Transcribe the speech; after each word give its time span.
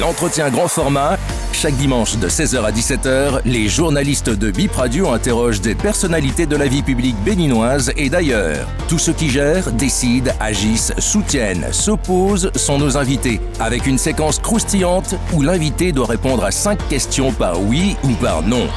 L'entretien 0.00 0.48
grand 0.48 0.66
format, 0.66 1.18
chaque 1.52 1.76
dimanche 1.76 2.16
de 2.16 2.26
16h 2.26 2.64
à 2.64 2.72
17h, 2.72 3.42
les 3.44 3.68
journalistes 3.68 4.30
de 4.30 4.50
Bip 4.50 4.72
Radio 4.72 5.10
interrogent 5.10 5.60
des 5.60 5.74
personnalités 5.74 6.46
de 6.46 6.56
la 6.56 6.68
vie 6.68 6.82
publique 6.82 7.16
béninoise 7.22 7.92
et 7.98 8.08
d'ailleurs. 8.08 8.66
Tous 8.88 8.98
ceux 8.98 9.12
qui 9.12 9.28
gèrent, 9.28 9.70
décident, 9.72 10.32
agissent, 10.40 10.94
soutiennent, 10.98 11.66
s'opposent 11.70 12.50
sont 12.54 12.78
nos 12.78 12.96
invités, 12.96 13.42
avec 13.60 13.86
une 13.86 13.98
séquence 13.98 14.38
croustillante 14.38 15.16
où 15.34 15.42
l'invité 15.42 15.92
doit 15.92 16.06
répondre 16.06 16.44
à 16.44 16.50
5 16.50 16.88
questions 16.88 17.30
par 17.30 17.60
oui 17.60 17.94
ou 18.02 18.14
par 18.14 18.42
non. 18.42 18.68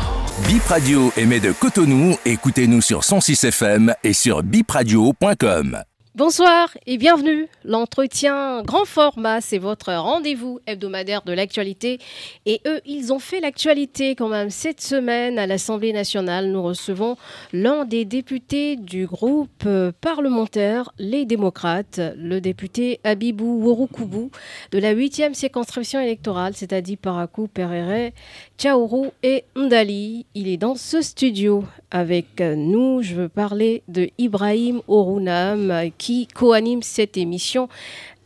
Bip 0.50 0.66
Radio 0.68 1.14
émet 1.16 1.40
de 1.40 1.54
Cotonou, 1.54 2.18
écoutez-nous 2.26 2.82
sur 2.82 3.06
106 3.06 3.46
FM 3.46 3.94
et 4.04 4.12
sur 4.12 4.44
bipradio.com. 4.44 5.84
Bonsoir 6.16 6.70
et 6.86 7.00
bienvenue. 7.00 7.48
L'entretien 7.66 8.62
grand 8.62 8.86
format, 8.86 9.42
c'est 9.42 9.58
votre 9.58 9.92
rendez-vous 9.92 10.60
hebdomadaire 10.68 11.24
de 11.24 11.34
l'actualité. 11.34 11.98
Et 12.46 12.62
eux, 12.68 12.82
ils 12.86 13.12
ont 13.12 13.18
fait 13.18 13.40
l'actualité 13.40 14.14
quand 14.14 14.28
même. 14.28 14.52
Cette 14.52 14.80
semaine, 14.80 15.40
à 15.40 15.48
l'Assemblée 15.48 15.92
nationale, 15.92 16.52
nous 16.52 16.62
recevons 16.62 17.18
l'un 17.52 17.86
des 17.86 18.06
députés 18.06 18.76
du 18.76 19.08
groupe 19.08 19.64
euh, 19.66 19.92
parlementaire 20.02 20.92
Les 21.00 21.26
Démocrates, 21.26 22.00
le 22.16 22.40
député 22.42 23.00
Abibou 23.04 23.64
Worokoubou 23.64 24.30
de 24.72 24.78
la 24.78 24.94
8e 24.94 25.34
circonscription 25.34 26.00
électorale, 26.00 26.54
c'est-à-dire 26.56 27.00
Parakou, 27.02 27.48
Perere, 27.48 28.12
Tchaourou 28.58 29.12
et 29.24 29.44
Ndali. 29.56 30.26
Il 30.36 30.48
est 30.48 30.58
dans 30.58 30.76
ce 30.76 31.02
studio 31.02 31.66
avec 31.92 32.40
nous. 32.40 33.02
Je 33.02 33.16
veux 33.16 33.30
parler 33.30 33.84
de 33.88 34.10
Ibrahim 34.18 34.82
Orounam 34.88 35.90
qui 35.98 36.28
co-anime 36.28 36.82
cette 36.82 37.18
émission 37.18 37.68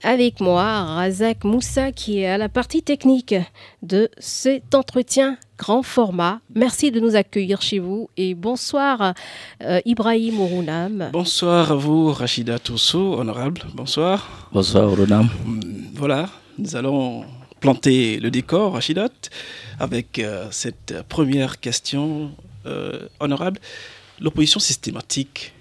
avec 0.03 0.39
moi, 0.39 0.83
Razak 0.83 1.43
Moussa, 1.43 1.91
qui 1.91 2.19
est 2.19 2.27
à 2.27 2.37
la 2.37 2.49
partie 2.49 2.83
technique 2.83 3.35
de 3.81 4.09
cet 4.19 4.75
entretien 4.75 5.37
grand 5.57 5.81
format. 5.81 6.39
Merci 6.53 6.91
de 6.91 6.99
nous 6.99 7.15
accueillir 7.15 7.61
chez 7.61 7.79
vous 7.79 8.09
et 8.15 8.35
bonsoir 8.35 9.13
euh, 9.63 9.79
Ibrahim 9.85 10.39
Orounam. 10.39 11.09
Bonsoir 11.11 11.71
à 11.71 11.75
vous 11.75 12.11
Rachida 12.11 12.59
Toussou, 12.59 13.15
honorable. 13.17 13.61
Bonsoir. 13.73 14.49
Bonsoir 14.51 14.85
Orounam. 14.91 15.29
Voilà, 15.95 16.29
nous 16.59 16.75
allons 16.75 17.25
planter 17.59 18.19
le 18.19 18.31
décor, 18.31 18.73
Rachida, 18.73 19.09
avec 19.79 20.19
euh, 20.19 20.47
cette 20.51 21.03
première 21.09 21.59
question 21.59 22.31
euh, 22.65 23.07
honorable. 23.19 23.59
L'opposition 24.19 24.59
systématique 24.59 25.53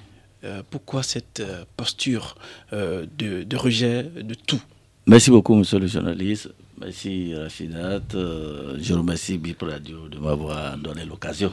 euh, 0.45 0.63
pourquoi 0.71 1.03
cette 1.03 1.43
posture 1.77 2.37
euh, 2.73 3.07
de, 3.19 3.57
rejet 3.57 4.03
de 4.03 4.35
tout? 4.35 4.61
Merci 5.07 5.31
beaucoup, 5.31 5.55
monsieur 5.55 5.79
le 5.79 5.87
journaliste. 5.87 6.51
Merci, 6.79 7.35
Rachidat. 7.35 8.03
je 8.13 8.93
remercie 8.95 9.39
Bip 9.39 9.63
Radio 9.63 10.09
de 10.09 10.19
m'avoir 10.19 10.77
donné 10.77 11.05
l'occasion 11.05 11.53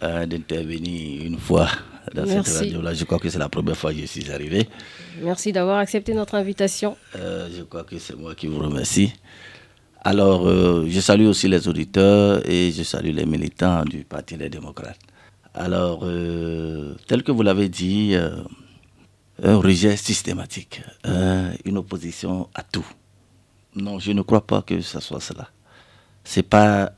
d'intervenir 0.00 1.24
une 1.24 1.38
fois 1.38 1.68
dans 2.14 2.26
cette 2.26 2.46
radio-là. 2.46 2.94
Je 2.94 3.04
crois 3.04 3.18
que 3.18 3.28
c'est 3.28 3.38
la 3.38 3.48
première 3.48 3.76
fois 3.76 3.92
que 3.92 4.00
je 4.00 4.06
suis 4.06 4.30
arrivé. 4.30 4.68
Merci 5.22 5.52
d'avoir 5.52 5.78
accepté 5.78 6.14
notre 6.14 6.36
invitation. 6.36 6.96
je 7.14 7.62
crois 7.62 7.84
que 7.84 7.98
c'est 7.98 8.16
moi 8.16 8.34
qui 8.34 8.46
vous 8.46 8.60
remercie. 8.60 9.12
Alors, 10.06 10.46
je 10.86 11.00
salue 11.00 11.26
aussi 11.26 11.48
les 11.48 11.66
auditeurs 11.66 12.48
et 12.48 12.70
je 12.70 12.84
salue 12.84 13.10
les 13.10 13.26
militants 13.26 13.84
du 13.84 14.04
Parti 14.04 14.36
des 14.36 14.48
démocrates. 14.48 15.00
Alors, 15.52 16.00
euh, 16.02 16.94
tel 17.08 17.24
que 17.24 17.32
vous 17.32 17.42
l'avez 17.42 17.70
dit, 17.70 18.10
euh, 18.14 18.36
un 19.42 19.56
rejet 19.56 19.96
systématique, 19.96 20.82
euh, 21.06 21.50
une 21.64 21.78
opposition 21.78 22.48
à 22.54 22.62
tout. 22.62 22.86
Non, 23.74 23.98
je 23.98 24.12
ne 24.12 24.20
crois 24.20 24.46
pas 24.46 24.60
que 24.60 24.82
ce 24.82 25.00
soit 25.00 25.18
cela. 25.18 25.48
Ce 26.24 26.38
n'est 26.38 26.44
pas 26.44 26.92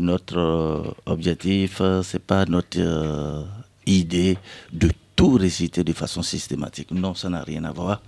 notre 0.00 0.94
objectif, 1.04 1.78
ce 1.78 2.16
n'est 2.16 2.22
pas 2.24 2.46
notre 2.46 3.44
idée 3.86 4.38
de 4.72 4.90
tout 5.14 5.32
réciter 5.32 5.82
de 5.82 5.92
façon 5.92 6.22
systématique. 6.22 6.90
Non, 6.90 7.14
ça 7.14 7.28
n'a 7.28 7.42
rien 7.42 7.64
à 7.64 7.72
voir. 7.72 8.00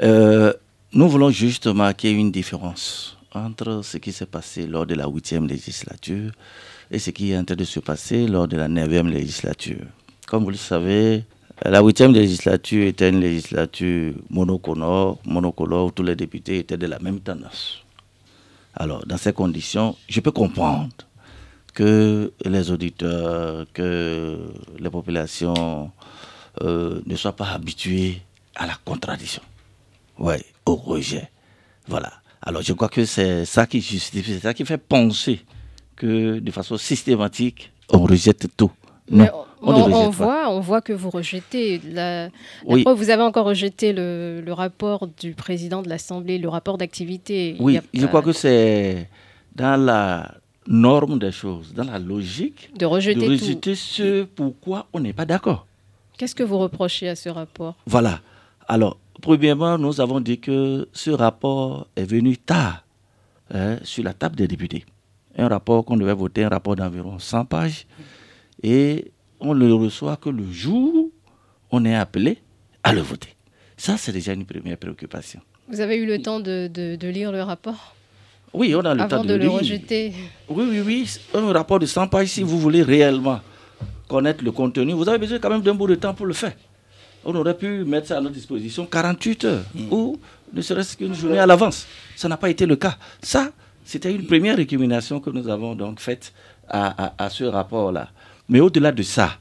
nous 0.00 1.08
voulons 1.08 1.30
juste 1.30 1.66
marquer 1.66 2.12
une 2.12 2.30
différence 2.30 3.18
entre 3.34 3.82
ce 3.82 3.98
qui 3.98 4.12
s'est 4.12 4.26
passé 4.26 4.66
lors 4.66 4.86
de 4.86 4.94
la 4.94 5.06
huitième 5.08 5.46
législature 5.46 6.32
et 6.90 6.98
ce 6.98 7.10
qui 7.10 7.32
est 7.32 7.38
en 7.38 7.44
train 7.44 7.56
de 7.56 7.64
se 7.64 7.80
passer 7.80 8.26
lors 8.26 8.48
de 8.48 8.56
la 8.56 8.68
9e 8.68 9.08
législature. 9.08 9.86
Comme 10.26 10.44
vous 10.44 10.50
le 10.50 10.56
savez, 10.56 11.24
la 11.64 11.80
8e 11.80 12.12
législature 12.12 12.86
était 12.86 13.08
une 13.08 13.20
législature 13.20 14.14
monocolore, 14.30 15.18
monocolore 15.24 15.86
où 15.86 15.90
tous 15.90 16.02
les 16.02 16.16
députés 16.16 16.58
étaient 16.58 16.76
de 16.76 16.86
la 16.86 16.98
même 16.98 17.20
tendance. 17.20 17.78
Alors, 18.74 19.04
dans 19.06 19.16
ces 19.18 19.32
conditions, 19.32 19.96
je 20.08 20.20
peux 20.20 20.30
comprendre 20.30 20.90
que 21.74 22.32
les 22.44 22.70
auditeurs, 22.70 23.66
que 23.72 24.38
les 24.78 24.90
populations 24.90 25.90
euh, 26.62 27.00
ne 27.06 27.16
soient 27.16 27.36
pas 27.36 27.50
habitués 27.50 28.22
à 28.54 28.66
la 28.66 28.74
contradiction, 28.84 29.42
ouais, 30.18 30.44
au 30.66 30.74
rejet. 30.76 31.30
Voilà. 31.88 32.21
Alors, 32.42 32.62
je 32.62 32.72
crois 32.72 32.88
que 32.88 33.04
c'est 33.04 33.44
ça 33.44 33.66
qui 33.66 33.80
justifie, 33.80 34.34
c'est 34.34 34.40
ça 34.40 34.54
qui 34.54 34.64
fait 34.64 34.78
penser 34.78 35.40
que 35.94 36.38
de 36.40 36.50
façon 36.50 36.76
systématique, 36.76 37.72
on 37.90 38.00
rejette 38.00 38.48
tout. 38.56 38.72
Non, 39.10 39.28
on, 39.62 40.10
voit, 40.10 40.48
on 40.48 40.60
voit 40.60 40.80
que 40.80 40.92
vous 40.92 41.10
rejetez. 41.10 41.80
La, 41.84 42.28
vous 42.64 43.10
avez 43.10 43.22
encore 43.22 43.46
rejeté 43.46 43.92
le, 43.92 44.44
rapport 44.50 45.06
du 45.06 45.34
président 45.34 45.82
de 45.82 45.88
l'Assemblée, 45.88 46.38
le 46.38 46.48
rapport 46.48 46.78
d'activité. 46.78 47.56
Oui, 47.60 47.78
je 47.94 48.06
crois 48.06 48.22
que 48.22 48.32
c'est 48.32 49.08
dans 49.54 49.76
la 49.80 50.34
norme 50.66 51.18
des 51.18 51.32
choses, 51.32 51.74
dans 51.74 51.84
la 51.84 51.98
logique 51.98 52.70
de 52.76 52.86
rejeter, 52.86 53.26
de 53.26 53.30
rejeter 53.30 53.74
ce 53.74 54.24
pourquoi 54.24 54.86
on 54.92 55.00
n'est 55.00 55.12
pas 55.12 55.26
d'accord. 55.26 55.66
Qu'est-ce 56.16 56.34
que 56.34 56.42
vous 56.42 56.58
reprochez 56.58 57.08
à 57.08 57.16
ce 57.16 57.28
rapport? 57.28 57.74
Voilà. 57.86 58.20
Alors, 58.68 58.96
premièrement, 59.22 59.78
nous 59.78 60.00
avons 60.02 60.20
dit 60.20 60.38
que 60.38 60.86
ce 60.92 61.10
rapport 61.10 61.86
est 61.96 62.04
venu 62.04 62.36
tard 62.36 62.84
hein, 63.54 63.78
sur 63.82 64.04
la 64.04 64.12
table 64.12 64.36
des 64.36 64.46
députés 64.46 64.84
un 65.36 65.48
rapport 65.48 65.84
qu'on 65.84 65.96
devait 65.96 66.14
voter, 66.14 66.44
un 66.44 66.48
rapport 66.48 66.76
d'environ 66.76 67.18
100 67.18 67.44
pages, 67.46 67.86
et 68.62 69.12
on 69.40 69.54
ne 69.54 69.66
le 69.66 69.74
reçoit 69.74 70.16
que 70.16 70.28
le 70.28 70.50
jour 70.50 70.92
où 70.94 71.12
on 71.70 71.84
est 71.84 71.94
appelé 71.94 72.38
à 72.82 72.92
le 72.92 73.00
voter. 73.00 73.30
Ça, 73.76 73.96
c'est 73.96 74.12
déjà 74.12 74.32
une 74.32 74.44
première 74.44 74.76
préoccupation. 74.76 75.40
Vous 75.68 75.80
avez 75.80 75.96
eu 75.96 76.06
le 76.06 76.20
temps 76.20 76.40
de, 76.40 76.68
de, 76.68 77.08
lire 77.08 77.32
le 77.32 77.42
rapport 77.42 77.94
Oui, 78.52 78.74
on 78.74 78.80
a 78.80 78.94
le 78.94 79.08
temps 79.08 79.22
de, 79.24 79.28
de 79.28 79.34
le 79.34 79.48
rejeter. 79.48 80.12
Oui, 80.48 80.64
oui, 80.68 80.80
oui. 80.84 81.10
Un 81.34 81.52
rapport 81.52 81.78
de 81.78 81.86
100 81.86 82.08
pages, 82.08 82.28
si 82.28 82.42
vous 82.42 82.58
voulez 82.58 82.82
réellement 82.82 83.40
connaître 84.08 84.44
le 84.44 84.52
contenu, 84.52 84.92
vous 84.92 85.08
avez 85.08 85.18
besoin 85.18 85.38
quand 85.38 85.48
même 85.50 85.62
d'un 85.62 85.74
bout 85.74 85.86
de 85.86 85.94
temps 85.94 86.12
pour 86.12 86.26
le 86.26 86.34
faire. 86.34 86.52
On 87.24 87.34
aurait 87.34 87.56
pu 87.56 87.84
mettre 87.84 88.08
ça 88.08 88.18
à 88.18 88.20
notre 88.20 88.34
disposition 88.34 88.86
48 88.86 89.44
heures 89.44 89.64
mm. 89.74 89.92
ou 89.92 90.18
ne 90.52 90.60
serait-ce 90.60 90.96
qu'une 90.96 91.14
journée 91.14 91.38
à 91.38 91.46
l'avance. 91.46 91.86
Ça 92.16 92.28
n'a 92.28 92.36
pas 92.36 92.50
été 92.50 92.66
le 92.66 92.76
cas. 92.76 92.96
Ça, 93.22 93.50
c'était 93.84 94.12
une 94.14 94.26
première 94.26 94.56
récrimination 94.56 95.20
que 95.20 95.30
nous 95.30 95.48
avons 95.48 95.74
donc 95.74 96.00
faite 96.00 96.32
à, 96.68 97.28
ce 97.30 97.44
rapport-là. 97.44 98.08
Mais 98.48 98.60
au-delà 98.60 98.92
de 98.92 99.02
ça, 99.02 99.36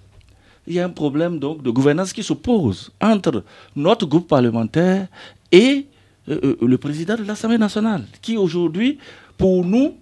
il 0.68 0.74
y 0.75 0.80
a 0.80 0.86
un 0.86 0.90
problème 0.90 1.40
donc 1.40 1.64
de 1.64 1.70
gouvernance 1.70 2.14
qui 2.14 2.24
s'oppose 2.24 2.91
entre 3.02 3.44
notre 3.75 4.06
groupe 4.06 4.28
parlementaire 4.28 5.08
et 5.52 5.86
euh, 6.30 6.40
euh, 6.44 6.58
le 6.66 6.78
président 6.78 7.16
de 7.16 7.24
l'Assemblée 7.24 7.58
nationale, 7.58 8.03
qui 8.22 8.38
aujourd'hui, 8.38 9.00
pour 9.38 9.66
nous, 9.66 9.96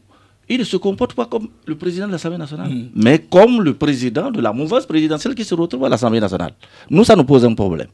il 0.49 0.59
ne 0.59 0.63
se 0.63 0.77
comporte 0.77 1.13
pas 1.13 1.25
comme 1.25 1.47
le 1.65 1.75
président 1.75 2.07
de 2.07 2.11
l'Assemblée 2.11 2.37
nationale, 2.39 2.69
mm. 2.69 2.89
mais 2.95 3.19
comme 3.19 3.61
le 3.61 3.73
président 3.75 4.31
de 4.31 4.41
la 4.41 4.51
mouvance 4.51 4.85
présidentielle 4.85 5.35
qui 5.35 5.43
se 5.45 5.53
retrouve 5.55 5.85
à 5.85 5.89
l'Assemblée 5.89 6.19
nationale. 6.19 6.53
Nous, 6.89 7.03
ça 7.03 7.15
nous 7.15 7.23
pose 7.23 7.45
un 7.45 7.53
problème 7.53 7.87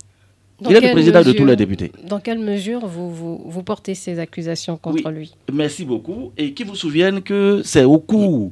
il 0.61 0.71
est 0.75 0.81
le 0.81 0.91
président 0.91 1.21
de 1.21 1.31
tous 1.31 1.45
les 1.45 1.55
députés. 1.55 1.91
Dans 2.07 2.19
quelle 2.19 2.39
mesure 2.39 2.85
vous, 2.87 3.11
vous, 3.45 3.63
portez 3.63 3.95
ces 3.95 4.19
accusations 4.19 4.77
contre 4.77 5.09
lui? 5.11 5.33
Merci 5.51 5.85
beaucoup. 5.85 6.31
Et 6.37 6.53
qui 6.53 6.63
vous 6.63 6.75
souvienne 6.75 7.21
que 7.21 7.61
c'est 7.63 7.83
au 7.83 7.99
cours 7.99 8.51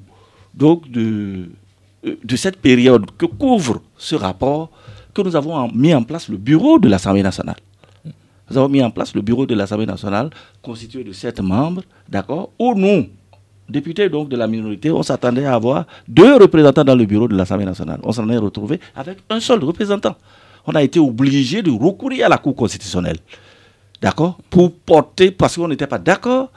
donc, 0.53 0.89
de, 0.91 1.49
euh, 2.05 2.15
de 2.23 2.35
cette 2.35 2.57
période 2.57 3.05
que 3.17 3.25
couvre 3.25 3.81
ce 3.97 4.15
rapport 4.15 4.69
que 5.13 5.21
nous 5.21 5.35
avons 5.35 5.71
mis 5.73 5.93
en 5.93 6.03
place 6.03 6.27
le 6.27 6.37
bureau 6.37 6.79
de 6.79 6.89
l'Assemblée 6.89 7.23
nationale. 7.23 7.55
Nous 8.51 8.57
avons 8.57 8.69
mis 8.69 8.83
en 8.83 8.91
place 8.91 9.15
le 9.15 9.21
bureau 9.21 9.45
de 9.45 9.55
l'Assemblée 9.55 9.85
nationale 9.85 10.29
constitué 10.61 11.03
de 11.03 11.11
sept 11.13 11.39
membres, 11.39 11.83
d'accord, 12.09 12.49
où 12.59 12.73
nous, 12.75 13.07
députés 13.73 14.07
donc 14.07 14.29
de 14.29 14.37
la 14.37 14.47
minorité, 14.47 14.89
on 14.91 15.03
s'attendait 15.03 15.45
à 15.45 15.55
avoir 15.55 15.85
deux 16.07 16.35
représentants 16.37 16.85
dans 16.85 16.95
le 16.95 17.05
bureau 17.05 17.27
de 17.27 17.35
l'Assemblée 17.35 17.65
nationale. 17.65 17.99
On 18.03 18.13
s'en 18.13 18.29
est 18.29 18.37
retrouvé 18.37 18.79
avec 18.95 19.17
un 19.29 19.41
seul 19.41 19.61
représentant 19.63 20.15
on 20.65 20.75
a 20.75 20.83
été 20.83 20.99
obligé 20.99 21.61
de 21.61 21.71
recourir 21.71 22.25
à 22.25 22.29
la 22.29 22.37
Cour 22.37 22.55
constitutionnelle. 22.55 23.17
D'accord? 24.01 24.37
Pour 24.49 24.73
porter, 24.73 25.31
parce 25.31 25.55
qu'on 25.55 25.67
n'était 25.67 25.87
pas 25.87 25.97
d'accord. 25.97 26.51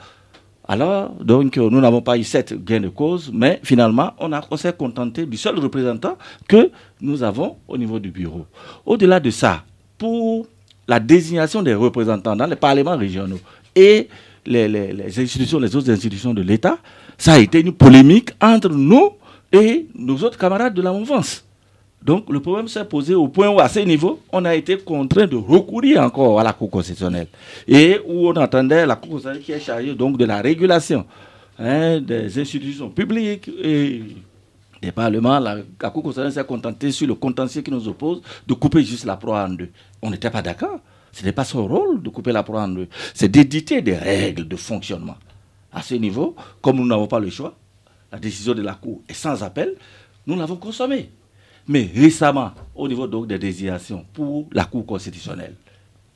Alors, 0.67 1.11
donc, 1.23 1.55
nous 1.55 1.79
n'avons 1.79 2.01
pas 2.01 2.17
eu 2.17 2.23
cette 2.23 2.53
gain 2.63 2.81
de 2.81 2.89
cause, 2.89 3.31
mais 3.33 3.59
finalement, 3.63 4.11
on, 4.19 4.57
s'est 4.57 4.73
contenté 4.73 5.25
du 5.25 5.37
seul 5.37 5.57
représentant 5.59 6.17
que 6.47 6.71
nous 6.99 7.23
avons 7.23 7.57
au 7.67 7.77
niveau 7.77 7.99
du 7.99 8.11
bureau. 8.11 8.45
Au-delà 8.85 9.19
de 9.21 9.29
ça, 9.29 9.63
pour 9.97 10.45
la 10.87 10.99
désignation 10.99 11.63
des 11.63 11.73
représentants 11.73 12.35
dans 12.35 12.45
les 12.47 12.55
parlements 12.57 12.97
régionaux 12.97 13.39
et 13.75 14.09
les 14.45 15.19
institutions, 15.21 15.59
les 15.59 15.73
autres 15.75 15.89
institutions 15.89 16.33
de 16.33 16.41
l'État, 16.41 16.77
ça 17.17 17.33
a 17.33 17.39
été 17.39 17.61
une 17.61 17.73
polémique 17.73 18.31
entre 18.41 18.69
nous 18.69 19.11
et 19.51 19.87
nos 19.95 20.17
autres 20.23 20.37
camarades 20.37 20.73
de 20.73 20.81
la 20.81 20.91
mouvance. 20.91 21.43
Donc 22.01 22.29
le 22.29 22.39
problème 22.39 22.67
s'est 22.67 22.85
posé 22.85 23.15
au 23.15 23.27
point 23.27 23.49
où, 23.49 23.59
à 23.59 23.67
ce 23.67 23.79
niveau, 23.79 24.19
on 24.31 24.45
a 24.45 24.55
été 24.55 24.77
contraint 24.77 25.25
de 25.27 25.35
recourir 25.35 26.01
encore 26.01 26.39
à 26.39 26.43
la 26.43 26.53
Cour 26.53 26.69
constitutionnelle. 26.69 27.27
Et 27.67 27.99
où 28.07 28.29
on 28.29 28.35
entendait 28.35 28.85
la 28.85 28.95
Cour 28.95 29.11
constitutionnelle 29.11 29.43
qui 29.43 29.51
est 29.51 29.59
chargée 29.59 29.93
donc 29.93 30.17
de 30.17 30.25
la 30.25 30.41
régulation 30.41 31.05
hein, 31.59 31.99
des 31.99 32.39
institutions 32.39 32.89
publiques 32.89 33.49
et 33.61 34.03
des 34.81 34.91
parlements. 34.91 35.39
La, 35.39 35.55
la 35.55 35.89
Cour 35.89 36.03
constitutionnelle 36.03 36.31
s'est 36.31 36.45
contentée 36.45 36.91
sur 36.91 37.07
le 37.07 37.15
contentieux 37.15 37.61
qui 37.61 37.71
nous 37.71 37.87
oppose 37.87 38.21
de 38.47 38.53
couper 38.53 38.83
juste 38.83 39.05
la 39.05 39.17
proie 39.17 39.43
en 39.43 39.49
deux. 39.49 39.69
On 40.01 40.11
n'était 40.11 40.29
pas 40.29 40.41
d'accord. 40.41 40.79
Ce 41.11 41.25
n'est 41.25 41.31
pas 41.31 41.45
son 41.45 41.65
rôle 41.65 42.01
de 42.03 42.09
couper 42.09 42.31
la 42.31 42.43
proie 42.43 42.61
en 42.61 42.67
deux. 42.67 42.87
C'est 43.13 43.27
d'éditer 43.27 43.81
des 43.81 43.95
règles 43.97 44.47
de 44.47 44.55
fonctionnement. 44.55 45.15
À 45.77 45.83
ce 45.83 45.93
niveau, 45.93 46.35
comme 46.59 46.77
nous 46.77 46.87
n'avons 46.87 47.05
pas 47.05 47.19
le 47.19 47.29
choix, 47.29 47.55
la 48.11 48.17
décision 48.17 48.55
de 48.55 48.63
la 48.63 48.73
Cour 48.73 49.03
est 49.07 49.13
sans 49.13 49.43
appel, 49.43 49.75
nous 50.25 50.35
l'avons 50.35 50.55
consommée. 50.55 51.11
Mais 51.67 51.87
récemment, 51.95 52.51
au 52.73 52.87
niveau 52.87 53.05
donc 53.05 53.27
des 53.27 53.37
désignations 53.37 54.03
pour 54.11 54.47
la 54.53 54.65
Cour 54.65 54.87
constitutionnelle, 54.87 55.53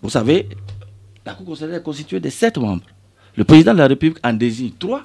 vous 0.02 0.10
savez, 0.10 0.50
la 1.24 1.36
Cour 1.36 1.46
constitutionnelle 1.46 1.80
est 1.80 1.84
constituée 1.84 2.20
de 2.20 2.30
sept 2.32 2.58
membres. 2.58 2.82
Le 3.36 3.44
président 3.44 3.74
de 3.74 3.78
la 3.78 3.86
République 3.88 4.18
en 4.24 4.34
désigne 4.34 4.72
trois 4.80 5.04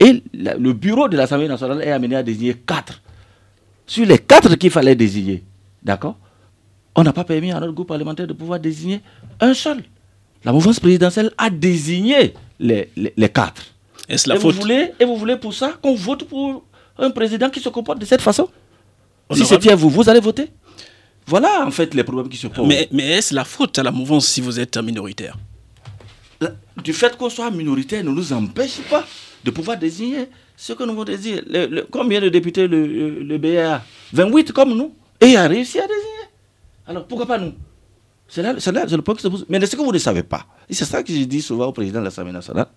et 0.00 0.22
le 0.32 0.72
bureau 0.72 1.06
de 1.06 1.18
l'Assemblée 1.18 1.46
nationale 1.46 1.82
est 1.82 1.90
amené 1.92 2.16
à 2.16 2.22
désigner 2.22 2.54
quatre. 2.54 3.02
Sur 3.86 4.06
les 4.06 4.18
quatre 4.18 4.54
qu'il 4.54 4.70
fallait 4.70 4.96
désigner, 4.96 5.44
d'accord 5.82 6.16
On 6.96 7.02
n'a 7.02 7.12
pas 7.12 7.24
permis 7.24 7.52
à 7.52 7.60
notre 7.60 7.74
groupe 7.74 7.88
parlementaire 7.88 8.26
de 8.26 8.32
pouvoir 8.32 8.58
désigner 8.58 9.02
un 9.38 9.52
seul. 9.52 9.84
La 10.44 10.52
mouvance 10.52 10.80
présidentielle 10.80 11.30
a 11.36 11.50
désigné 11.50 12.32
les- 12.58 12.88
les 12.96 13.28
quatre. 13.28 13.74
Est-ce 14.08 14.28
la 14.28 14.34
et, 14.34 14.38
vous 14.38 14.50
faute 14.50 14.60
voulez, 14.60 14.92
et 14.98 15.04
vous 15.04 15.16
voulez 15.16 15.36
pour 15.36 15.52
ça 15.54 15.72
qu'on 15.82 15.94
vote 15.94 16.24
pour 16.24 16.64
un 16.98 17.10
président 17.10 17.50
qui 17.50 17.60
se 17.60 17.68
comporte 17.68 17.98
de 17.98 18.06
cette 18.06 18.22
façon 18.22 18.48
Si 19.32 19.44
c'était 19.44 19.70
à 19.72 19.76
vous, 19.76 19.90
vous 19.90 20.08
allez 20.08 20.20
voter 20.20 20.50
Voilà 21.26 21.66
en 21.66 21.70
fait 21.70 21.94
les 21.94 22.04
problèmes 22.04 22.28
qui 22.28 22.38
se 22.38 22.46
posent. 22.46 22.66
Mais, 22.66 22.88
mais 22.90 23.06
est-ce 23.18 23.34
la 23.34 23.44
faute 23.44 23.78
à 23.78 23.82
la 23.82 23.90
mouvance 23.90 24.26
si 24.26 24.40
vous 24.40 24.58
êtes 24.58 24.76
minoritaire 24.78 25.36
du 26.84 26.92
fait 26.92 27.16
qu'on 27.16 27.28
soit 27.28 27.50
minoritaire 27.50 28.04
ne 28.04 28.10
nous 28.10 28.32
empêche 28.32 28.78
pas 28.88 29.04
de 29.44 29.50
pouvoir 29.50 29.76
désigner 29.76 30.28
ce 30.56 30.72
que 30.72 30.84
nous 30.84 30.92
voulons 30.92 31.04
désigner. 31.04 31.42
Le- 31.48 31.66
le- 31.66 31.86
combien 31.90 32.20
de 32.20 32.28
députés 32.28 32.68
le, 32.68 32.86
le, 32.86 33.22
le 33.24 33.38
BA 33.38 33.82
28 34.12 34.52
comme 34.52 34.76
nous. 34.76 34.94
Et 35.20 35.26
il 35.30 35.36
a 35.36 35.48
réussi 35.48 35.78
à 35.80 35.86
désigner. 35.88 36.28
Alors 36.86 37.04
pourquoi 37.08 37.26
pas 37.26 37.38
nous? 37.38 37.52
C'est 38.28 38.42
là, 38.42 38.54
c'est 38.58 38.70
là 38.70 38.84
c'est 38.86 38.94
le 38.96 39.02
point 39.02 39.16
qui 39.16 39.22
se 39.22 39.28
pose. 39.28 39.44
Mais 39.48 39.64
ce 39.66 39.74
que 39.74 39.82
vous 39.82 39.90
ne 39.92 39.98
savez 39.98 40.22
pas, 40.22 40.46
et 40.68 40.74
c'est 40.74 40.84
ça 40.84 41.02
que 41.02 41.12
je 41.12 41.24
dis 41.24 41.42
souvent 41.42 41.66
au 41.66 41.72
président 41.72 41.98
de 41.98 42.04
l'Assemblée 42.04 42.32
nationale, 42.32 42.68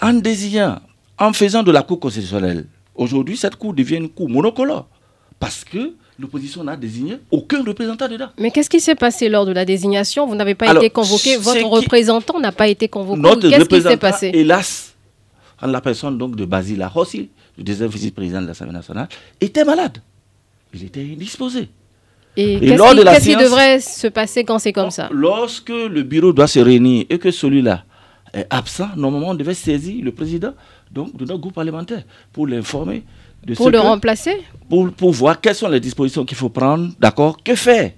en 0.00 0.12
désignant, 0.14 0.80
en 1.18 1.32
faisant 1.32 1.62
de 1.62 1.70
la 1.72 1.82
Cour 1.82 2.00
constitutionnelle, 2.00 2.66
aujourd'hui 2.94 3.36
cette 3.36 3.56
Cour 3.56 3.74
devient 3.74 3.96
une 3.96 4.08
Cour 4.08 4.28
monocolore. 4.28 4.86
Parce 5.40 5.64
que 5.64 5.92
l'opposition 6.18 6.64
n'a 6.64 6.76
désigné 6.76 7.18
aucun 7.30 7.62
représentant 7.62 8.08
dedans. 8.08 8.28
Mais 8.38 8.50
qu'est-ce 8.50 8.68
qui 8.70 8.80
s'est 8.80 8.96
passé 8.96 9.28
lors 9.28 9.46
de 9.46 9.52
la 9.52 9.64
désignation? 9.64 10.26
Vous 10.26 10.34
n'avez 10.34 10.56
pas 10.56 10.68
Alors, 10.68 10.82
été 10.82 10.90
convoqué. 10.90 11.36
Votre 11.36 11.58
qui- 11.58 11.64
représentant 11.64 12.40
n'a 12.40 12.50
pas 12.50 12.66
été 12.66 12.88
convoqué. 12.88 13.20
Notre 13.20 13.48
Qu'est-ce 13.48 13.66
qui 13.68 13.80
s'est 13.82 13.96
passé? 13.96 14.30
hélas, 14.34 14.94
en 15.62 15.68
la 15.68 15.80
personne 15.80 16.18
donc 16.18 16.34
de 16.34 16.44
Basile 16.44 16.84
Rossi, 16.92 17.28
le 17.56 17.62
deuxième 17.62 17.88
vice-président 17.88 18.42
de 18.42 18.48
l'Assemblée 18.48 18.72
nationale, 18.74 19.08
était 19.40 19.64
malade. 19.64 19.98
Il 20.74 20.84
était 20.84 21.02
indisposé. 21.02 21.68
Et 22.36 22.54
et 22.54 22.60
qu'est-ce 22.60 23.18
qui, 23.18 23.24
séance- 23.24 23.42
devrait 23.42 23.80
se 23.80 24.06
passer 24.08 24.42
quand 24.44 24.58
c'est 24.58 24.72
comme 24.72 24.90
ça? 24.90 25.08
Lorsque 25.12 25.70
le 25.70 26.02
bureau 26.02 26.32
doit 26.32 26.46
se 26.48 26.58
réunir 26.60 27.04
et 27.10 27.18
que 27.18 27.30
celui-là 27.30 27.84
est 28.34 28.46
absent, 28.50 28.88
normalement 28.96 29.30
on 29.30 29.34
devait 29.34 29.54
saisir 29.54 30.04
le 30.04 30.12
président 30.12 30.52
donc, 30.90 31.16
de 31.16 31.24
notre 31.24 31.40
groupe 31.40 31.54
parlementaire 31.54 32.02
pour 32.32 32.46
l'informer 32.46 33.02
de 33.44 33.54
Pour 33.54 33.66
ce 33.66 33.70
le 33.70 33.78
que- 33.78 33.82
remplacer 33.84 34.42
pour, 34.68 34.90
pour 34.92 35.12
voir 35.12 35.40
quelles 35.40 35.54
sont 35.54 35.68
les 35.68 35.80
dispositions 35.80 36.24
qu'il 36.24 36.36
faut 36.36 36.48
prendre, 36.48 36.90
d'accord, 36.98 37.42
que 37.42 37.54
faire. 37.54 37.92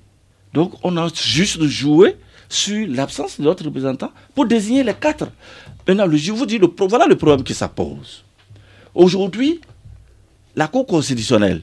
Donc, 0.53 0.75
on 0.82 0.97
a 0.97 1.09
juste 1.15 1.62
joué 1.65 2.17
sur 2.49 2.87
l'absence 2.88 3.38
de 3.41 3.44
notre 3.44 3.65
représentant 3.65 4.11
pour 4.35 4.47
désigner 4.47 4.82
les 4.85 4.94
quatre. 4.94 5.29
Maintenant, 5.87 6.06
je 6.12 6.32
vous 6.32 6.44
dis, 6.47 6.59
le, 6.59 6.69
voilà 6.88 7.06
le 7.06 7.17
problème 7.17 7.43
que 7.44 7.55
ça 7.55 7.69
pose. 7.69 8.25
Aujourd'hui, 8.94 9.61
la 10.56 10.67
Cour 10.69 10.87
constitutionnelle, 10.87 11.62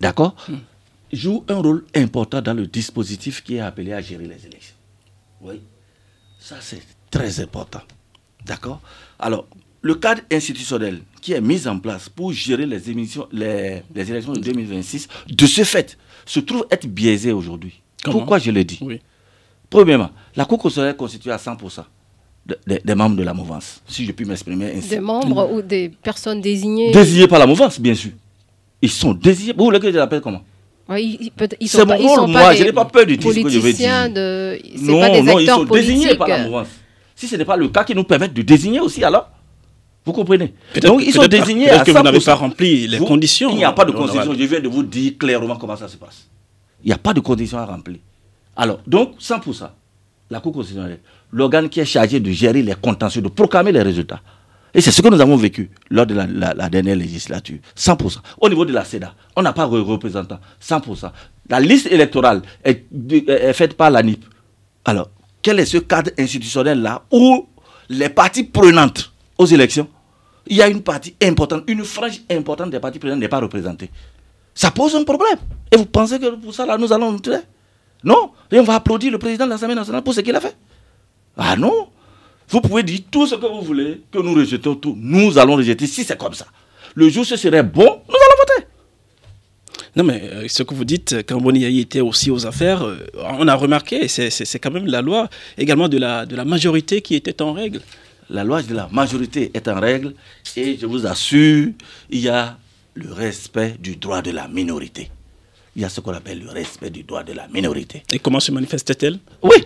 d'accord, 0.00 0.34
joue 1.12 1.44
un 1.48 1.56
rôle 1.56 1.84
important 1.94 2.40
dans 2.40 2.54
le 2.54 2.66
dispositif 2.66 3.42
qui 3.42 3.56
est 3.56 3.60
appelé 3.60 3.92
à 3.92 4.00
gérer 4.00 4.24
les 4.26 4.46
élections. 4.46 4.76
Oui, 5.40 5.60
ça 6.38 6.56
c'est 6.60 6.80
très 7.14 7.40
important. 7.40 7.80
D'accord? 8.44 8.80
Alors, 9.18 9.46
le 9.82 9.94
cadre 9.94 10.22
institutionnel 10.32 11.00
qui 11.20 11.32
est 11.32 11.40
mis 11.40 11.66
en 11.68 11.78
place 11.78 12.08
pour 12.08 12.32
gérer 12.32 12.66
les, 12.66 12.90
émissions, 12.90 13.26
les, 13.32 13.82
les 13.94 14.10
élections 14.10 14.32
de 14.32 14.40
2026, 14.40 15.08
de 15.28 15.46
ce 15.46 15.62
fait, 15.64 15.96
se 16.26 16.40
trouve 16.40 16.66
être 16.70 16.86
biaisé 16.86 17.32
aujourd'hui. 17.32 17.80
Pourquoi 18.04 18.38
je 18.38 18.50
le 18.50 18.64
dis? 18.64 18.78
Oui. 18.82 19.00
Premièrement, 19.70 20.10
la 20.36 20.44
Cour 20.44 20.58
constitutionnelle 20.58 20.94
est 20.94 20.96
constituée 20.96 21.30
à 21.32 21.36
100% 21.38 21.84
de- 22.46 22.58
de- 22.66 22.80
des 22.84 22.94
membres 22.94 23.16
de 23.16 23.22
la 23.22 23.32
mouvance, 23.32 23.80
si 23.88 24.04
je 24.04 24.12
puis 24.12 24.26
m'exprimer 24.26 24.72
ainsi. 24.76 24.88
Des 24.90 25.00
membres 25.00 25.50
ou 25.52 25.62
des 25.62 25.88
personnes 25.88 26.40
désignées 26.40 26.90
Désignés 26.92 27.26
par 27.28 27.38
la 27.38 27.46
mouvance, 27.46 27.80
bien 27.80 27.94
sûr. 27.94 28.10
Ils 28.82 28.90
sont 28.90 29.14
désignés. 29.14 29.54
Vous 29.56 29.64
voulez 29.64 29.80
que 29.80 29.90
je 29.90 29.96
l'appelle 29.96 30.20
comment? 30.20 30.42
Oui, 30.88 31.16
ils, 31.18 31.30
peut- 31.30 31.48
ils 31.58 31.66
C'est 31.68 31.78
sont 31.78 31.86
pas, 31.86 31.96
mon 31.96 32.02
ils 32.02 32.06
rôle, 32.06 32.16
sont 32.16 32.28
moi, 32.28 32.40
pas 32.42 32.54
je 32.54 32.62
n'ai 32.64 32.72
pas 32.72 32.84
peur 32.84 33.06
de 33.06 33.14
dire 33.14 33.32
ce 33.32 33.40
que 33.40 33.48
je 33.48 33.58
vais 33.58 33.72
dire. 33.72 34.10
de, 34.10 34.58
c'est 34.76 34.82
Non, 34.82 35.00
pas 35.00 35.08
des 35.10 35.22
non, 35.22 35.38
ils 35.38 35.46
sont 35.48 35.64
désignés 35.64 36.14
par 36.16 36.28
la 36.28 36.44
mouvance. 36.44 36.68
Si 37.14 37.28
ce 37.28 37.36
n'est 37.36 37.44
pas 37.44 37.56
le 37.56 37.68
cas, 37.68 37.84
qui 37.84 37.94
nous 37.94 38.04
permettent 38.04 38.34
de 38.34 38.42
désigner 38.42 38.80
aussi, 38.80 39.04
alors 39.04 39.28
Vous 40.06 40.12
comprenez 40.12 40.52
Donc, 40.82 41.02
ils 41.02 41.12
sont 41.14 41.26
désignés 41.26 41.70
à 41.70 41.82
que 41.82 41.90
vous 41.90 42.02
n'avez 42.02 42.18
100%. 42.18 42.24
pas 42.26 42.34
rempli 42.34 42.86
les 42.88 42.98
Vous- 42.98 43.06
conditions. 43.06 43.48
Il 43.50 43.56
n'y 43.56 43.64
a 43.64 43.72
pas 43.72 43.86
de 43.86 43.92
conditions. 43.92 44.34
Je 44.38 44.44
viens 44.44 44.60
de 44.60 44.68
vous 44.68 44.82
dire 44.82 45.12
clairement 45.18 45.56
comment 45.56 45.76
ça 45.76 45.88
se 45.88 45.96
passe. 45.96 46.26
Il 46.82 46.88
n'y 46.88 46.92
a 46.92 46.98
pas 46.98 47.14
de 47.14 47.20
conditions 47.20 47.56
à 47.58 47.64
remplir. 47.64 47.96
Alors, 48.54 48.80
donc, 48.86 49.14
100%, 49.18 49.70
la 50.30 50.40
Cour 50.40 50.52
constitutionnelle, 50.52 51.00
l'organe 51.32 51.70
qui 51.70 51.80
est 51.80 51.86
chargé 51.86 52.20
de 52.20 52.30
gérer 52.30 52.62
les 52.62 52.74
contentieux, 52.74 53.22
de 53.22 53.28
proclamer 53.28 53.72
les 53.72 53.80
résultats. 53.82 54.20
Et 54.74 54.80
c'est 54.82 54.90
ce 54.90 55.00
que 55.00 55.08
nous 55.08 55.20
avons 55.20 55.36
vécu 55.36 55.70
lors 55.88 56.04
de 56.04 56.12
la, 56.14 56.26
la- 56.26 56.52
la 56.52 56.68
dernière 56.68 56.96
législature. 56.96 57.58
100%. 57.74 58.18
Au 58.40 58.48
niveau 58.50 58.64
de 58.66 58.72
la 58.74 58.84
CEDA, 58.84 59.14
on 59.36 59.40
n'a 59.42 59.52
pas 59.54 59.66
de 59.66 59.78
représentant. 59.78 60.38
100%. 60.60 61.10
La 61.48 61.60
liste 61.60 61.86
électorale 61.90 62.42
est, 62.62 62.84
est 63.28 63.52
faite 63.54 63.74
par 63.74 63.90
la 63.90 64.02
NIP. 64.02 64.22
Alors, 64.84 65.08
quel 65.44 65.60
est 65.60 65.66
ce 65.66 65.76
cadre 65.76 66.10
institutionnel-là 66.18 67.02
où 67.12 67.46
les 67.90 68.08
parties 68.08 68.44
prenantes 68.44 69.12
aux 69.36 69.44
élections, 69.44 69.86
il 70.46 70.56
y 70.56 70.62
a 70.62 70.68
une 70.68 70.82
partie 70.82 71.14
importante, 71.22 71.64
une 71.68 71.84
frange 71.84 72.22
importante 72.30 72.70
des 72.70 72.80
parties 72.80 72.98
prenantes 72.98 73.18
n'est 73.18 73.28
pas 73.28 73.40
représentée. 73.40 73.90
Ça 74.54 74.70
pose 74.70 74.96
un 74.96 75.04
problème. 75.04 75.38
Et 75.70 75.76
vous 75.76 75.84
pensez 75.84 76.18
que 76.18 76.34
pour 76.36 76.54
ça, 76.54 76.64
là, 76.64 76.78
nous 76.78 76.90
allons 76.92 77.12
nous 77.12 77.18
taire 77.18 77.42
Non. 78.02 78.30
Et 78.50 78.58
on 78.58 78.62
va 78.62 78.76
applaudir 78.76 79.12
le 79.12 79.18
président 79.18 79.44
de 79.44 79.50
l'Assemblée 79.50 79.74
nationale 79.74 80.02
pour 80.02 80.14
ce 80.14 80.20
qu'il 80.20 80.34
a 80.34 80.40
fait. 80.40 80.56
Ah 81.36 81.56
non. 81.56 81.88
Vous 82.48 82.60
pouvez 82.62 82.82
dire 82.82 83.00
tout 83.10 83.26
ce 83.26 83.34
que 83.34 83.46
vous 83.46 83.60
voulez, 83.62 84.02
que 84.10 84.18
nous 84.18 84.32
rejetons 84.34 84.76
tout. 84.76 84.96
Nous 84.98 85.36
allons 85.36 85.56
rejeter 85.56 85.86
si 85.86 86.04
c'est 86.04 86.16
comme 86.16 86.34
ça. 86.34 86.46
Le 86.94 87.08
jour 87.10 87.26
ce 87.26 87.36
serait 87.36 87.62
bon, 87.62 87.82
nous 87.82 88.14
allons 88.14 88.38
voter. 88.38 88.66
Non, 89.96 90.02
mais 90.04 90.22
euh, 90.24 90.44
ce 90.48 90.62
que 90.64 90.74
vous 90.74 90.84
dites, 90.84 91.14
quand 91.26 91.40
Boniaï 91.40 91.80
était 91.80 92.00
aussi 92.00 92.30
aux 92.30 92.46
affaires, 92.46 92.82
euh, 92.82 93.06
on 93.38 93.46
a 93.46 93.54
remarqué, 93.54 94.08
c'est- 94.08 94.58
quand 94.58 94.72
même 94.72 94.86
la 94.86 95.00
loi 95.02 95.28
également 95.56 95.88
de 95.88 95.98
la, 95.98 96.26
de 96.26 96.34
la 96.34 96.44
majorité 96.44 97.00
qui 97.00 97.14
était 97.14 97.40
en 97.42 97.52
règle. 97.52 97.80
La 98.30 98.42
loi 98.42 98.62
de 98.62 98.74
la 98.74 98.88
majorité 98.90 99.50
est 99.54 99.68
en 99.68 99.78
règle 99.78 100.14
et 100.56 100.76
je 100.80 100.86
vous 100.86 101.06
assure, 101.06 101.68
il 102.10 102.20
y 102.20 102.28
a 102.28 102.58
le 102.94 103.12
respect 103.12 103.76
du 103.78 103.96
droit 103.96 104.22
de 104.22 104.30
la 104.32 104.48
minorité. 104.48 105.10
Il 105.76 105.82
y 105.82 105.84
a 105.84 105.88
ce 105.88 106.00
qu'on 106.00 106.12
appelle 106.12 106.40
le 106.40 106.50
respect 106.50 106.90
du 106.90 107.02
droit 107.02 107.22
de 107.22 107.32
la 107.32 107.46
minorité. 107.48 108.02
Et 108.10 108.18
comment 108.18 108.40
se 108.40 108.50
manifestait-elle? 108.52 109.18
Oui. 109.42 109.56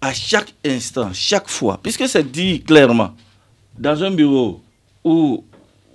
À 0.00 0.12
chaque 0.14 0.52
instant, 0.64 1.10
chaque 1.12 1.48
fois, 1.48 1.78
puisque 1.82 2.08
c'est 2.08 2.30
dit 2.30 2.60
clairement, 2.60 3.14
dans 3.78 4.02
un 4.04 4.10
bureau 4.10 4.62
où 5.04 5.44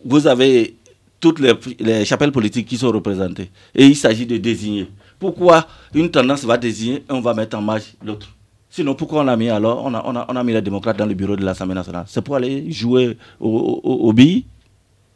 vous 0.05 0.27
avez 0.27 0.75
toutes 1.19 1.39
les, 1.39 1.53
les 1.79 2.05
chapelles 2.05 2.31
politiques 2.31 2.67
qui 2.67 2.77
sont 2.77 2.91
représentées, 2.91 3.49
et 3.73 3.85
il 3.85 3.95
s'agit 3.95 4.25
de 4.25 4.37
désigner. 4.37 4.87
Pourquoi 5.19 5.67
une 5.93 6.11
tendance 6.11 6.43
va 6.43 6.57
désigner 6.57 6.97
et 7.09 7.11
on 7.11 7.21
va 7.21 7.33
mettre 7.33 7.57
en 7.57 7.61
marge 7.61 7.93
l'autre? 8.03 8.27
Sinon, 8.69 8.93
pourquoi 8.93 9.23
on 9.23 9.27
a 9.27 9.35
mis 9.35 9.49
alors, 9.49 9.83
on 9.83 9.93
a, 9.93 10.03
on 10.05 10.15
a, 10.15 10.25
on 10.29 10.35
a 10.35 10.43
mis 10.43 10.53
les 10.53 10.61
démocrates 10.61 10.97
dans 10.97 11.05
le 11.05 11.15
bureau 11.15 11.35
de 11.35 11.43
l'Assemblée 11.43 11.73
nationale? 11.73 12.05
C'est 12.07 12.21
pour 12.21 12.35
aller 12.35 12.71
jouer 12.71 13.17
au, 13.39 13.81
au, 13.83 13.93
au 14.09 14.13
billes? 14.13 14.45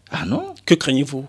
Ah 0.09 0.25
non 0.25 0.55
Que 0.65 0.73
craignez-vous? 0.73 1.25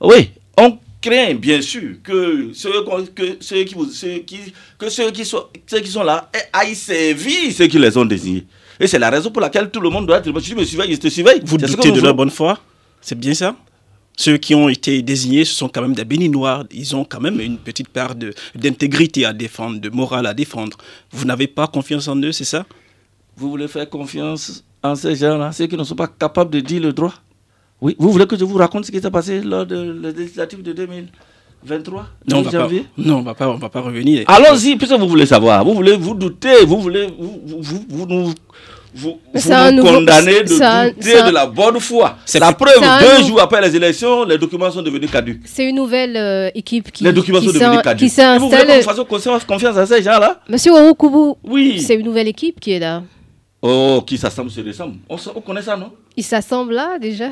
Oui, 0.00 0.30
on 0.56 0.78
craint 1.02 1.34
bien 1.34 1.60
sûr 1.60 1.96
que 2.02 2.50
ceux, 2.54 2.82
que 3.14 3.36
ceux, 3.40 3.64
qui, 3.64 3.76
ceux, 3.92 4.18
qui, 4.20 4.38
que 4.78 4.88
ceux, 4.88 5.10
qui 5.10 5.24
sont, 5.24 5.44
ceux 5.66 5.80
qui 5.80 5.90
sont 5.90 6.02
là 6.04 6.30
aillent 6.52 6.74
servir 6.74 7.52
ceux 7.52 7.66
qui 7.66 7.78
les 7.78 7.96
ont 7.98 8.04
désignés. 8.06 8.46
Et 8.80 8.86
c'est 8.86 8.98
la 8.98 9.10
raison 9.10 9.30
pour 9.30 9.42
laquelle 9.42 9.70
tout 9.70 9.80
le 9.80 9.90
monde 9.90 10.06
doit 10.06 10.18
être. 10.18 10.40
Tu 10.40 10.54
me 10.54 10.64
surveilles, 10.64 10.94
je 10.94 10.98
te 10.98 11.08
surveille. 11.08 11.42
Vous 11.44 11.58
doutez 11.58 11.90
de 11.90 11.96
leur 11.96 12.02
faisons. 12.04 12.14
bonne 12.14 12.30
foi? 12.30 12.58
C'est 13.00 13.18
bien 13.18 13.34
ça? 13.34 13.54
Ceux 14.20 14.36
qui 14.36 14.52
ont 14.56 14.68
été 14.68 15.00
désignés, 15.00 15.44
ce 15.44 15.54
sont 15.54 15.68
quand 15.68 15.80
même 15.80 15.94
des 15.94 16.04
béninois. 16.04 16.64
Ils 16.72 16.96
ont 16.96 17.04
quand 17.04 17.20
même 17.20 17.38
une 17.38 17.56
petite 17.56 17.88
part 17.88 18.16
d'intégrité 18.52 19.24
à 19.24 19.32
défendre, 19.32 19.80
de 19.80 19.88
morale 19.90 20.26
à 20.26 20.34
défendre. 20.34 20.76
Vous 21.12 21.24
n'avez 21.24 21.46
pas 21.46 21.68
confiance 21.68 22.08
en 22.08 22.16
eux, 22.16 22.32
c'est 22.32 22.42
ça? 22.42 22.66
Vous 23.36 23.48
voulez 23.48 23.68
faire 23.68 23.88
confiance 23.88 24.64
en 24.82 24.96
ces 24.96 25.14
gens-là, 25.14 25.52
ceux 25.52 25.68
qui 25.68 25.76
ne 25.76 25.84
sont 25.84 25.94
pas 25.94 26.08
capables 26.08 26.50
de 26.50 26.58
dire 26.58 26.82
le 26.82 26.92
droit? 26.92 27.14
Oui, 27.80 27.94
vous 27.96 28.10
voulez 28.10 28.26
que 28.26 28.36
je 28.36 28.44
vous 28.44 28.56
raconte 28.58 28.86
ce 28.86 28.90
qui 28.90 29.00
s'est 29.00 29.08
passé 29.08 29.40
lors 29.40 29.64
de 29.64 29.76
la 30.02 30.10
législative 30.10 30.62
de 30.62 30.72
2023 30.72 32.06
Non, 32.28 32.38
on 32.38 32.42
va, 32.42 32.50
pas, 32.50 32.58
janvier? 32.58 32.86
non 32.96 33.18
on, 33.18 33.22
va 33.22 33.34
pas, 33.34 33.48
on 33.48 33.54
va 33.56 33.68
pas 33.68 33.80
revenir. 33.82 34.24
Allons-y, 34.26 34.74
puisque 34.74 34.94
vous 34.98 35.08
voulez 35.08 35.26
savoir. 35.26 35.64
Vous 35.64 35.74
voulez 35.74 35.96
vous 35.96 36.14
douter, 36.14 36.64
vous 36.66 36.80
voulez 36.80 37.06
vous, 37.16 37.40
vous, 37.46 37.62
vous, 37.62 37.84
vous 37.88 38.06
nous, 38.06 38.34
vous, 38.98 39.18
vous 39.32 39.72
nouveau- 39.72 39.92
condamnez 39.94 40.42
de 40.42 40.62
un- 40.62 40.88
douter 40.90 41.18
un- 41.20 41.28
de 41.28 41.32
la 41.34 41.46
bonne 41.46 41.78
foi. 41.80 42.16
C'est 42.26 42.38
La 42.40 42.52
preuve, 42.52 42.80
deux 43.00 43.22
nou- 43.22 43.28
jours 43.28 43.40
après 43.40 43.60
les 43.60 43.74
élections, 43.76 44.24
les 44.24 44.38
documents 44.38 44.70
sont 44.70 44.82
devenus 44.82 45.10
caducs. 45.10 45.42
C'est 45.44 45.64
une 45.68 45.76
nouvelle 45.76 46.16
euh, 46.16 46.50
équipe 46.54 46.90
qui, 46.90 47.04
les 47.04 47.12
documents 47.12 47.38
qui 47.40 47.46
sont 47.46 47.52
s'est- 47.52 47.58
devenus 47.60 47.82
caducs. 47.82 48.08
qui 48.10 48.20
Et 48.20 48.38
vous 48.38 48.48
voulez 48.48 48.64
qu'on 48.66 48.82
fasse 48.82 49.00
confiance- 49.08 49.44
confiance 49.44 49.76
à 49.76 49.86
ces 49.86 50.02
gens-là? 50.02 50.40
Monsieur 50.48 50.72
Orokubu, 50.72 51.34
Oui. 51.44 51.80
c'est 51.80 51.94
une 51.94 52.04
nouvelle 52.06 52.28
équipe 52.28 52.58
qui 52.60 52.72
est 52.72 52.78
là. 52.80 53.02
Oh, 53.62 54.02
qui 54.06 54.16
s'assemble 54.18 54.50
se 54.50 54.60
ressemble. 54.60 54.96
On, 55.08 55.16
on 55.34 55.40
connaît 55.40 55.62
ça, 55.62 55.76
non? 55.76 55.90
Ils 56.16 56.22
s'assemblent 56.24 56.74
là 56.74 56.98
déjà. 57.00 57.28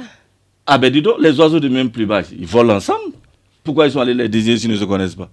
Ah 0.66 0.78
ben 0.78 0.90
dis 0.92 1.00
donc, 1.02 1.14
les 1.20 1.38
oiseaux 1.38 1.60
de 1.60 1.68
même 1.68 1.90
plumage, 1.90 2.26
ils 2.38 2.46
volent 2.46 2.74
ensemble. 2.74 3.12
Pourquoi 3.62 3.86
ils 3.86 3.92
sont 3.92 4.00
allés 4.00 4.14
les 4.14 4.28
désigner 4.28 4.56
s'ils 4.58 4.70
ne 4.70 4.76
se 4.76 4.84
connaissent 4.84 5.14
pas? 5.14 5.28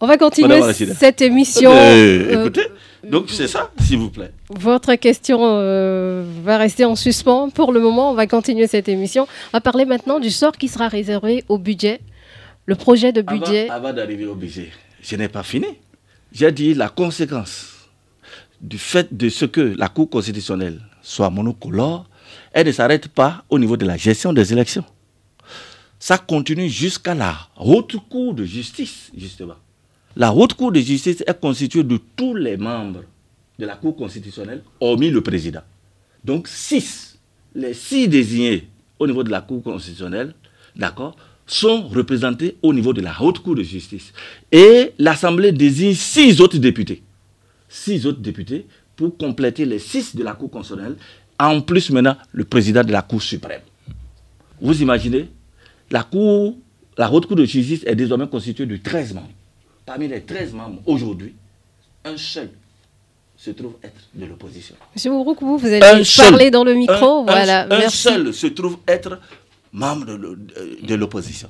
On 0.00 0.06
va 0.08 0.16
continuer 0.16 0.60
cette 0.98 1.20
émission. 1.22 1.70
Euh, 1.72 2.32
Euh, 2.34 2.40
Écoutez, 2.40 2.66
donc 3.04 3.30
c'est 3.30 3.48
ça, 3.48 3.70
s'il 3.80 3.98
vous 3.98 4.10
plaît. 4.10 4.32
Votre 4.50 4.94
question 4.94 5.38
euh, 5.42 6.24
va 6.44 6.56
rester 6.58 6.84
en 6.84 6.96
suspens. 6.96 7.50
Pour 7.50 7.72
le 7.72 7.80
moment, 7.80 8.10
on 8.10 8.14
va 8.14 8.26
continuer 8.26 8.66
cette 8.66 8.88
émission. 8.88 9.24
On 9.24 9.56
va 9.56 9.60
parler 9.60 9.84
maintenant 9.84 10.20
du 10.20 10.30
sort 10.30 10.52
qui 10.52 10.68
sera 10.68 10.88
réservé 10.88 11.44
au 11.48 11.58
budget. 11.58 12.00
Le 12.66 12.74
projet 12.74 13.12
de 13.12 13.22
budget. 13.22 13.64
Avant, 13.68 13.88
avant 13.88 13.92
d'arriver 13.92 14.26
au 14.26 14.34
budget, 14.34 14.70
je 15.02 15.16
n'ai 15.16 15.28
pas 15.28 15.42
fini. 15.42 15.66
J'ai 16.32 16.52
dit 16.52 16.74
la 16.74 16.88
conséquence 16.88 17.88
du 18.60 18.78
fait 18.78 19.14
de 19.14 19.28
ce 19.28 19.44
que 19.44 19.60
la 19.76 19.88
Cour 19.88 20.08
constitutionnelle 20.08 20.80
soit 21.02 21.30
monocolore, 21.30 22.06
elle 22.52 22.66
ne 22.66 22.72
s'arrête 22.72 23.08
pas 23.08 23.44
au 23.50 23.58
niveau 23.58 23.76
de 23.76 23.84
la 23.84 23.96
gestion 23.96 24.32
des 24.32 24.52
élections. 24.52 24.84
Ça 25.98 26.18
continue 26.18 26.68
jusqu'à 26.68 27.14
la 27.14 27.36
haute 27.58 27.96
cour 28.08 28.34
de 28.34 28.44
justice, 28.44 29.10
justement. 29.16 29.56
La 30.16 30.32
haute 30.32 30.54
cour 30.54 30.72
de 30.72 30.80
justice 30.80 31.22
est 31.26 31.40
constituée 31.40 31.84
de 31.84 31.98
tous 32.16 32.34
les 32.34 32.56
membres 32.58 33.02
de 33.58 33.64
la 33.64 33.76
Cour 33.76 33.96
constitutionnelle, 33.96 34.62
hormis 34.80 35.10
le 35.10 35.22
président. 35.22 35.62
Donc 36.24 36.48
six, 36.48 37.18
les 37.54 37.72
six 37.72 38.08
désignés 38.08 38.68
au 38.98 39.06
niveau 39.06 39.24
de 39.24 39.30
la 39.30 39.40
Cour 39.40 39.62
constitutionnelle, 39.62 40.34
d'accord, 40.76 41.16
sont 41.46 41.88
représentés 41.88 42.56
au 42.62 42.74
niveau 42.74 42.92
de 42.92 43.00
la 43.00 43.20
haute 43.22 43.38
Cour 43.38 43.54
de 43.54 43.62
justice. 43.62 44.12
Et 44.50 44.92
l'Assemblée 44.98 45.52
désigne 45.52 45.94
six 45.94 46.40
autres 46.40 46.58
députés. 46.58 47.02
Six 47.68 48.06
autres 48.06 48.20
députés 48.20 48.66
pour 48.96 49.16
compléter 49.16 49.64
les 49.64 49.78
six 49.78 50.14
de 50.14 50.22
la 50.22 50.34
Cour 50.34 50.50
constitutionnelle, 50.50 50.96
en 51.38 51.62
plus 51.62 51.90
maintenant 51.90 52.16
le 52.32 52.44
président 52.44 52.84
de 52.84 52.92
la 52.92 53.00
Cour 53.00 53.22
suprême. 53.22 53.62
Vous 54.60 54.82
imaginez, 54.82 55.30
la 55.90 56.02
Cour, 56.02 56.56
la 56.98 57.10
haute 57.10 57.26
Cour 57.26 57.36
de 57.36 57.46
justice 57.46 57.82
est 57.86 57.96
désormais 57.96 58.28
constituée 58.28 58.66
de 58.66 58.76
13 58.76 59.14
membres. 59.14 59.28
Parmi 59.84 60.08
les 60.08 60.22
13 60.22 60.52
membres, 60.52 60.80
aujourd'hui, 60.86 61.34
un 62.04 62.16
seul 62.16 62.50
se 63.36 63.50
trouve 63.50 63.74
être 63.82 64.00
de 64.14 64.26
l'opposition. 64.26 64.76
Monsieur 64.94 65.10
Orokubu, 65.12 65.58
vous 65.58 65.66
allez 65.66 65.80
Un 65.82 66.04
seul. 66.04 66.30
parler 66.30 66.50
dans 66.50 66.62
le 66.64 66.74
micro. 66.74 67.20
Un- 67.20 67.24
voilà, 67.24 67.66
un, 67.70 67.88
seul 67.88 68.32
se 68.32 68.46
trouve 68.46 68.78
être 68.86 69.18
membre 69.72 70.06
de, 70.06 70.12
l'o- 70.14 70.36
de 70.36 70.94
l'opposition. 70.94 71.48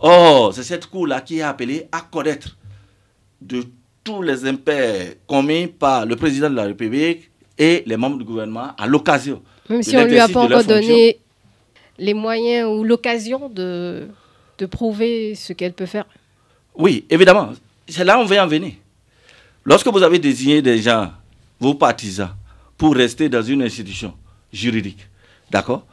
Or, 0.00 0.54
c'est 0.54 0.62
cette 0.62 0.86
cour-là 0.86 1.20
qui 1.20 1.38
est 1.38 1.42
appelée 1.42 1.86
à 1.92 2.00
connaître 2.00 2.56
de 3.42 3.64
tous 4.02 4.22
les 4.22 4.46
impairs 4.46 5.14
commis 5.26 5.66
par 5.66 6.06
le 6.06 6.16
président 6.16 6.48
de 6.48 6.54
la 6.56 6.64
République 6.64 7.30
et 7.58 7.82
les 7.84 7.96
membres 7.98 8.16
du 8.16 8.24
gouvernement 8.24 8.70
à 8.78 8.86
l'occasion. 8.86 9.42
Même 9.68 9.82
si 9.82 9.94
on 9.96 10.04
lui 10.04 10.18
a 10.18 10.28
pas 10.28 10.40
encore 10.44 10.64
donné 10.64 11.18
les 11.98 12.14
moyens 12.14 12.66
ou 12.70 12.82
l'occasion 12.82 13.50
de, 13.50 14.08
de 14.56 14.66
prouver 14.66 15.34
ce 15.34 15.52
qu'elle 15.52 15.74
peut 15.74 15.84
faire. 15.86 16.06
Oui, 16.74 17.04
évidemment. 17.10 17.50
C'est 17.88 18.04
là 18.04 18.18
où 18.18 18.22
on 18.22 18.24
veut 18.24 18.38
en 18.40 18.46
venir. 18.46 18.72
Lorsque 19.64 19.88
vous 19.88 20.02
avez 20.02 20.18
désigné 20.18 20.62
des 20.62 20.80
gens, 20.80 21.10
vos 21.58 21.74
partisans, 21.74 22.30
pour 22.78 22.94
rester 22.94 23.28
dans 23.28 23.42
une 23.42 23.62
institution 23.62 24.14
juridique, 24.52 25.06
d'accord 25.50 25.84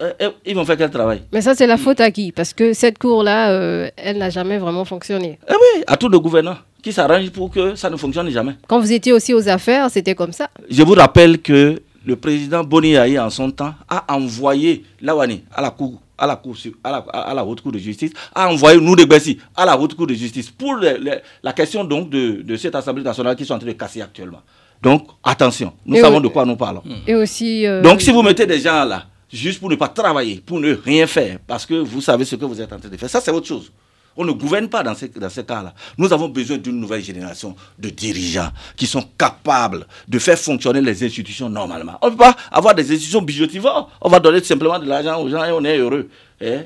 Euh, 0.00 0.12
euh, 0.22 0.30
Ils 0.46 0.54
vont 0.54 0.64
faire 0.64 0.76
quel 0.76 0.90
travail 0.90 1.22
Mais 1.32 1.42
ça, 1.42 1.56
c'est 1.56 1.66
la 1.66 1.76
faute 1.76 2.00
à 2.00 2.12
qui? 2.12 2.30
Parce 2.30 2.52
que 2.54 2.72
cette 2.72 2.98
cour-là, 2.98 3.50
euh, 3.50 3.88
elle 3.96 4.18
n'a 4.18 4.30
jamais 4.30 4.56
vraiment 4.58 4.84
fonctionné. 4.84 5.40
Eh 5.48 5.52
oui, 5.52 5.82
à 5.88 5.96
tout 5.96 6.08
le 6.08 6.20
gouvernement 6.20 6.56
qui 6.80 6.92
s'arrange 6.92 7.30
pour 7.30 7.50
que 7.50 7.74
ça 7.74 7.90
ne 7.90 7.96
fonctionne 7.96 8.30
jamais. 8.30 8.54
Quand 8.68 8.78
vous 8.78 8.92
étiez 8.92 9.12
aussi 9.12 9.34
aux 9.34 9.48
affaires, 9.48 9.90
c'était 9.90 10.14
comme 10.14 10.30
ça. 10.32 10.48
Je 10.70 10.82
vous 10.84 10.92
rappelle 10.94 11.40
que 11.42 11.82
le 12.06 12.16
président 12.16 12.62
Boni 12.64 12.96
en 13.18 13.28
son 13.28 13.50
temps, 13.50 13.74
a 13.88 14.14
envoyé 14.14 14.84
Lawani 15.02 15.42
à 15.52 15.60
la 15.60 15.70
cour, 15.70 16.00
à 16.18 16.26
la 16.26 16.36
cour, 16.36 16.56
à 16.84 16.90
la, 16.90 16.96
à 16.98 17.32
la 17.34 17.44
haute 17.44 17.60
cour 17.60 17.72
de 17.72 17.78
justice, 17.78 18.12
a 18.34 18.48
envoyé 18.50 18.80
nous 18.80 18.96
de 18.96 19.04
Bessi 19.04 19.38
à 19.56 19.64
la 19.64 19.78
haute 19.78 19.94
cour 19.94 20.06
de 20.06 20.14
justice 20.14 20.50
pour 20.50 20.74
la 20.76 21.52
question 21.52 21.84
donc 21.84 22.10
de, 22.10 22.42
de 22.42 22.56
cette 22.56 22.74
assemblée 22.74 23.02
nationale 23.04 23.36
qui 23.36 23.46
sont 23.46 23.54
en 23.54 23.58
train 23.58 23.68
de 23.68 23.72
casser 23.72 24.02
actuellement. 24.02 24.40
Donc 24.82 25.06
attention, 25.24 25.72
nous 25.86 25.96
Et 25.96 26.00
savons 26.00 26.20
de 26.20 26.28
quoi 26.28 26.44
nous 26.44 26.56
parlons. 26.56 26.82
Et 27.06 27.14
aussi. 27.14 27.66
euh, 27.66 27.82
Donc 27.82 28.00
si 28.00 28.10
vous 28.12 28.22
mettez 28.22 28.46
des 28.46 28.60
gens 28.60 28.84
là, 28.84 29.06
juste 29.32 29.60
pour 29.60 29.70
ne 29.70 29.76
pas 29.76 29.88
travailler, 29.88 30.42
pour 30.44 30.60
ne 30.60 30.72
rien 30.74 31.06
faire, 31.06 31.38
parce 31.46 31.64
que 31.66 31.74
vous 31.74 32.00
savez 32.00 32.24
ce 32.24 32.36
que 32.36 32.44
vous 32.44 32.60
êtes 32.60 32.72
en 32.72 32.78
train 32.78 32.88
de 32.88 32.96
faire, 32.96 33.10
ça 33.10 33.20
c'est 33.20 33.30
autre 33.30 33.46
chose. 33.46 33.72
On 34.18 34.24
ne 34.24 34.32
gouverne 34.32 34.68
pas 34.68 34.82
dans 34.82 34.94
ces, 34.96 35.08
dans 35.08 35.28
cas-là. 35.28 35.72
Nous 35.96 36.12
avons 36.12 36.28
besoin 36.28 36.58
d'une 36.58 36.80
nouvelle 36.80 37.02
génération 37.02 37.54
de 37.78 37.88
dirigeants 37.88 38.50
qui 38.76 38.86
sont 38.86 39.04
capables 39.16 39.86
de 40.08 40.18
faire 40.18 40.36
fonctionner 40.36 40.80
les 40.80 41.04
institutions 41.04 41.48
normalement. 41.48 41.98
On 42.02 42.06
ne 42.06 42.10
peut 42.10 42.18
pas 42.18 42.36
avoir 42.50 42.74
des 42.74 42.82
institutions 42.82 43.22
bijotivores. 43.22 43.90
On 44.00 44.08
va 44.08 44.18
donner 44.18 44.42
simplement 44.42 44.78
de 44.80 44.86
l'argent 44.86 45.22
aux 45.22 45.28
gens 45.28 45.44
et 45.44 45.52
on 45.52 45.64
est 45.64 45.78
heureux. 45.78 46.08
Eh? 46.40 46.58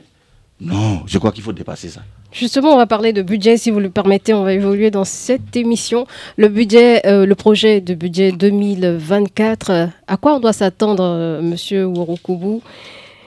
Non, 0.61 1.03
je 1.07 1.19
crois 1.19 1.31
qu'il 1.31 1.43
faut 1.43 1.53
dépasser 1.53 1.91
ça. 1.91 2.01
Justement, 2.33 2.73
on 2.73 2.77
va 2.79 2.87
parler 2.87 3.13
de 3.13 3.21
budget, 3.21 3.59
si 3.59 3.71
vous 3.71 3.81
le 3.81 3.91
permettez, 3.91 4.33
on 4.33 4.45
va 4.45 4.55
évoluer 4.55 4.91
dans 4.91 5.05
cette 5.05 5.55
émission. 5.55 6.07
Le 6.39 6.49
budget, 6.49 7.07
euh, 7.07 7.27
le 7.27 7.35
projet 7.35 7.83
de 7.83 7.95
budget 7.95 8.33
2024, 8.33 9.71
euh, 9.71 9.87
à 10.07 10.17
quoi 10.17 10.37
on 10.37 10.41
doit 10.41 10.55
s'attendre, 10.55 11.05
euh, 11.05 11.43
Monsieur 11.43 11.87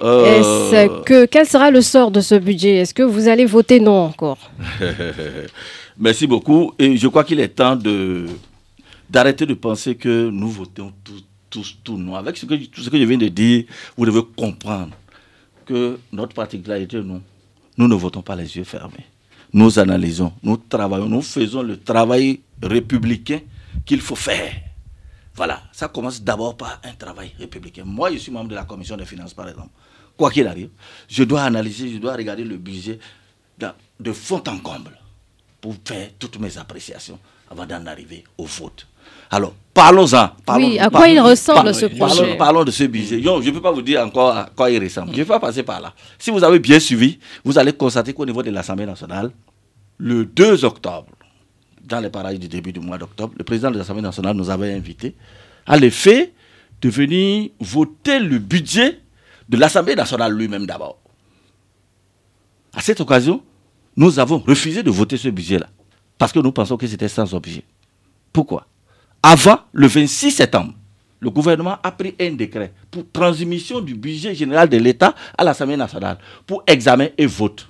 Euh, 0.02 0.26
Est-ce 0.26 1.04
que 1.04 1.26
quel 1.26 1.46
sera 1.48 1.72
le 1.72 1.82
sort 1.82 2.12
de 2.12 2.22
ce 2.22 2.36
budget? 2.36 2.76
Est-ce 2.78 2.94
que 2.94 3.04
vous 3.04 3.28
allez 3.28 3.46
voter 3.46 3.80
non 3.80 4.06
encore? 4.06 4.52
Merci 5.98 6.28
beaucoup. 6.28 6.74
Et 6.78 6.98
je 6.98 7.08
crois 7.08 7.24
qu'il 7.24 7.40
est 7.40 7.48
temps 7.50 7.76
de 7.76 8.26
d'arrêter 9.10 9.46
de 9.46 9.54
penser 9.54 9.96
que 9.96 10.30
nous 10.30 10.50
votons 10.50 10.92
tous, 11.04 11.24
tous, 11.50 11.78
tout 11.84 11.98
non. 11.98 12.16
Avec 12.16 12.36
ce 12.38 12.46
que, 12.46 12.56
tout 12.66 12.82
ce 12.82 12.90
que 12.90 12.98
je 12.98 13.04
viens 13.04 13.18
de 13.18 13.28
dire, 13.28 13.66
vous 13.96 14.06
devez 14.06 14.22
comprendre 14.36 14.92
que 15.66 15.98
notre 16.12 16.34
particularité, 16.34 16.98
nous, 17.02 17.22
nous 17.78 17.88
ne 17.88 17.96
votons 17.96 18.22
pas 18.22 18.36
les 18.36 18.58
yeux 18.58 18.64
fermés. 18.64 19.06
Nous 19.54 19.80
analysons, 19.80 20.34
nous 20.44 20.58
travaillons, 20.58 21.08
nous 21.08 21.22
faisons 21.22 21.62
le 21.62 21.78
travail 21.80 22.42
républicain 22.62 23.40
qu'il 23.86 24.02
faut 24.02 24.16
faire. 24.16 24.52
Voilà, 25.36 25.62
ça 25.72 25.88
commence 25.90 26.22
d'abord 26.22 26.56
par 26.56 26.80
un 26.84 26.94
travail 26.94 27.34
républicain. 27.38 27.84
Moi, 27.86 28.12
je 28.12 28.18
suis 28.18 28.32
membre 28.32 28.50
de 28.50 28.56
la 28.56 28.64
commission 28.64 28.96
des 28.96 29.06
finances, 29.06 29.34
par 29.34 29.50
exemple. 29.50 29.70
Quoi 30.18 30.32
qu'il 30.32 30.48
arrive, 30.48 30.70
je 31.10 31.24
dois 31.26 31.42
analyser, 31.44 31.92
je 31.92 31.98
dois 31.98 32.14
regarder 32.16 32.44
le 32.46 32.58
budget 32.58 33.00
de 34.00 34.14
fond 34.14 34.42
en 34.48 34.58
comble 34.60 34.92
pour 35.60 35.76
faire 35.84 36.10
toutes 36.18 36.40
mes 36.40 36.58
appréciations 36.58 37.20
avant 37.52 37.66
d'en 37.66 37.86
arriver 37.86 38.24
au 38.38 38.46
vote. 38.46 38.88
Alors, 39.30 39.54
parlons-en. 39.74 40.30
Parlons, 40.46 40.68
Oui, 40.68 40.80
à 40.80 40.90
quoi 40.90 41.08
il 41.10 41.20
ressemble, 41.20 41.76
ce 41.76 41.86
projet? 41.88 42.38
Parlons 42.38 42.64
de 42.64 42.72
ce 42.72 42.86
budget. 42.86 43.22
Je 43.22 43.30
ne 43.30 43.52
peux 43.52 43.62
pas 43.62 43.72
vous 43.72 43.82
dire 43.82 44.02
encore 44.02 44.36
à 44.36 44.50
quoi 44.56 44.72
il 44.72 44.82
ressemble. 44.82 45.08
Je 45.10 45.14
ne 45.14 45.18
vais 45.18 45.26
pas 45.26 45.40
passer 45.40 45.64
par 45.64 45.82
là. 45.82 45.94
Si 46.18 46.32
vous 46.32 46.44
avez 46.44 46.60
bien 46.60 46.80
suivi, 46.80 47.20
vous 47.44 47.58
allez 47.60 47.74
constater 47.74 48.14
qu'au 48.14 48.26
niveau 48.26 48.42
de 48.42 48.52
l'Assemblée 48.52 48.86
nationale, 48.86 49.32
le 49.98 50.26
2 50.26 50.64
octobre, 50.66 51.12
dans 51.86 52.00
les 52.00 52.10
parages 52.10 52.40
du 52.40 52.48
début 52.48 52.74
du 52.74 52.80
mois 52.80 52.98
d'octobre, 52.98 53.34
le 53.38 53.44
président 53.44 53.72
de 53.72 53.78
l'Assemblée 53.78 54.02
nationale 54.02 54.36
nous 54.36 54.50
avait 54.50 54.74
invités 54.74 55.16
à 55.66 55.78
l'effet 55.78 56.34
de 56.82 56.90
venir 56.90 57.50
voter 57.60 58.20
le 58.20 58.40
budget 58.40 59.00
de 59.48 59.58
l'Assemblée 59.58 59.96
nationale 59.96 60.34
lui-même 60.34 60.66
d'abord. 60.66 61.00
À 62.74 62.82
cette 62.82 63.00
occasion, 63.00 63.42
nous 63.96 64.20
avons 64.20 64.40
refusé 64.40 64.84
de 64.84 64.92
voter 64.92 65.18
ce 65.18 65.30
budget-là, 65.30 65.70
parce 66.18 66.32
que 66.32 66.40
nous 66.40 66.52
pensons 66.52 66.78
que 66.78 66.88
c'était 66.88 67.08
sans 67.08 67.34
objet. 67.34 67.64
Pourquoi? 68.34 68.68
Avant 69.24 69.60
le 69.72 69.88
26 69.88 70.32
septembre, 70.32 70.74
le 71.20 71.30
gouvernement 71.30 71.78
a 71.82 71.92
pris 71.92 72.14
un 72.20 72.34
décret 72.34 72.74
pour 72.92 73.06
transmission 73.12 73.80
du 73.80 73.96
budget 73.96 74.36
général 74.36 74.70
de 74.70 74.78
l'État 74.78 75.16
à 75.38 75.44
l'Assemblée 75.44 75.78
nationale 75.78 76.18
pour 76.46 76.64
examen 76.68 77.08
et 77.18 77.26
vote. 77.26 77.68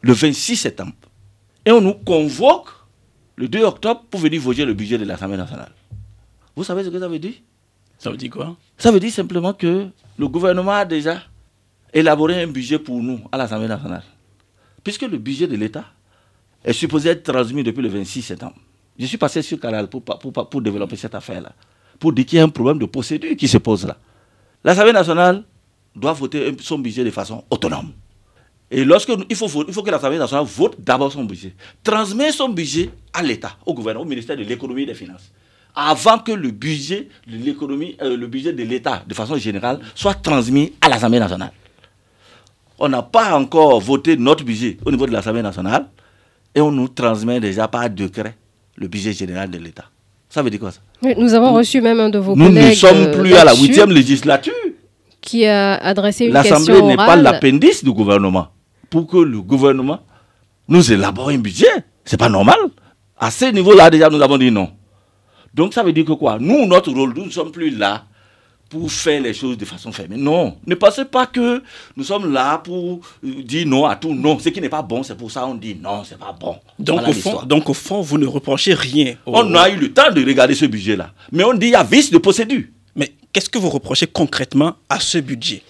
Le 0.00 0.12
26 0.12 0.56
septembre. 0.56 0.92
Et 1.64 1.70
on 1.70 1.80
nous 1.80 1.94
convoque 1.94 2.68
le 3.36 3.48
2 3.48 3.62
octobre 3.64 4.04
pour 4.10 4.20
venir 4.20 4.40
voter 4.40 4.64
le 4.64 4.74
budget 4.74 4.98
de 4.98 5.04
l'Assemblée 5.04 5.36
nationale. 5.36 5.72
Vous 6.56 6.64
savez 6.64 6.84
ce 6.84 6.88
que 6.88 6.98
ça 7.00 7.08
veut 7.08 7.18
dire? 7.18 7.34
Ça 7.98 8.10
veut 8.10 8.16
dire 8.16 8.30
quoi? 8.30 8.56
Ça 8.78 8.90
veut 8.90 9.00
dire 9.00 9.12
simplement 9.12 9.52
que 9.52 9.88
le 10.18 10.28
gouvernement 10.28 10.72
a 10.72 10.84
déjà 10.84 11.22
élaboré 11.92 12.42
un 12.42 12.46
budget 12.46 12.78
pour 12.78 13.02
nous 13.02 13.20
à 13.32 13.36
l'Assemblée 13.38 13.68
nationale. 13.68 14.04
Puisque 14.82 15.02
le 15.02 15.18
budget 15.18 15.46
de 15.46 15.56
l'État 15.56 15.84
est 16.64 16.72
supposé 16.72 17.10
être 17.10 17.22
transmis 17.22 17.62
depuis 17.62 17.82
le 17.82 17.88
26 17.88 18.22
septembre. 18.22 18.56
Je 18.98 19.06
suis 19.06 19.18
passé 19.18 19.42
sur 19.42 19.58
Canal 19.58 19.88
pour, 19.88 20.02
pour, 20.02 20.18
pour, 20.18 20.48
pour 20.48 20.62
développer 20.62 20.96
cette 20.96 21.14
affaire-là. 21.14 21.52
pour 21.98 22.12
dire 22.12 22.26
qu'il 22.26 22.38
y 22.38 22.40
a 22.40 22.44
un 22.44 22.48
problème 22.48 22.78
de 22.78 22.86
procédure 22.86 23.36
qui 23.36 23.48
se 23.48 23.58
pose 23.58 23.86
là. 23.86 23.96
L'Assemblée 24.62 24.92
nationale 24.92 25.44
doit 25.94 26.12
voter 26.12 26.54
son 26.60 26.78
budget 26.78 27.04
de 27.04 27.10
façon 27.10 27.44
autonome. 27.50 27.92
Et 28.76 28.84
lorsque 28.84 29.12
il 29.30 29.36
faut, 29.36 29.46
il 29.68 29.72
faut 29.72 29.82
que 29.84 29.90
l'Assemblée 29.90 30.18
nationale 30.18 30.44
vote 30.46 30.74
d'abord 30.80 31.12
son 31.12 31.22
budget, 31.22 31.54
transmet 31.84 32.32
son 32.32 32.48
budget 32.48 32.90
à 33.12 33.22
l'État, 33.22 33.52
au 33.64 33.72
gouvernement, 33.72 34.04
au 34.04 34.08
ministère 34.08 34.36
de 34.36 34.42
l'économie 34.42 34.82
et 34.82 34.86
des 34.86 34.94
finances, 34.94 35.30
avant 35.76 36.18
que 36.18 36.32
le 36.32 36.50
budget 36.50 37.06
de 37.28 37.36
l'économie, 37.36 37.96
euh, 38.02 38.16
le 38.16 38.26
budget 38.26 38.52
de 38.52 38.64
l'État, 38.64 39.04
de 39.06 39.14
façon 39.14 39.36
générale, 39.36 39.78
soit 39.94 40.14
transmis 40.14 40.72
à 40.80 40.88
l'Assemblée 40.88 41.20
nationale. 41.20 41.52
On 42.80 42.88
n'a 42.88 43.02
pas 43.02 43.36
encore 43.38 43.80
voté 43.80 44.16
notre 44.16 44.42
budget 44.42 44.76
au 44.84 44.90
niveau 44.90 45.06
de 45.06 45.12
l'Assemblée 45.12 45.42
nationale 45.42 45.86
et 46.52 46.60
on 46.60 46.72
nous 46.72 46.88
transmet 46.88 47.38
déjà 47.38 47.68
par 47.68 47.88
décret 47.88 48.34
le 48.74 48.88
budget 48.88 49.12
général 49.12 49.50
de 49.52 49.58
l'État. 49.58 49.84
Ça 50.28 50.42
veut 50.42 50.50
dire 50.50 50.58
quoi 50.58 50.72
ça? 50.72 50.80
Nous 51.16 51.32
avons 51.32 51.52
reçu 51.54 51.80
même 51.80 52.00
un 52.00 52.08
de 52.08 52.18
vos 52.18 52.34
nous 52.34 52.46
collègues. 52.46 52.60
Nous 52.64 52.68
ne 52.70 52.74
sommes 52.74 53.06
euh, 53.06 53.20
plus 53.20 53.34
à 53.34 53.44
la 53.44 53.54
huitième 53.54 53.92
législature. 53.92 54.52
Qui 55.20 55.46
a 55.46 55.76
adressé 55.76 56.26
une 56.26 56.32
question 56.32 56.56
L'Assemblée 56.56 56.82
n'est 56.82 56.96
pas 56.96 57.14
l'appendice 57.14 57.84
du 57.84 57.92
gouvernement. 57.92 58.48
Pour 58.94 59.08
que 59.08 59.16
le 59.16 59.40
gouvernement 59.42 59.98
nous 60.68 60.92
élabore 60.92 61.30
un 61.30 61.38
budget, 61.38 61.66
c'est 62.04 62.16
pas 62.16 62.28
normal. 62.28 62.60
À 63.18 63.28
ce 63.32 63.46
niveau-là, 63.46 63.90
déjà, 63.90 64.08
nous 64.08 64.22
avons 64.22 64.38
dit 64.38 64.52
non. 64.52 64.70
Donc 65.52 65.74
ça 65.74 65.82
veut 65.82 65.92
dire 65.92 66.04
que 66.04 66.12
quoi? 66.12 66.38
Nous, 66.38 66.64
notre 66.64 66.92
rôle, 66.92 67.12
nous 67.12 67.24
ne 67.26 67.30
sommes 67.30 67.50
plus 67.50 67.70
là 67.70 68.04
pour 68.70 68.88
faire 68.92 69.20
les 69.20 69.34
choses 69.34 69.58
de 69.58 69.64
façon 69.64 69.90
fermée. 69.90 70.16
Non, 70.16 70.58
ne 70.64 70.76
pensez 70.76 71.04
pas 71.06 71.26
que 71.26 71.60
nous 71.96 72.04
sommes 72.04 72.32
là 72.32 72.58
pour 72.58 73.00
euh, 73.24 73.42
dire 73.42 73.66
non 73.66 73.84
à 73.84 73.96
tout. 73.96 74.14
Non, 74.14 74.38
ce 74.38 74.48
qui 74.50 74.60
n'est 74.60 74.68
pas 74.68 74.82
bon, 74.82 75.02
c'est 75.02 75.16
pour 75.16 75.28
ça 75.28 75.40
qu'on 75.40 75.56
dit 75.56 75.74
non, 75.74 76.04
c'est 76.04 76.16
pas 76.18 76.32
bon. 76.38 76.54
Donc, 76.78 77.00
Voilà 77.00 77.08
au 77.10 77.12
fond, 77.14 77.42
donc, 77.46 77.68
au 77.68 77.74
fond, 77.74 78.00
vous 78.00 78.16
ne 78.18 78.26
reprochez 78.26 78.74
rien. 78.74 79.16
au- 79.26 79.32
On 79.38 79.54
a 79.56 79.68
eu 79.70 79.76
le 79.76 79.92
temps 79.92 80.12
de 80.12 80.24
regarder 80.24 80.54
ce 80.54 80.66
budget-là. 80.66 81.10
Mais 81.32 81.42
on 81.42 81.52
dit 81.54 81.66
il 81.66 81.72
y 81.72 81.74
a 81.74 81.82
vice 81.82 82.12
de 82.12 82.18
procédure. 82.18 82.62
Mais 82.94 83.12
qu'est-ce 83.32 83.50
que 83.50 83.58
vous 83.58 83.70
reprochez 83.70 84.06
concrètement 84.06 84.74
à 84.88 85.00
ce 85.00 85.18
budget? 85.18 85.62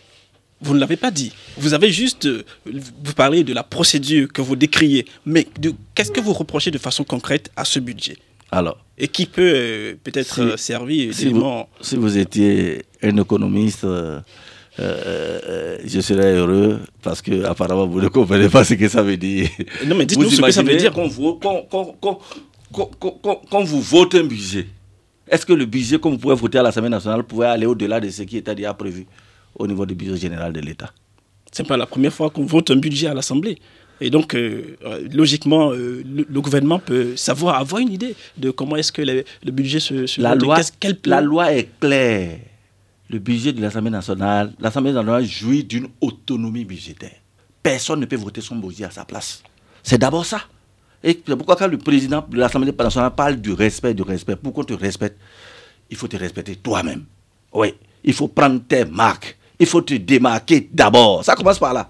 Vous 0.65 0.75
ne 0.75 0.81
l'avez 0.81 0.97
pas 0.97 1.11
dit. 1.11 1.31
Vous 1.57 1.75
avez 1.75 1.91
juste. 1.93 2.25
euh, 2.27 2.43
vous 2.67 3.15
parlez 3.15 3.45
de 3.45 3.53
la 3.53 3.63
procédure 3.63 4.27
que 4.33 4.43
vous 4.43 4.57
décriez. 4.57 5.05
Mais 5.27 5.47
de- 5.61 5.75
qu'est-ce 5.95 6.11
que 6.11 6.21
vous 6.21 6.33
reprochez 6.33 6.71
de 6.71 6.79
façon 6.79 7.05
concrète 7.05 7.51
à 7.57 7.65
ce 7.65 7.79
budget 7.81 8.17
Alors, 8.51 8.79
Et 8.99 9.09
qui 9.09 9.27
peut 9.27 9.53
euh, 9.55 9.95
peut-être 10.05 10.35
Si- 10.35 10.41
euh, 10.41 10.57
servir 10.57 11.13
si 11.15 11.29
vous, 11.29 11.45
si 11.81 11.97
vous 11.97 12.17
étiez 12.17 12.83
un 13.03 13.17
économiste, 13.19 13.85
euh, 13.85 14.21
euh, 14.81 15.79
je 15.85 16.01
serais 16.01 16.33
heureux 16.35 16.81
parce 17.03 17.21
que 17.23 17.45
apparemment 17.45 17.87
vous 17.87 18.01
ne 18.01 18.09
comprenez 18.09 18.49
pas 18.49 18.65
ce 18.65 18.75
que 18.75 18.89
ça 18.89 19.03
veut 19.03 19.17
dire. 19.17 19.49
Non, 19.87 19.95
mais 19.97 20.07
dites-nous 20.07 20.31
ce 20.31 20.41
que 20.41 20.51
ça 20.51 20.63
veut 20.63 20.77
dire. 20.77 20.93
Quand 20.93 21.07
vous, 21.07 21.35
quand- 21.35 21.67
quand- 21.71 21.95
quand- 22.01 22.19
quand- 22.73 22.91
quand- 22.99 23.19
quand- 23.23 23.41
quand 23.51 23.63
vous 23.65 23.81
votez 23.81 24.21
un 24.21 24.25
budget, 24.25 24.67
est-ce 25.29 25.45
que 25.47 25.53
le 25.53 25.67
budget 25.67 25.99
que 25.99 26.09
vous 26.09 26.19
pouvez 26.19 26.35
voter 26.35 26.59
à 26.59 26.63
l'Assemblée 26.63 26.89
nationale 26.91 27.23
pouvait 27.25 27.47
aller 27.47 27.67
au-delà 27.67 28.01
de 28.01 28.09
ce 28.11 28.23
qui 28.23 28.37
était 28.39 28.55
déjà 28.55 28.75
prévu? 28.75 29.07
Au 29.59 29.67
niveau 29.67 29.87
du 29.87 29.95
budget 29.95 30.17
général 30.17 30.53
de 30.53 30.61
l'État 30.61 30.93
C'est 31.53 31.67
pas 31.67 31.77
la 31.77 31.87
première 31.87 32.13
fois 32.13 32.31
qu'on 32.31 32.45
vote 32.47 32.71
un 32.71 32.77
budget 32.77 33.07
à 33.09 33.15
l'Assemblée. 33.15 33.59
Et 34.01 34.11
donc, 34.11 34.35
euh, 34.35 34.77
euh, 34.85 35.09
logiquement, 35.13 35.71
euh, 35.73 36.03
le, 36.05 36.27
le 36.29 36.41
gouvernement 36.41 36.81
peut 36.81 37.15
savoir, 37.17 37.57
avoir 37.61 37.81
une 37.81 37.93
idée 37.93 38.17
de 38.37 38.51
comment 38.51 38.75
est-ce 38.77 38.91
que 38.91 39.03
le, 39.03 39.25
le 39.45 39.51
budget 39.53 39.79
se, 39.79 40.07
se 40.07 40.21
la 40.21 40.35
loi, 40.35 40.57
qu'est-ce- 40.57 40.73
quel 40.81 40.99
plan- 40.99 41.17
la 41.17 41.21
loi 41.23 41.53
est 41.53 41.69
claire. 41.79 42.39
Le 43.09 43.19
budget 43.21 43.53
de 43.53 43.61
l'Assemblée 43.63 43.91
nationale, 43.93 44.53
l'Assemblée 44.59 44.93
nationale 44.93 45.25
jouit 45.25 45.63
d'une 45.63 45.87
autonomie 46.01 46.65
budgétaire. 46.65 47.15
Personne 47.63 48.01
ne 48.01 48.07
peut 48.07 48.17
voter 48.17 48.41
son 48.41 48.57
budget 48.57 48.85
à 48.85 48.91
sa 48.91 49.05
place. 49.05 49.43
C'est 49.83 49.99
d'abord 49.99 50.27
ça. 50.27 50.41
Et 51.05 51.21
c'est 51.25 51.37
pourquoi 51.37 51.55
quand 51.55 51.69
le 51.69 51.79
président 51.79 52.25
de 52.29 52.37
l'Assemblée 52.37 52.73
nationale 52.73 53.15
parle 53.15 53.37
du 53.37 53.53
respect, 53.53 53.95
du 53.95 54.03
respect, 54.03 54.35
pour 54.37 54.53
qu'on 54.55 54.65
te 54.65 54.73
respecte, 54.75 55.19
il 55.91 55.97
faut 55.97 56.09
te 56.09 56.17
respecter 56.17 56.57
toi-même. 56.57 57.05
Oui, 57.53 57.75
il 58.03 58.13
faut 58.13 58.27
prendre 58.27 58.61
tes 58.67 58.85
marques. 58.87 59.37
Il 59.59 59.67
faut 59.67 59.81
te 59.81 59.95
démarquer 59.95 60.69
d'abord. 60.73 61.25
Ça 61.25 61.35
commence 61.35 61.59
par 61.59 61.73
là. 61.73 61.89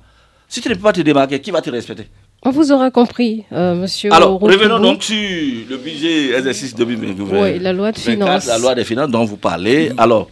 Si 0.49 0.61
tu 0.61 0.69
ne 0.69 0.75
peux 0.75 0.81
pas 0.81 0.93
te 0.93 1.01
démarquer, 1.01 1.41
qui 1.41 1.51
va 1.51 1.61
te 1.61 1.71
respecter? 1.71 2.07
On 2.47 2.51
vous 2.51 2.73
aura 2.73 2.91
compris, 2.91 3.45
euh, 3.53 3.75
monsieur. 3.75 4.13
alors, 4.13 4.39
revenons 4.39 4.79
donc 4.79 5.03
sur 5.03 5.17
le 5.17 5.77
budget 5.79 6.37
exercice 6.37 6.75
2024. 6.75 7.43
Oui, 7.43 7.59
la 7.59 7.73
loi 7.73 7.91
de 7.91 7.99
finances. 7.99 8.47
La 8.47 8.59
loi 8.59 8.75
des 8.75 8.85
finances 8.85 9.09
dont 9.11 9.25
vous 9.25 9.39
parlez. 9.39 9.91
Alors, 9.97 10.29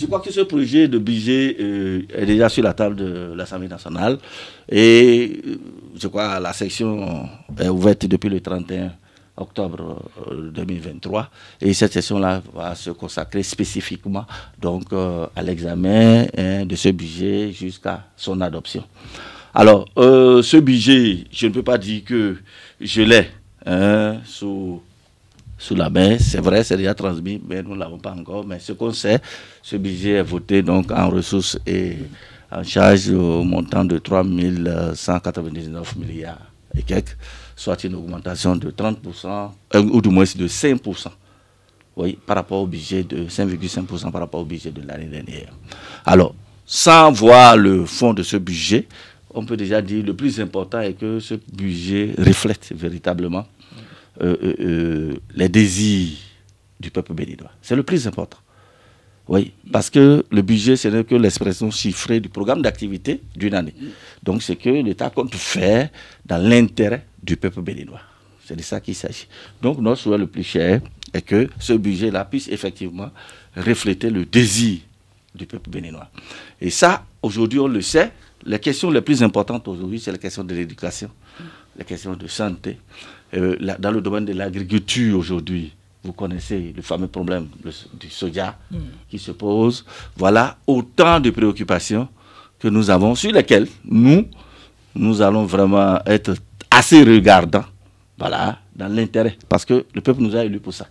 je 0.00 0.06
crois 0.06 0.20
que 0.20 0.32
ce 0.32 0.40
projet 0.40 0.88
de 0.88 0.96
budget 0.96 1.56
euh, 1.60 2.00
est 2.16 2.24
déjà 2.24 2.48
sur 2.48 2.62
la 2.64 2.72
table 2.72 2.96
de 2.96 3.34
l'Assemblée 3.36 3.68
nationale. 3.68 4.16
Et 4.70 5.42
euh, 5.46 5.56
je 6.00 6.08
crois 6.08 6.38
que 6.38 6.42
la 6.42 6.54
section 6.54 7.28
est 7.60 7.68
ouverte 7.68 8.06
depuis 8.06 8.30
le 8.30 8.40
31 8.40 8.92
octobre 9.40 10.02
euh, 10.30 10.50
2023. 10.50 11.30
Et 11.60 11.72
cette 11.74 11.92
session-là 11.92 12.42
va 12.54 12.74
se 12.74 12.90
consacrer 12.90 13.42
spécifiquement 13.42 14.26
donc, 14.60 14.92
euh, 14.92 15.26
à 15.34 15.42
l'examen 15.42 16.26
hein, 16.36 16.64
de 16.66 16.76
ce 16.76 16.88
budget 16.90 17.52
jusqu'à 17.52 18.04
son 18.16 18.40
adoption. 18.40 18.84
Alors, 19.54 19.88
euh, 19.98 20.42
ce 20.42 20.58
budget, 20.58 21.24
je 21.32 21.46
ne 21.46 21.52
peux 21.52 21.62
pas 21.62 21.78
dire 21.78 22.04
que 22.04 22.36
je 22.80 23.02
l'ai 23.02 23.28
hein, 23.66 24.18
sous, 24.24 24.80
sous 25.58 25.74
la 25.74 25.90
main. 25.90 26.18
C'est 26.18 26.40
vrai, 26.40 26.62
c'est 26.62 26.76
déjà 26.76 26.94
transmis, 26.94 27.40
mais 27.48 27.62
nous 27.62 27.74
ne 27.74 27.80
l'avons 27.80 27.98
pas 27.98 28.12
encore. 28.12 28.46
Mais 28.46 28.60
ce 28.60 28.72
qu'on 28.72 28.92
sait, 28.92 29.20
ce 29.62 29.76
budget 29.76 30.12
est 30.12 30.22
voté 30.22 30.62
donc 30.62 30.92
en 30.92 31.10
ressources 31.10 31.58
et 31.66 31.96
en 32.52 32.62
charge 32.62 33.10
au 33.10 33.42
montant 33.42 33.84
de 33.84 33.98
3 33.98 34.24
199 34.94 35.96
milliards 35.96 36.38
et 36.76 36.82
quelques, 36.82 37.16
soit 37.60 37.84
une 37.84 37.94
augmentation 37.94 38.56
de 38.56 38.70
30%, 38.70 39.50
euh, 39.74 39.82
ou 39.82 40.00
du 40.00 40.08
moins 40.08 40.24
de 40.24 40.48
5%. 40.48 41.08
Oui, 41.94 42.16
par 42.24 42.36
rapport 42.36 42.60
au 42.62 42.66
budget 42.66 43.02
de 43.02 43.26
5,5% 43.26 44.10
par 44.10 44.22
rapport 44.22 44.40
au 44.40 44.46
budget 44.46 44.70
de 44.70 44.80
l'année 44.80 45.04
dernière. 45.04 45.52
Alors, 46.06 46.34
sans 46.64 47.12
voir 47.12 47.58
le 47.58 47.84
fond 47.84 48.14
de 48.14 48.22
ce 48.22 48.38
budget, 48.38 48.88
on 49.34 49.44
peut 49.44 49.58
déjà 49.58 49.82
dire 49.82 50.02
le 50.02 50.14
plus 50.16 50.40
important 50.40 50.80
est 50.80 50.94
que 50.94 51.20
ce 51.20 51.34
budget 51.52 52.14
reflète 52.16 52.72
véritablement 52.74 53.46
euh, 54.22 54.54
euh, 54.58 55.14
les 55.34 55.50
désirs 55.50 56.16
du 56.80 56.90
peuple 56.90 57.12
béninois. 57.12 57.50
C'est 57.60 57.76
le 57.76 57.82
plus 57.82 58.06
important. 58.06 58.38
Oui, 59.28 59.52
parce 59.70 59.90
que 59.90 60.24
le 60.30 60.40
budget, 60.42 60.76
ce 60.76 60.88
n'est 60.88 61.04
que 61.04 61.14
l'expression 61.14 61.70
chiffrée 61.70 62.20
du 62.20 62.30
programme 62.30 62.62
d'activité 62.62 63.20
d'une 63.36 63.54
année. 63.54 63.74
Donc, 64.22 64.42
c'est 64.42 64.56
que 64.56 64.70
l'État 64.70 65.10
compte 65.10 65.34
faire 65.34 65.90
dans 66.24 66.38
l'intérêt 66.38 67.04
du 67.22 67.36
peuple 67.36 67.62
béninois. 67.62 68.00
C'est 68.44 68.56
de 68.56 68.62
ça 68.62 68.80
qu'il 68.80 68.94
s'agit. 68.94 69.26
Donc, 69.62 69.78
notre 69.78 70.00
souhait 70.00 70.18
le 70.18 70.26
plus 70.26 70.42
cher 70.42 70.80
est 71.12 71.22
que 71.22 71.48
ce 71.58 71.72
budget-là 71.72 72.24
puisse 72.24 72.48
effectivement 72.48 73.10
refléter 73.56 74.10
le 74.10 74.24
désir 74.24 74.78
du 75.34 75.46
peuple 75.46 75.70
béninois. 75.70 76.08
Et 76.60 76.70
ça, 76.70 77.04
aujourd'hui, 77.22 77.58
on 77.60 77.68
le 77.68 77.80
sait, 77.80 78.12
les 78.44 78.58
questions 78.58 78.90
les 78.90 79.00
plus 79.02 79.22
importantes 79.22 79.68
aujourd'hui, 79.68 80.00
c'est 80.00 80.12
la 80.12 80.18
question 80.18 80.42
de 80.44 80.54
l'éducation, 80.54 81.10
les 81.78 81.84
questions 81.84 82.14
de 82.14 82.26
santé. 82.26 82.78
Euh, 83.34 83.56
dans 83.78 83.92
le 83.92 84.00
domaine 84.00 84.24
de 84.24 84.32
l'agriculture 84.32 85.18
aujourd'hui, 85.18 85.72
vous 86.02 86.12
connaissez 86.12 86.72
le 86.74 86.82
fameux 86.82 87.08
problème 87.08 87.48
du 87.94 88.08
soja 88.08 88.58
qui 89.08 89.18
se 89.18 89.32
pose. 89.32 89.84
Voilà 90.16 90.56
autant 90.66 91.20
de 91.20 91.30
préoccupations 91.30 92.08
que 92.58 92.68
nous 92.68 92.90
avons, 92.90 93.14
sur 93.14 93.32
lesquelles 93.32 93.68
nous, 93.84 94.26
nous 94.94 95.20
allons 95.22 95.44
vraiment 95.44 95.98
être 96.06 96.34
assez 96.70 97.02
regardants, 97.02 97.64
voilà, 98.18 98.58
dans 98.74 98.88
l'intérêt. 98.88 99.36
Parce 99.48 99.64
que 99.64 99.86
le 99.92 100.00
peuple 100.00 100.22
nous 100.22 100.36
a 100.36 100.44
élus 100.44 100.60
pour 100.60 100.72
ça. 100.74 100.86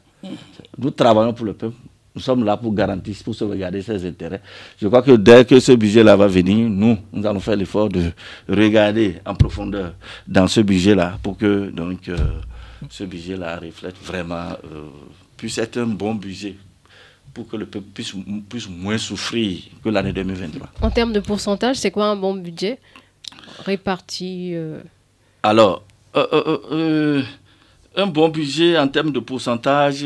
Nous 0.77 0.91
travaillons 0.91 1.33
pour 1.33 1.45
le 1.45 1.53
peuple. 1.53 1.75
Nous 2.15 2.21
sommes 2.21 2.43
là 2.43 2.57
pour 2.57 2.73
garantir, 2.73 3.15
pour 3.23 3.35
sauvegarder 3.35 3.81
ses 3.81 4.05
intérêts. 4.05 4.41
Je 4.81 4.87
crois 4.87 5.01
que 5.01 5.11
dès 5.11 5.45
que 5.45 5.59
ce 5.59 5.71
budget-là 5.73 6.15
va 6.15 6.27
venir, 6.27 6.67
nous, 6.69 6.97
nous 7.13 7.25
allons 7.25 7.39
faire 7.39 7.55
l'effort 7.55 7.87
de 7.87 8.11
regarder 8.47 9.17
en 9.25 9.35
profondeur 9.35 9.93
dans 10.27 10.47
ce 10.47 10.61
budget-là 10.61 11.17
pour 11.21 11.37
que 11.37 11.69
donc, 11.69 12.09
euh, 12.09 12.17
ce 12.89 13.03
budget-là 13.03 13.57
reflète 13.59 13.95
vraiment, 14.03 14.49
euh, 14.73 14.87
puisse 15.37 15.57
être 15.59 15.77
un 15.77 15.85
bon 15.87 16.15
budget 16.15 16.55
pour 17.33 17.47
que 17.47 17.55
le 17.55 17.67
peuple 17.67 17.87
puisse, 17.93 18.13
puisse 18.49 18.67
moins 18.67 18.97
souffrir 18.97 19.59
que 19.83 19.89
l'année 19.89 20.11
2023. 20.11 20.69
En 20.81 20.89
termes 20.89 21.13
de 21.13 21.19
pourcentage, 21.19 21.77
c'est 21.77 21.91
quoi 21.91 22.07
un 22.07 22.15
bon 22.15 22.35
budget? 22.35 22.79
Réparti 23.65 24.51
euh, 24.55 24.81
Alors, 25.43 25.83
euh, 26.15 26.25
euh, 26.33 26.57
euh, 26.71 27.21
un 27.95 28.07
bon 28.07 28.29
budget 28.29 28.77
en 28.77 28.87
termes 28.87 29.11
de 29.11 29.19
pourcentage, 29.19 29.99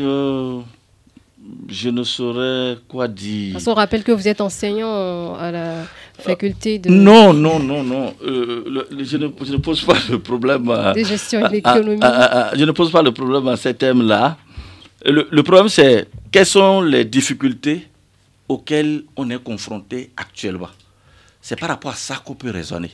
je 1.68 1.88
ne 1.90 2.02
saurais 2.04 2.76
quoi 2.88 3.08
dire. 3.08 3.52
Parce 3.54 3.64
qu'on 3.64 3.74
rappelle 3.74 4.04
que 4.04 4.12
vous 4.12 4.28
êtes 4.28 4.40
enseignant 4.40 5.34
à 5.34 5.50
la 5.50 5.74
faculté 6.18 6.78
de, 6.78 6.88
Non, 6.90 7.32
non, 7.32 7.58
non, 7.58 7.82
non. 7.82 8.14
Le- 8.24 8.86
le- 8.90 9.04
je, 9.04 9.16
ne, 9.16 9.28
je 9.42 9.52
ne 9.52 9.56
pose 9.58 9.82
pas 9.82 9.96
le 10.08 10.18
problème. 10.20 10.70
à- 10.70 10.92
de 10.92 11.02
gestion 11.04 11.42
à- 11.44 11.50
à- 12.50 12.56
je 12.56 12.64
ne 12.64 12.70
pose 12.72 12.90
pas 12.90 13.02
le 13.02 13.12
problème 13.12 13.48
à 13.48 13.56
ces 13.56 13.74
thèmes-là. 13.74 14.36
Le, 15.04 15.26
le 15.30 15.42
problème, 15.42 15.68
c'est 15.68 16.08
quelles 16.30 16.46
sont 16.46 16.80
les 16.80 17.04
difficultés 17.04 17.86
auxquelles 18.48 19.02
on 19.16 19.28
est 19.30 19.42
confronté 19.42 20.10
actuellement. 20.16 20.68
C'est 21.42 21.58
par 21.58 21.68
rapport 21.68 21.90
à 21.92 21.94
ça 21.96 22.16
qu'on 22.24 22.34
peut 22.34 22.50
raisonner. 22.50 22.90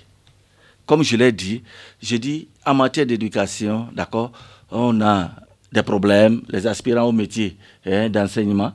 Comme 0.91 1.05
je 1.05 1.17
l'ai 1.17 1.31
dit, 1.31 1.63
je 2.03 2.17
dis 2.17 2.49
en 2.67 2.75
matière 2.75 3.07
d'éducation, 3.07 3.87
d'accord, 3.95 4.33
on 4.73 5.01
a 5.01 5.31
des 5.71 5.85
problèmes, 5.85 6.43
les 6.49 6.67
aspirants 6.67 7.05
au 7.05 7.13
métier 7.13 7.57
hein, 7.87 8.09
d'enseignement. 8.11 8.73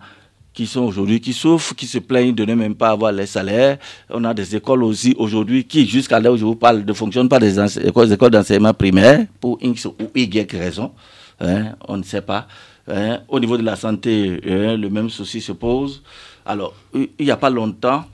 qui 0.54 0.66
sont 0.66 0.84
aujourd'hui, 0.84 1.20
qui 1.20 1.34
souffrent, 1.34 1.76
qui 1.76 1.88
se 1.88 1.98
plaignent 1.98 2.34
de 2.34 2.46
ne 2.46 2.56
même 2.56 2.74
pas 2.74 2.92
avoir 2.92 3.12
les 3.12 3.26
salaires. 3.26 3.78
On 4.10 4.24
a 4.24 4.34
des 4.34 4.56
écoles 4.56 4.86
aussi 4.86 5.14
aujourd'hui 5.18 5.66
qui, 5.66 5.86
jusqu'à 5.86 6.22
là 6.22 6.32
où 6.32 6.38
je 6.38 6.46
vous 6.46 6.56
parle, 6.56 6.86
ne 6.86 6.94
fonctionnent 6.94 7.28
pas 7.28 7.40
des 7.40 7.60
écoles, 7.86 8.32
d'enseignement 8.32 8.74
primaire 8.74 9.26
pour 9.42 9.58
X 9.62 9.84
ou 9.84 9.94
Y 10.16 10.50
raison. 10.54 10.94
Hein, 11.42 11.76
on 11.86 11.98
ne 11.98 12.04
sait 12.04 12.22
pas. 12.22 12.48
Hein. 12.88 13.20
Au 13.28 13.42
niveau 13.42 13.58
de 13.58 13.64
la 13.64 13.76
santé, 13.76 14.40
le 14.42 14.88
même 14.88 15.10
souci 15.10 15.42
se 15.42 15.52
pose. 15.52 16.02
Alors, 16.46 16.74
il 16.94 17.10
n'y 17.20 17.32
a 17.32 17.36
pas 17.36 17.50
longtemps, 17.50 18.06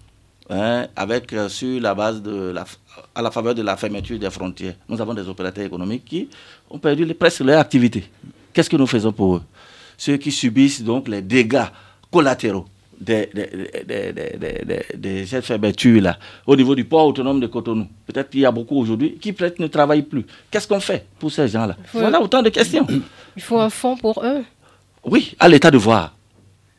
avec 0.95 1.31
euh, 1.33 1.47
sur 1.49 1.79
la 1.81 1.93
base 1.95 2.21
de 2.21 2.51
la, 2.51 2.65
à 3.15 3.21
la 3.21 3.31
faveur 3.31 3.55
de 3.55 3.61
la 3.61 3.77
fermeture 3.77 4.19
des 4.19 4.29
frontières, 4.29 4.75
nous 4.89 4.99
avons 5.01 5.13
des 5.13 5.27
opérateurs 5.27 5.65
économiques 5.65 6.05
qui 6.05 6.29
ont 6.69 6.79
perdu 6.79 7.05
presque 7.13 7.39
leur 7.41 7.59
activité. 7.59 8.03
Qu'est-ce 8.53 8.69
que 8.69 8.77
nous 8.77 8.87
faisons 8.87 9.11
pour 9.13 9.37
eux? 9.37 9.41
Ceux 9.97 10.17
qui 10.17 10.31
subissent 10.31 10.83
donc 10.83 11.07
les 11.07 11.21
dégâts 11.21 11.65
collatéraux 12.11 12.65
de, 12.99 13.25
cette 15.25 15.45
fermeture-là, 15.45 16.17
au 16.45 16.55
niveau 16.55 16.75
du 16.75 16.85
port 16.85 17.07
autonome 17.07 17.39
de 17.39 17.47
Cotonou. 17.47 17.87
Peut-être 18.05 18.29
qu'il 18.29 18.41
y 18.41 18.45
a 18.45 18.51
beaucoup 18.51 18.77
aujourd'hui 18.77 19.17
qui 19.19 19.33
peut-être 19.33 19.59
ne 19.59 19.67
travaillent 19.67 20.03
plus. 20.03 20.25
Qu'est-ce 20.51 20.67
qu'on 20.67 20.79
fait 20.79 21.05
pour 21.17 21.31
ces 21.31 21.47
gens-là? 21.47 21.75
Voilà 21.93 22.21
autant 22.21 22.41
de 22.43 22.49
questions. 22.49 22.85
Il 23.35 23.41
faut 23.41 23.59
un 23.59 23.69
fonds 23.69 23.97
pour 23.97 24.23
eux. 24.23 24.43
Oui, 25.03 25.33
à 25.39 25.47
l'État 25.49 25.71
de 25.71 25.77
voir. 25.77 26.13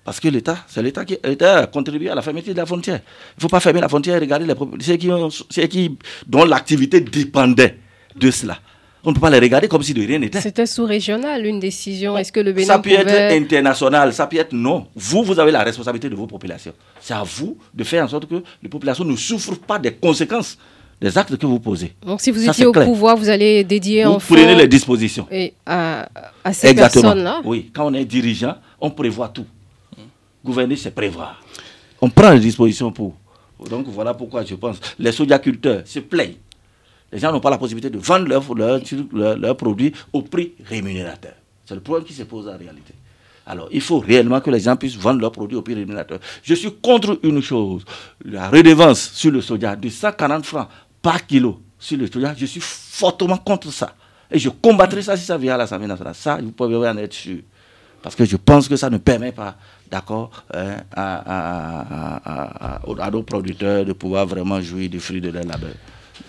Parce 0.05 0.19
que 0.19 0.29
l'État, 0.29 0.59
c'est 0.67 0.83
l'État 0.83 1.05
qui 1.05 1.17
a 1.41 1.67
contribué 1.67 2.11
à 2.11 2.15
la 2.15 2.23
fermeture 2.23 2.53
de 2.53 2.59
la 2.59 2.67
frontière. 2.67 3.01
Il 3.05 3.37
ne 3.39 3.43
faut 3.43 3.49
pas 3.49 3.61
fermer 3.61 3.81
la 3.81 3.89
frontière 3.89 4.17
et 4.17 4.19
regarder 4.19 4.47
les, 4.47 4.55
ceux, 4.81 4.97
qui 4.97 5.09
ceux 5.51 5.67
qui, 5.67 5.97
dont 6.27 6.45
l'activité 6.45 7.01
dépendait 7.01 7.79
de 8.17 8.31
cela. 8.31 8.59
On 9.05 9.11
ne 9.11 9.15
peut 9.15 9.21
pas 9.21 9.31
les 9.31 9.39
regarder 9.39 9.67
comme 9.69 9.83
si 9.83 9.95
de 9.95 10.05
rien 10.05 10.19
n'était. 10.19 10.41
C'était 10.41 10.67
sous-régional, 10.67 11.45
une 11.45 11.59
décision. 11.59 12.17
Est-ce 12.17 12.31
que 12.31 12.41
le 12.41 12.53
Bénin 12.53 12.67
Ça 12.67 12.79
peut 12.79 12.91
être 12.91 13.33
international, 13.33 14.13
ça 14.13 14.27
peut 14.27 14.37
être 14.37 14.53
non. 14.53 14.87
Vous, 14.95 15.25
vous 15.25 15.39
avez 15.41 15.51
la 15.51 15.63
responsabilité 15.63 16.09
de 16.09 16.15
vos 16.15 16.27
populations. 16.27 16.73
C'est 17.01 17.15
à 17.15 17.23
vous 17.25 17.57
de 17.75 17.83
faire 17.83 18.05
en 18.05 18.09
sorte 18.09 18.27
que 18.27 18.43
les 18.63 18.69
populations 18.69 19.05
ne 19.05 19.17
souffrent 19.17 19.59
pas 19.59 19.79
des 19.79 19.93
conséquences 19.93 20.57
des 21.01 21.19
actes 21.19 21.37
que 21.37 21.47
vous 21.47 21.59
posez. 21.59 21.95
Donc 22.07 22.21
si 22.21 22.31
vous 22.31 22.49
étiez 22.49 22.65
au 22.65 22.73
pouvoir, 22.73 23.17
vous 23.17 23.29
allez 23.29 23.65
dédier 23.65 24.05
vous 24.05 24.19
prenez 24.19 24.55
les 24.55 24.69
dispositions. 24.69 25.27
Et 25.33 25.53
à, 25.67 26.09
ces 26.53 26.73
personnes-là 26.73 27.41
Oui, 27.45 27.71
quand 27.75 27.87
on 27.87 27.95
est 27.95 28.05
dirigeant, 28.05 28.55
on 28.81 28.91
prévoit 28.91 29.29
tout. 29.29 29.47
Gouverner, 30.45 30.77
c'est 30.77 30.91
prévoir. 30.91 31.41
On 32.01 32.11
prend 32.11 32.31
les 32.31 32.41
dispositions 32.41 32.91
pour. 32.93 33.15
Donc 33.71 33.87
voilà 33.89 34.13
pourquoi 34.15 34.45
je 34.45 34.55
pense. 34.57 34.79
Les 34.99 35.13
sojaculteurs 35.13 35.83
se 35.87 36.01
plaignent 36.01 36.37
les 37.13 37.19
gens 37.19 37.31
n'ont 37.31 37.41
pas 37.41 37.51
la 37.51 37.59
possibilité 37.59 37.91
de 37.91 37.99
vendre 37.99 38.27
leurs 38.27 39.37
leur, 39.37 39.57
produits 39.57 39.93
au 40.13 40.23
prix 40.23 40.55
rémunérateur. 40.65 41.35
C'est 41.67 41.75
le 41.75 41.81
problème 41.83 42.07
qui 42.07 42.15
se 42.15 42.23
pose 42.23 42.49
en 42.49 42.57
réalité. 42.57 42.95
Alors, 43.47 43.69
il 43.71 43.81
faut 43.81 43.99
réellement 43.99 44.41
que 44.41 44.51
les 44.51 44.61
gens 44.61 44.77
puissent 44.77 44.97
vendre 44.97 45.21
leurs 45.21 45.33
produits 45.33 45.57
au 45.57 45.63
prix 45.63 45.75
rémunérateur. 45.75 46.21
Je 46.43 46.55
suis 46.55 46.73
contre 46.73 47.19
une 47.23 47.43
chose, 47.43 47.85
la 48.25 48.49
redevance 48.49 49.11
sur 49.13 49.31
le 49.31 49.41
soja 49.41 49.77
de 49.77 49.89
140 49.89 50.47
francs 50.47 50.69
par 51.03 51.27
kilo 51.27 51.61
sur 51.79 51.99
le 51.99 52.07
soja. 52.07 52.35
Je 52.37 52.47
suis 52.47 52.61
fortement 52.63 53.37
contre 53.37 53.71
ça. 53.71 53.95
Et 54.31 54.39
je 54.39 54.49
combattrai 54.49 55.03
ça 55.03 55.17
si 55.17 55.27
ça 55.27 55.37
vient 55.37 55.55
à 55.55 55.59
l'Assemblée 55.59 55.87
nationale. 55.89 56.15
Ça, 56.15 56.39
vous 56.43 56.53
pouvez 56.53 56.77
en 56.77 56.97
être 56.97 57.13
sûr. 57.13 57.41
Parce 58.03 58.17
que 58.17 58.25
je 58.25 58.37
pense 58.37 58.69
que 58.69 58.77
ça 58.77 58.91
ne 58.91 58.99
permet 58.99 59.33
pas, 59.33 59.57
d'accord, 59.91 60.31
hein, 60.53 60.77
à, 60.95 62.79
à, 62.85 63.11
nos 63.11 63.23
producteurs 63.23 63.85
de 63.85 63.93
pouvoir 63.93 64.27
vraiment 64.27 64.61
jouir 64.61 64.91
du 64.91 65.01
fruit 65.01 65.21
de 65.21 65.31
leur 65.31 65.45
labeur. 65.45 65.75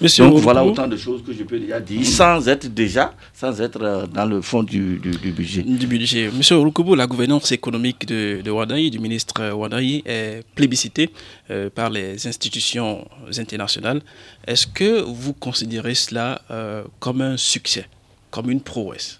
Monsieur 0.01 0.25
Donc 0.25 0.39
voilà 0.39 0.65
autant 0.65 0.87
de 0.87 0.97
choses 0.97 1.23
que 1.23 1.33
je 1.33 1.43
peux 1.43 1.59
déjà 1.59 1.79
dire 1.79 2.05
sans 2.05 2.47
être 2.47 2.67
déjà, 2.73 3.13
sans 3.33 3.59
être 3.61 3.81
euh, 3.81 4.07
dans 4.07 4.25
le 4.25 4.41
fond 4.41 4.63
du, 4.63 4.99
budget. 5.35 5.61
Du 5.63 5.87
budget. 5.87 6.29
Monsieur 6.35 6.57
Rukubu, 6.57 6.95
la 6.95 7.05
gouvernance 7.05 7.51
économique 7.51 8.05
de, 8.07 8.41
de 8.41 8.89
du 8.89 8.99
ministre 8.99 9.51
Wadaï, 9.51 10.01
est 10.05 10.43
plébiscitée 10.55 11.09
euh, 11.51 11.69
par 11.69 11.89
les 11.89 12.25
institutions 12.27 13.05
internationales. 13.37 14.01
Est-ce 14.47 14.67
que 14.67 15.01
vous 15.01 15.33
considérez 15.33 15.95
cela 15.95 16.41
euh, 16.49 16.83
comme 16.99 17.21
un 17.21 17.37
succès, 17.37 17.85
comme 18.31 18.49
une 18.49 18.61
prouesse? 18.61 19.19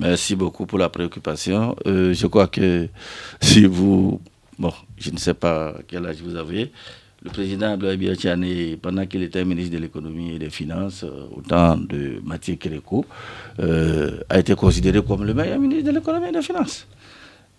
Merci 0.00 0.34
beaucoup 0.34 0.66
pour 0.66 0.78
la 0.78 0.88
préoccupation. 0.88 1.76
je 1.84 2.26
crois 2.26 2.46
que 2.48 2.88
si 3.40 3.64
vous, 3.66 4.20
bon, 4.58 4.72
je 4.98 5.10
ne 5.10 5.18
sais 5.18 5.34
pas 5.34 5.74
quel 5.86 6.06
âge 6.06 6.22
vous 6.22 6.36
avez, 6.36 6.72
le 7.22 7.30
président 7.30 7.72
Abdoulaye 7.72 7.98
Biachane, 7.98 8.46
pendant 8.80 9.04
qu'il 9.04 9.22
était 9.22 9.44
ministre 9.44 9.72
de 9.76 9.78
l'économie 9.82 10.36
et 10.36 10.38
des 10.38 10.48
finances, 10.48 11.04
euh, 11.04 11.26
au 11.36 11.42
temps 11.42 11.76
de 11.76 12.20
Mathieu 12.24 12.54
Kéréko, 12.54 13.04
euh, 13.58 14.20
a 14.28 14.38
été 14.38 14.54
considéré 14.54 15.02
comme 15.02 15.24
le 15.24 15.34
meilleur 15.34 15.58
ministre 15.58 15.90
de 15.90 15.96
l'économie 15.98 16.28
et 16.28 16.32
des 16.32 16.40
finances. 16.42 16.86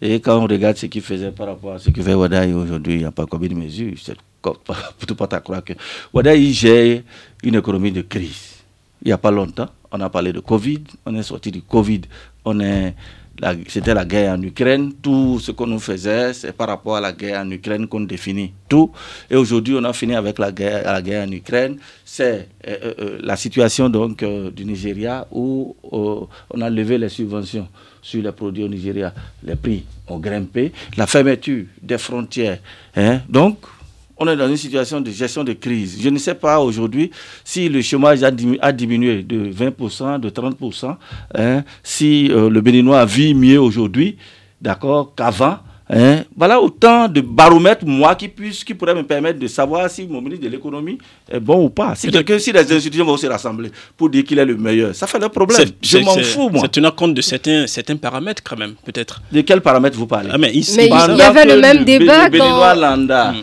Et 0.01 0.15
quand 0.19 0.39
on 0.39 0.47
regarde 0.47 0.77
ce 0.77 0.87
qu'il 0.87 1.03
faisait 1.03 1.31
par 1.31 1.45
rapport 1.47 1.73
à 1.73 1.79
ce 1.79 1.91
que 1.91 2.01
fait 2.01 2.15
Wadaï 2.15 2.53
aujourd'hui, 2.53 2.93
il 2.93 2.99
n'y 2.99 3.05
a 3.05 3.11
pas 3.11 3.27
combien 3.27 3.49
de 3.49 3.53
mesures. 3.53 3.93
C'est 4.01 4.15
tout 5.07 5.15
pas 5.15 5.27
à 5.31 5.39
croire 5.39 5.63
que 5.63 5.73
Wadaï 6.11 6.51
gère 6.53 7.01
une 7.43 7.53
économie 7.55 7.91
de 7.91 8.01
crise. 8.01 8.55
Il 9.03 9.09
n'y 9.09 9.11
a 9.11 9.19
pas 9.19 9.29
longtemps, 9.29 9.69
on 9.91 10.01
a 10.01 10.09
parlé 10.09 10.33
de 10.33 10.39
Covid, 10.39 10.83
on 11.05 11.15
est 11.15 11.23
sorti 11.23 11.51
du 11.51 11.61
Covid, 11.61 12.01
on 12.45 12.59
est 12.59 12.93
c'était 13.67 13.93
la 13.93 14.05
guerre 14.05 14.33
en 14.37 14.41
Ukraine. 14.41 14.93
Tout 15.01 15.39
ce 15.39 15.51
qu'on 15.51 15.67
nous 15.67 15.79
faisait, 15.79 16.33
c'est 16.33 16.51
par 16.51 16.67
rapport 16.67 16.95
à 16.97 17.01
la 17.01 17.11
guerre 17.11 17.41
en 17.41 17.49
Ukraine 17.49 17.87
qu'on 17.87 18.01
définit 18.01 18.53
tout. 18.69 18.91
Et 19.29 19.35
aujourd'hui, 19.35 19.75
on 19.75 19.83
a 19.83 19.93
fini 19.93 20.15
avec 20.15 20.37
la 20.37 20.51
guerre, 20.51 20.83
la 20.85 21.01
guerre 21.01 21.27
en 21.27 21.31
Ukraine. 21.31 21.77
C'est 22.05 22.47
euh, 22.67 22.77
euh, 22.83 22.93
euh, 22.99 23.17
la 23.21 23.35
situation 23.35 23.89
donc 23.89 24.23
du 24.53 24.65
Nigeria 24.65 25.27
où 25.31 25.75
on 25.83 26.61
a 26.61 26.69
levé 26.69 26.97
les 26.97 27.09
subventions 27.09 27.67
sur 28.01 28.21
les 28.21 28.31
produits 28.31 28.63
au 28.63 28.67
Nigeria. 28.67 29.13
Les 29.43 29.55
prix 29.55 29.83
ont 30.07 30.19
grimpé. 30.19 30.71
La 30.97 31.07
fermeture 31.07 31.65
des 31.81 31.97
frontières. 31.97 32.59
Hein. 32.95 33.21
Donc, 33.27 33.57
on 34.21 34.27
est 34.27 34.35
dans 34.35 34.47
une 34.47 34.57
situation 34.57 35.01
de 35.01 35.09
gestion 35.09 35.43
de 35.43 35.53
crise. 35.53 35.97
Je 35.99 36.09
ne 36.09 36.19
sais 36.19 36.35
pas 36.35 36.59
aujourd'hui 36.59 37.09
si 37.43 37.67
le 37.67 37.81
chômage 37.81 38.21
a 38.23 38.71
diminué 38.71 39.23
de 39.23 39.51
20%, 39.51 40.19
de 40.19 40.29
30%, 40.29 40.95
hein, 41.35 41.63
si 41.81 42.29
euh, 42.31 42.47
le 42.47 42.61
Béninois 42.61 43.03
vit 43.05 43.33
mieux 43.33 43.59
aujourd'hui, 43.59 44.17
d'accord, 44.61 45.13
qu'avant. 45.15 45.57
Hein. 45.89 46.19
Voilà 46.37 46.61
autant 46.61 47.07
de 47.09 47.19
baromètres, 47.19 47.83
moi, 47.85 48.13
qui, 48.13 48.27
puisse, 48.27 48.63
qui 48.63 48.75
pourraient 48.75 48.93
me 48.93 49.03
permettre 49.03 49.39
de 49.39 49.47
savoir 49.47 49.89
si 49.89 50.05
mon 50.05 50.21
ministre 50.21 50.45
de 50.45 50.49
l'économie 50.49 50.99
est 51.29 51.39
bon 51.39 51.65
ou 51.65 51.69
pas. 51.69 51.95
Si, 51.95 52.09
si 52.39 52.51
les 52.53 52.71
institutions 52.71 53.03
vont 53.03 53.17
se 53.17 53.25
rassembler 53.25 53.71
pour 53.97 54.09
dire 54.09 54.23
qu'il 54.23 54.37
est 54.37 54.45
le 54.45 54.55
meilleur, 54.55 54.93
ça 54.95 55.07
fait 55.07 55.19
le 55.19 55.29
problème. 55.29 55.67
Je 55.81 55.97
m'en 55.97 56.15
fous, 56.19 56.49
moi. 56.49 56.61
C'est 56.61 56.77
une 56.77 56.91
compte 56.91 57.15
de 57.15 57.21
certains, 57.21 57.65
certains 57.65 57.97
paramètres, 57.97 58.43
quand 58.47 58.55
même, 58.55 58.75
peut-être. 58.85 59.21
De 59.31 59.41
quels 59.41 59.61
paramètres 59.61 59.97
vous 59.97 60.07
parlez? 60.07 60.29
Ah, 60.31 60.37
mais, 60.37 60.51
il 60.53 60.63
y 60.63 61.21
avait 61.21 61.45
le 61.45 61.59
même 61.59 61.83
débat 61.83 62.29
quand... 62.29 62.75
Landa, 62.75 63.31
hmm 63.31 63.41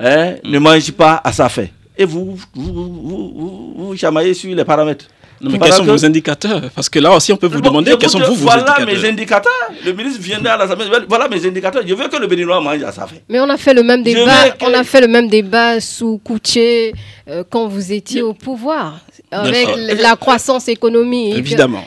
hein, 0.00 0.34
ne 0.44 0.58
mange 0.58 0.90
pas 0.92 1.20
à 1.22 1.32
sa 1.32 1.48
faim. 1.48 1.66
Et 1.96 2.04
vous, 2.04 2.38
vous, 2.54 2.72
vous, 2.72 3.74
vous, 3.76 3.96
chamaillez 3.96 4.32
sur 4.32 4.54
les 4.54 4.64
paramètres. 4.64 5.06
mais 5.40 5.58
quels 5.58 5.72
sont 5.72 5.84
vos 5.84 6.04
indicateurs? 6.04 6.70
Parce 6.74 6.88
que 6.88 7.00
là 7.00 7.12
aussi, 7.12 7.32
on 7.32 7.36
peut 7.36 7.48
vous 7.48 7.60
demander 7.60 7.96
quels 7.98 8.08
sont 8.08 8.20
vous, 8.20 8.34
vos 8.34 8.44
voilà 8.44 8.62
indicateurs. 8.62 8.86
Voilà 8.86 9.02
mes 9.02 9.08
indicateurs. 9.08 9.52
Le 9.84 9.92
ministre 9.92 10.22
viendra 10.22 10.52
à 10.52 10.56
l'Assemblée. 10.58 10.86
Voilà 11.08 11.28
mes 11.28 11.44
indicateurs. 11.44 11.82
Je 11.84 11.94
veux 11.94 12.08
que 12.08 12.16
le 12.16 12.28
Béninois 12.28 12.60
mange 12.60 12.82
à 12.84 12.92
sa 12.92 13.06
faim. 13.08 13.16
Mais 13.28 13.40
on 13.40 13.50
a 13.50 13.56
fait 13.56 13.74
le 13.74 13.82
même 13.82 14.04
débat. 14.04 14.54
On 14.60 14.72
a 14.72 14.84
fait 14.84 15.00
le 15.00 15.08
même 15.08 15.28
débat 15.28 15.80
sous 15.80 16.18
Kouché 16.18 16.92
euh, 17.28 17.42
quand 17.50 17.66
vous 17.66 17.92
étiez 17.92 18.22
au 18.22 18.32
pouvoir 18.34 19.00
avec 19.30 19.68
la 20.00 20.16
croissance 20.16 20.68
économique. 20.68 21.36
Évidemment. 21.36 21.84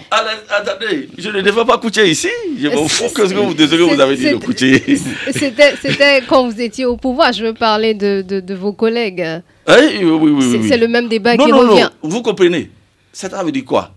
attendez, 0.49 1.09
je 1.17 1.29
ne 1.29 1.41
devais 1.41 1.65
pas 1.65 1.77
coucher 1.77 2.09
ici. 2.09 2.29
Je 2.59 2.67
m'en 2.67 2.87
fous 2.87 3.09
que 3.13 3.27
ce 3.27 3.33
que 3.33 3.39
vous, 3.39 3.95
vous 3.95 4.01
avez 4.01 4.15
dit 4.15 4.29
de 4.29 4.35
coucher. 4.35 4.83
C'était 5.31 6.23
quand 6.27 6.47
vous 6.49 6.61
étiez 6.61 6.85
au 6.85 6.97
pouvoir. 6.97 7.33
Je 7.33 7.45
veux 7.45 7.53
parler 7.53 7.93
de, 7.93 8.21
de, 8.21 8.53
vos 8.53 8.73
collègues. 8.73 9.41
Oui, 9.67 10.03
oui, 10.03 10.31
oui. 10.31 10.65
C'est 10.67 10.77
le 10.77 10.87
même 10.87 11.07
débat 11.07 11.35
qui 11.35 11.51
revient. 11.51 11.89
Non, 12.03 12.09
vous 12.09 12.21
comprenez. 12.21 12.69
Ça 13.11 13.27
veut 13.43 13.51
dire 13.51 13.65
quoi? 13.65 13.91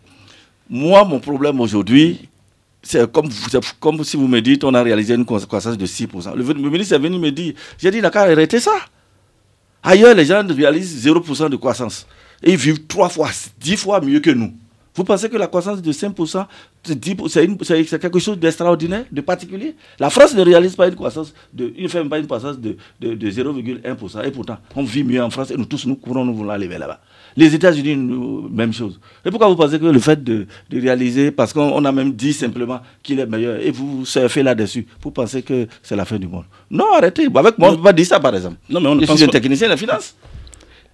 Moi, 0.69 1.05
mon 1.05 1.21
problème 1.21 1.61
aujourd'hui, 1.61 2.29
c'est 2.83 3.11
comme, 3.11 3.29
comme 3.79 4.03
si 4.03 4.17
vous 4.17 4.27
me 4.27 4.41
dites 4.41 4.65
on 4.65 4.75
a 4.75 4.83
réalisé 4.83 5.15
une 5.15 5.25
croissance 5.25 5.77
de 5.79 5.87
6%. 5.87 6.35
Le, 6.35 6.43
le 6.43 6.71
ministre 6.71 6.95
est 6.95 6.99
venu 6.99 7.19
me 7.19 7.31
dire, 7.31 7.53
j'ai 7.79 7.91
dit, 7.91 8.01
d'accord, 8.01 8.23
arrêtez 8.23 8.61
ça. 8.61 8.73
Ailleurs, 9.83 10.15
les 10.15 10.25
gens 10.25 10.43
réalisent 10.49 11.07
0% 11.07 11.51
de 11.51 11.57
croissance 11.57 12.07
et 12.45 12.53
ils 12.53 12.57
vivent 12.57 12.87
trois 12.87 13.09
fois, 13.09 13.31
dix 13.59 13.77
fois 13.77 14.01
mieux 14.01 14.21
que 14.21 14.31
nous. 14.31 14.53
Vous 14.97 15.03
pensez 15.03 15.29
que 15.29 15.37
la 15.37 15.49
croissance 15.49 15.83
de 15.83 15.93
5%, 15.93 16.47
c'est 16.85 17.99
quelque 17.99 18.19
chose 18.21 18.39
d'extraordinaire, 18.39 19.05
de 19.11 19.21
particulier? 19.23 19.75
La 19.99 20.09
France 20.09 20.37
ne 20.37 20.43
réalise 20.43 20.77
pas 20.77 20.87
une 20.87 20.95
croissance, 20.95 21.35
de, 21.53 21.73
ne 21.77 21.89
fait 21.89 22.05
pas 22.05 22.19
une 22.21 22.27
croissance 22.27 22.61
de, 22.61 22.77
de, 23.01 23.31
0,1%. 23.31 24.25
Et 24.25 24.31
pourtant, 24.31 24.57
on 24.77 24.85
vit 24.85 25.03
mieux 25.03 25.21
en 25.21 25.31
France 25.31 25.51
et 25.51 25.57
nous 25.57 25.65
tous, 25.65 25.85
nous 25.87 25.97
courons, 25.97 26.25
nous 26.25 26.35
voulons 26.35 26.51
aller 26.51 26.69
vers 26.69 26.79
là-bas. 26.79 27.01
Les 27.37 27.53
États-Unis, 27.53 27.97
même 28.53 28.73
chose. 28.73 29.01
Et 29.25 29.31
pourquoi 29.31 29.49
vous 29.49 29.57
pensez 29.57 29.81
que 29.81 29.87
le 29.87 29.99
fait 29.99 30.23
de, 30.23 30.47
réaliser, 30.73 31.33
parce 31.33 31.53
qu'on 31.53 31.85
a 31.85 31.91
même 31.91 32.13
dit 32.13 32.33
simplement 32.33 32.79
qu'il 33.03 33.19
est 33.19 33.27
meilleur, 33.27 33.57
et 33.61 33.73
vous 33.73 34.07
surfez 34.07 34.45
là-dessus, 34.45 34.87
vous 35.03 35.11
pensez 35.11 35.43
que 35.43 35.67
c'est 35.83 35.97
la 35.97 36.05
fin 36.05 36.21
du 36.21 36.29
monde? 36.29 36.45
Non, 36.71 36.93
arrêtez. 36.95 37.27
Avec 37.35 37.59
moi, 37.59 37.71
on 37.71 37.73
ne 37.73 37.77
peut 37.79 37.83
pas 37.83 37.93
dire 37.93 38.07
ça, 38.07 38.21
par 38.21 38.33
exemple. 38.37 38.59
Non, 38.71 38.81
mais 38.81 38.89
on 38.89 39.01
Je 39.01 39.07
suis 39.07 39.25
un 39.25 39.27
technicien 39.27 39.69
de 39.69 39.75
finance? 39.75 40.15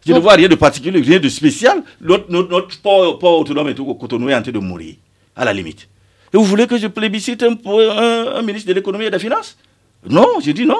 Je 0.06 0.12
ne 0.12 0.18
vois 0.18 0.34
rien 0.34 0.48
de 0.48 0.54
particulier, 0.54 1.00
rien 1.00 1.18
de 1.20 1.28
spécial. 1.28 1.82
Notre, 2.00 2.30
notre, 2.30 2.80
port, 2.80 3.40
autonome 3.40 3.68
et 3.68 3.74
tout, 3.74 3.84
Cotonou 3.94 4.28
est 4.30 4.34
en 4.34 4.42
train 4.42 4.52
de 4.52 4.58
mourir, 4.58 4.94
à 5.36 5.44
la 5.44 5.52
limite. 5.52 5.88
Et 6.32 6.36
vous 6.36 6.44
voulez 6.44 6.66
que 6.66 6.78
je 6.78 6.86
plébiscite 6.86 7.42
un, 7.42 7.56
un, 7.66 8.42
ministre 8.42 8.68
de 8.68 8.74
l'économie 8.74 9.04
et 9.06 9.10
des 9.10 9.18
finances? 9.18 9.56
Non, 10.08 10.26
j'ai 10.42 10.52
dit 10.54 10.64
non. 10.64 10.78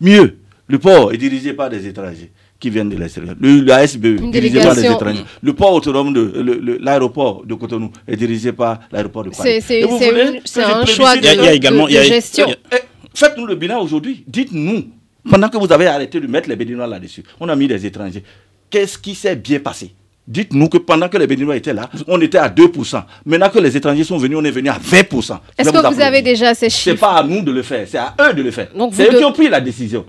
Mieux, 0.00 0.38
le 0.68 0.78
port 0.78 1.12
est 1.12 1.16
dirigé 1.16 1.52
par 1.52 1.68
des 1.68 1.86
étrangers 1.86 2.30
qui 2.60 2.70
viennent 2.70 2.88
de 2.88 2.96
l'extérieur. 2.96 3.34
Le, 3.40 3.60
la 3.60 3.86
SBE 3.86 4.04
Une 4.20 4.30
dirigé 4.30 4.60
par 4.60 4.74
des 4.74 4.84
étrangers. 4.86 5.24
Le 5.42 5.52
port 5.52 5.72
autonome 5.74 6.12
de 6.12 6.32
le- 6.40 6.58
le- 6.58 6.78
l'aéroport 6.78 7.44
de 7.44 7.54
Cotonou 7.54 7.90
est 8.06 8.16
dirigé 8.16 8.52
par 8.52 8.80
l'aéroport 8.90 9.24
de 9.24 9.30
Paris. 9.30 9.42
C'est 9.42 9.60
c'est- 9.60 9.80
Et 9.80 9.84
vous 9.84 9.98
c'est 9.98 10.10
voulez 10.10 10.22
une- 10.22 10.34
que 10.40 10.48
c'est 10.48 10.62
je 10.62 10.66
un 10.66 10.86
choix 10.86 11.16
de, 11.16 11.20
de- 11.22 11.86
de 11.86 12.02
gestion. 12.02 12.46
eh, 12.72 12.76
Faites-nous 13.14 13.46
le 13.46 13.56
bilan 13.56 13.80
aujourd'hui. 13.82 14.24
Dites-nous, 14.28 14.84
pendant 15.30 15.48
que 15.48 15.56
vous 15.58 15.72
avez 15.72 15.86
arrêté 15.86 16.20
de 16.20 16.26
mettre 16.26 16.48
les 16.48 16.56
Béninois 16.56 16.86
là-dessus, 16.86 17.22
on 17.40 17.48
a 17.48 17.56
mis 17.56 17.68
des 17.68 17.84
étrangers. 17.86 18.22
Qu'est-ce 18.70 18.98
qui 18.98 19.14
s'est 19.14 19.36
bien 19.36 19.60
passé? 19.60 19.92
Dites-nous 20.26 20.68
que 20.68 20.76
pendant 20.78 21.08
que 21.08 21.16
les 21.16 21.26
Béninois 21.26 21.56
étaient 21.56 21.72
là, 21.72 21.88
on 22.06 22.20
était 22.20 22.36
à 22.38 22.48
2%. 22.50 23.02
Maintenant 23.24 23.48
que 23.48 23.58
les 23.58 23.74
étrangers 23.76 24.04
sont 24.04 24.18
venus, 24.18 24.36
on 24.38 24.44
est 24.44 24.50
venu 24.50 24.68
à 24.68 24.78
20%. 24.78 25.38
Je 25.58 25.62
Est-ce 25.62 25.70
que 25.72 25.94
vous 25.94 26.00
avez 26.02 26.20
déjà 26.20 26.52
ces 26.54 26.68
C'est 26.68 26.90
chiffres? 26.90 27.00
pas 27.00 27.12
à 27.16 27.22
nous 27.22 27.40
de 27.42 27.50
le 27.50 27.62
faire, 27.62 27.86
c'est 27.88 27.96
à 27.98 28.14
eux 28.28 28.34
de 28.34 28.42
le 28.42 28.50
faire. 28.50 28.68
C'est 28.92 29.08
eux 29.08 29.12
de- 29.12 29.18
qui 29.18 29.24
ont 29.24 29.32
pris 29.32 29.48
la 29.48 29.60
décision. 29.60 30.04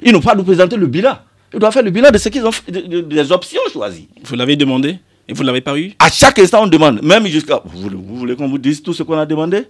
Ils 0.00 0.12
n'ont 0.12 0.20
pas 0.20 0.32
à 0.32 0.34
nous 0.36 0.44
présenter 0.44 0.76
le 0.76 0.86
bilan. 0.86 1.18
Ils 1.52 1.58
doivent 1.58 1.72
faire 1.72 1.82
le 1.82 1.90
bilan 1.90 2.10
de 2.12 2.18
ce 2.18 2.28
qu'ils 2.28 2.44
ont 2.46 2.52
fait, 2.52 2.70
de- 2.70 2.80
de- 2.82 3.00
des 3.00 3.32
options 3.32 3.60
choisies. 3.72 4.08
Vous 4.24 4.36
l'avez 4.36 4.54
demandé 4.54 4.98
et 5.28 5.32
vous 5.32 5.42
ne 5.42 5.46
l'avez 5.48 5.60
pas 5.60 5.76
eu? 5.76 5.92
À 5.98 6.08
chaque 6.08 6.38
instant, 6.38 6.62
on 6.62 6.66
demande, 6.68 7.02
même 7.02 7.26
jusqu'à. 7.26 7.60
Vous 7.64 7.80
voulez, 7.82 7.96
vous 7.96 8.16
voulez 8.16 8.36
qu'on 8.36 8.48
vous 8.48 8.58
dise 8.58 8.80
tout 8.82 8.92
ce 8.94 9.02
qu'on 9.02 9.18
a 9.18 9.26
demandé? 9.26 9.64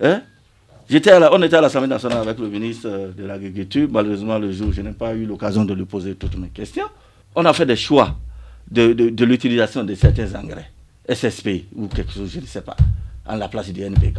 Hein? 0.00 0.22
À 0.94 1.32
On 1.32 1.40
était 1.42 1.56
à 1.56 1.62
l'Assemblée 1.62 1.88
nationale 1.88 2.18
avec 2.18 2.38
le 2.38 2.48
ministre 2.50 2.86
euh, 2.86 3.12
de 3.12 3.24
l'Agriculture. 3.24 3.88
Malheureusement, 3.90 4.38
le 4.38 4.52
jour, 4.52 4.72
je 4.72 4.82
n'ai 4.82 4.92
pas 4.92 5.14
eu 5.14 5.24
l'occasion 5.24 5.64
de 5.64 5.72
lui 5.72 5.86
poser 5.86 6.16
toutes 6.16 6.36
mes 6.36 6.48
questions. 6.48 6.84
On 7.34 7.46
a 7.46 7.52
fait 7.54 7.64
des 7.64 7.76
choix 7.76 8.14
de, 8.70 9.24
l'utilisation 9.24 9.84
de 9.84 9.94
certains 9.94 10.34
engrais, 10.34 10.70
SSP 11.08 11.64
ou 11.74 11.86
quelque 11.88 12.12
chose, 12.12 12.30
je 12.34 12.40
ne 12.40 12.44
sais 12.46 12.60
pas, 12.60 12.76
en 13.26 13.36
la 13.36 13.48
place 13.48 13.70
du 13.72 13.80
NPK. 13.80 14.18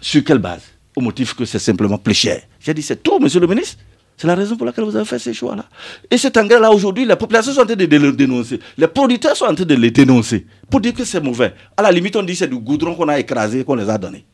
Sur 0.00 0.24
quelle 0.24 0.38
base? 0.38 0.62
Au 0.96 1.00
motif 1.00 1.34
que 1.34 1.44
c'est 1.44 1.60
simplement 1.60 1.98
plus 1.98 2.14
cher. 2.14 2.42
J'ai 2.58 2.74
dit, 2.74 2.82
c'est 2.82 3.00
tout, 3.00 3.20
monsieur 3.20 3.38
le 3.38 3.46
ministre. 3.46 3.78
C'est 4.16 4.26
la 4.26 4.34
raison 4.34 4.56
pour 4.56 4.66
laquelle 4.66 4.84
vous 4.84 4.96
avez 4.96 5.04
fait 5.04 5.20
ces 5.20 5.32
choix-là. 5.32 5.66
Et 6.10 6.18
cet 6.18 6.36
engrais-là, 6.36 6.72
aujourd'hui, 6.72 7.04
la 7.04 7.14
population 7.16 7.52
sont 7.52 7.60
en 7.60 7.66
train 7.66 7.76
de, 7.76 7.84
le 7.96 8.12
dénoncer. 8.12 8.58
Les 8.76 8.88
producteurs 8.88 9.36
sont 9.36 9.44
en 9.46 9.54
train 9.54 9.64
de 9.64 9.74
les 9.76 9.92
dénoncer. 9.92 10.46
Pour 10.68 10.80
dire 10.80 10.94
que 10.94 11.04
c'est 11.04 11.20
mauvais. 11.20 11.54
À 11.76 11.82
la 11.82 11.92
limite, 11.92 12.16
on 12.16 12.24
dit 12.24 12.32
que 12.32 12.38
c'est 12.40 12.48
du 12.48 12.58
goudron 12.58 12.96
qu'on 12.96 13.08
a 13.08 13.20
écrasé, 13.20 13.62
qu'on 13.62 13.76
les 13.76 13.88
a 13.88 13.96
donné. 13.96 14.24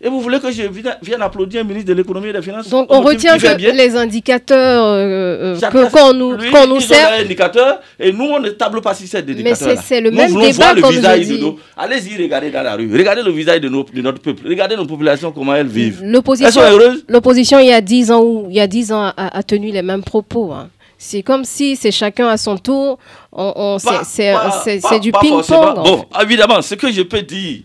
Et 0.00 0.08
vous 0.08 0.20
voulez 0.20 0.38
que 0.38 0.48
je 0.52 0.62
vienne, 0.62 1.20
applaudir 1.22 1.60
un 1.60 1.64
ministre 1.64 1.88
de 1.88 1.94
l'économie 1.94 2.28
et 2.28 2.32
des 2.32 2.40
finances 2.40 2.68
Donc 2.68 2.86
on 2.90 3.00
retient 3.00 3.36
que 3.36 3.56
bien 3.56 3.72
les 3.72 3.96
indicateurs 3.96 4.84
euh, 4.84 5.56
euh, 5.58 5.88
qu'on 5.90 6.12
nous, 6.12 6.34
lui, 6.34 6.50
qu'on 6.52 6.68
nous 6.68 6.78
sert, 6.80 7.10
leurs 7.10 7.20
indicateurs 7.20 7.80
et 7.98 8.12
nous, 8.12 8.24
on 8.26 8.38
ne 8.38 8.50
table 8.50 8.80
pas 8.80 8.94
sur 8.94 9.08
ces 9.08 9.18
indicateurs. 9.18 9.56
c'est- 9.56 9.76
c'est 9.82 10.00
le 10.00 10.10
nous 10.10 10.16
même 10.16 10.32
débat 10.40 10.72
le 10.72 10.82
je 10.82 10.86
visage 10.88 11.20
dis. 11.26 11.38
de 11.38 11.42
nos... 11.42 11.58
Allez-y, 11.76 12.16
regardez 12.22 12.50
dans 12.52 12.62
la 12.62 12.76
rue. 12.76 12.88
Regardez 12.96 13.22
le 13.24 13.32
visage 13.32 13.60
de, 13.60 13.68
nos- 13.68 13.82
de 13.92 14.00
notre 14.00 14.20
peuple. 14.20 14.46
Regardez 14.46 14.76
nos 14.76 14.86
populations, 14.86 15.32
comment 15.32 15.54
elles 15.56 15.66
vivent. 15.66 16.00
L'opposition, 16.04 16.62
l'opposition 17.08 17.58
il 17.58 17.66
y 17.66 17.72
a 17.72 17.80
10 17.80 18.12
ans 18.12 18.22
ou 18.22 18.46
il 18.50 18.54
y 18.56 18.60
a 18.60 18.68
10 18.68 18.92
ans 18.92 19.02
a, 19.16 19.36
a 19.38 19.42
tenu 19.42 19.72
les 19.72 19.82
mêmes 19.82 20.04
propos. 20.04 20.52
hein. 20.52 20.68
C'est 20.96 21.22
comme 21.22 21.44
si 21.44 21.74
c'est 21.74 21.90
chacun 21.92 22.28
à 22.28 22.36
son 22.36 22.56
tour. 22.56 22.98
On, 23.32 23.52
on- 23.56 23.78
c'est- 23.80 25.00
du 25.00 25.10
ping-pong. 25.10 25.74
Bon, 25.84 26.04
évidemment, 26.22 26.62
ce 26.62 26.76
que 26.76 26.90
je 26.92 27.02
peux 27.02 27.22
dire, 27.22 27.62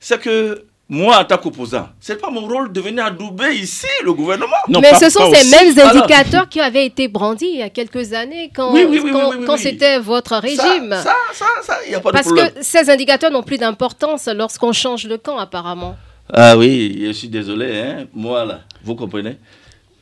c'est 0.00 0.18
que 0.20 0.62
moi, 0.94 1.18
en 1.20 1.24
tant 1.24 1.36
qu'opposant, 1.38 1.88
c'est 2.00 2.20
pas 2.20 2.30
mon 2.30 2.42
rôle 2.46 2.72
de 2.72 2.80
venir 2.80 3.04
adouber 3.04 3.52
ici 3.54 3.86
le 4.04 4.12
gouvernement. 4.12 4.52
Non, 4.68 4.80
Mais 4.80 4.90
pas- 4.92 4.98
ce 5.00 5.10
sont 5.10 5.30
ces 5.32 5.40
aussi. 5.40 5.50
mêmes 5.50 5.78
indicateurs 5.86 6.48
qui 6.48 6.60
avaient 6.60 6.86
été 6.86 7.08
brandis 7.08 7.46
il 7.52 7.58
y 7.58 7.62
a 7.62 7.68
quelques 7.70 8.12
années 8.12 8.50
quand, 8.54 8.72
Oui, 8.72 8.86
oui, 8.88 9.00
oui, 9.02 9.10
quand, 9.12 9.30
oui, 9.30 9.36
oui, 9.40 9.44
quand 9.46 9.54
oui. 9.54 9.60
c'était 9.62 9.98
votre 9.98 10.36
régime. 10.36 10.90
Ça, 10.92 11.02
ça, 11.02 11.14
ça, 11.32 11.46
ça, 11.62 11.76
il 11.84 11.90
n'y 11.90 11.94
a 11.96 12.00
pas 12.00 12.10
de 12.10 12.14
Parce 12.14 12.26
problème. 12.26 12.50
que 12.52 12.62
ces 12.62 12.88
indicateurs 12.88 13.30
n'ont 13.32 13.42
plus 13.42 13.58
d'importance 13.58 14.28
lorsqu'on 14.28 14.72
change 14.72 15.04
de 15.06 15.16
camp, 15.16 15.36
apparemment. 15.38 15.96
Ah 16.32 16.56
oui, 16.56 17.02
je 17.06 17.12
suis 17.12 17.28
désolé, 17.28 17.76
hein. 17.78 18.06
moi 18.14 18.44
là, 18.44 18.60
vous 18.82 18.94
comprenez 18.94 19.36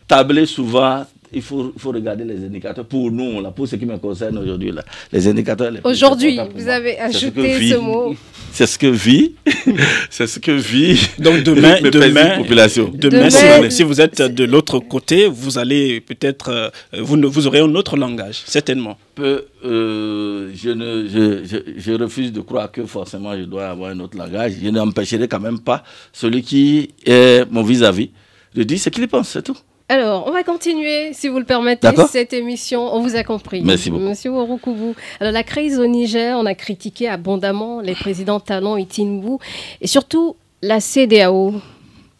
Tabler 0.06 0.46
souvent, 0.46 1.06
il 1.34 1.42
faut, 1.42 1.72
il 1.74 1.80
faut 1.80 1.90
regarder 1.92 2.24
les 2.24 2.44
indicateurs. 2.44 2.84
Pour 2.84 3.10
nous, 3.10 3.40
là, 3.40 3.50
pour 3.50 3.66
ce 3.68 3.76
qui 3.76 3.86
me 3.86 3.96
concerne 3.98 4.38
aujourd'hui, 4.38 4.70
là, 4.72 4.84
les 5.12 5.26
indicateurs. 5.28 5.72
Aujourd'hui, 5.84 6.38
vous 6.38 6.64
moi, 6.64 6.72
avez 6.74 6.96
ce 6.96 7.16
ajouté 7.16 7.58
vit- 7.58 7.70
ce 7.70 7.76
mot. 7.76 8.14
C'est 8.54 8.66
ce 8.66 8.78
que 8.78 8.86
vit, 8.88 9.34
c'est 10.10 10.26
ce 10.26 10.38
que 10.38 10.52
vit. 10.52 11.00
Donc 11.18 11.42
demain, 11.44 11.80
demain, 11.80 11.90
paisibles 11.90 12.36
populations. 12.36 12.90
demain, 12.94 13.30
si, 13.30 13.42
Demain- 13.42 13.60
vous, 13.62 13.70
si 13.70 13.82
vous 13.82 14.00
êtes 14.00 14.20
de 14.20 14.44
l'autre 14.44 14.78
côté, 14.78 15.26
vous 15.26 15.58
allez 15.58 16.00
peut-être, 16.02 16.50
euh, 16.50 16.68
vous, 17.00 17.16
ne- 17.16 17.26
vous 17.26 17.46
aurez 17.46 17.60
un 17.60 17.74
autre 17.74 17.96
langage, 17.96 18.42
certainement. 18.44 18.98
Peu, 19.14 19.46
euh, 19.64 20.50
je, 20.54 20.70
ne, 20.70 21.06
je, 21.08 21.44
je, 21.44 21.56
je 21.78 21.92
refuse 21.92 22.30
de 22.32 22.40
croire 22.40 22.70
que 22.70 22.84
forcément 22.84 23.36
je 23.38 23.44
dois 23.44 23.68
avoir 23.68 23.90
un 23.90 24.00
autre 24.00 24.18
langage. 24.18 24.52
Je 24.62 24.68
n'empêcherai 24.68 25.28
quand 25.28 25.40
même 25.40 25.60
pas 25.60 25.82
celui 26.12 26.42
qui 26.42 26.90
est 27.06 27.44
mon 27.50 27.62
vis-à-vis 27.62 28.10
de 28.54 28.62
dire 28.64 28.78
ce 28.78 28.90
qu'il 28.90 29.08
pense, 29.08 29.30
c'est 29.30 29.42
tout. 29.42 29.56
Alors, 29.88 30.26
on 30.26 30.32
va 30.32 30.42
continuer, 30.42 31.12
si 31.12 31.28
vous 31.28 31.38
le 31.38 31.44
permettez, 31.44 31.88
cette 32.10 32.32
émission. 32.32 32.94
On 32.94 33.00
vous 33.00 33.16
a 33.16 33.24
compris. 33.24 33.62
Merci 33.62 33.90
beaucoup. 33.90 34.04
Monsieur 34.04 34.30
Ouroukoubou. 34.30 34.94
Alors, 35.20 35.32
la 35.32 35.42
crise 35.42 35.78
au 35.78 35.86
Niger, 35.86 36.36
on 36.38 36.46
a 36.46 36.54
critiqué 36.54 37.08
abondamment 37.08 37.80
les 37.80 37.94
présidents 37.94 38.40
Talon 38.40 38.76
et 38.76 38.86
Tinbou, 38.86 39.38
et 39.80 39.86
surtout 39.86 40.36
la 40.62 40.80
CDAO. 40.80 41.54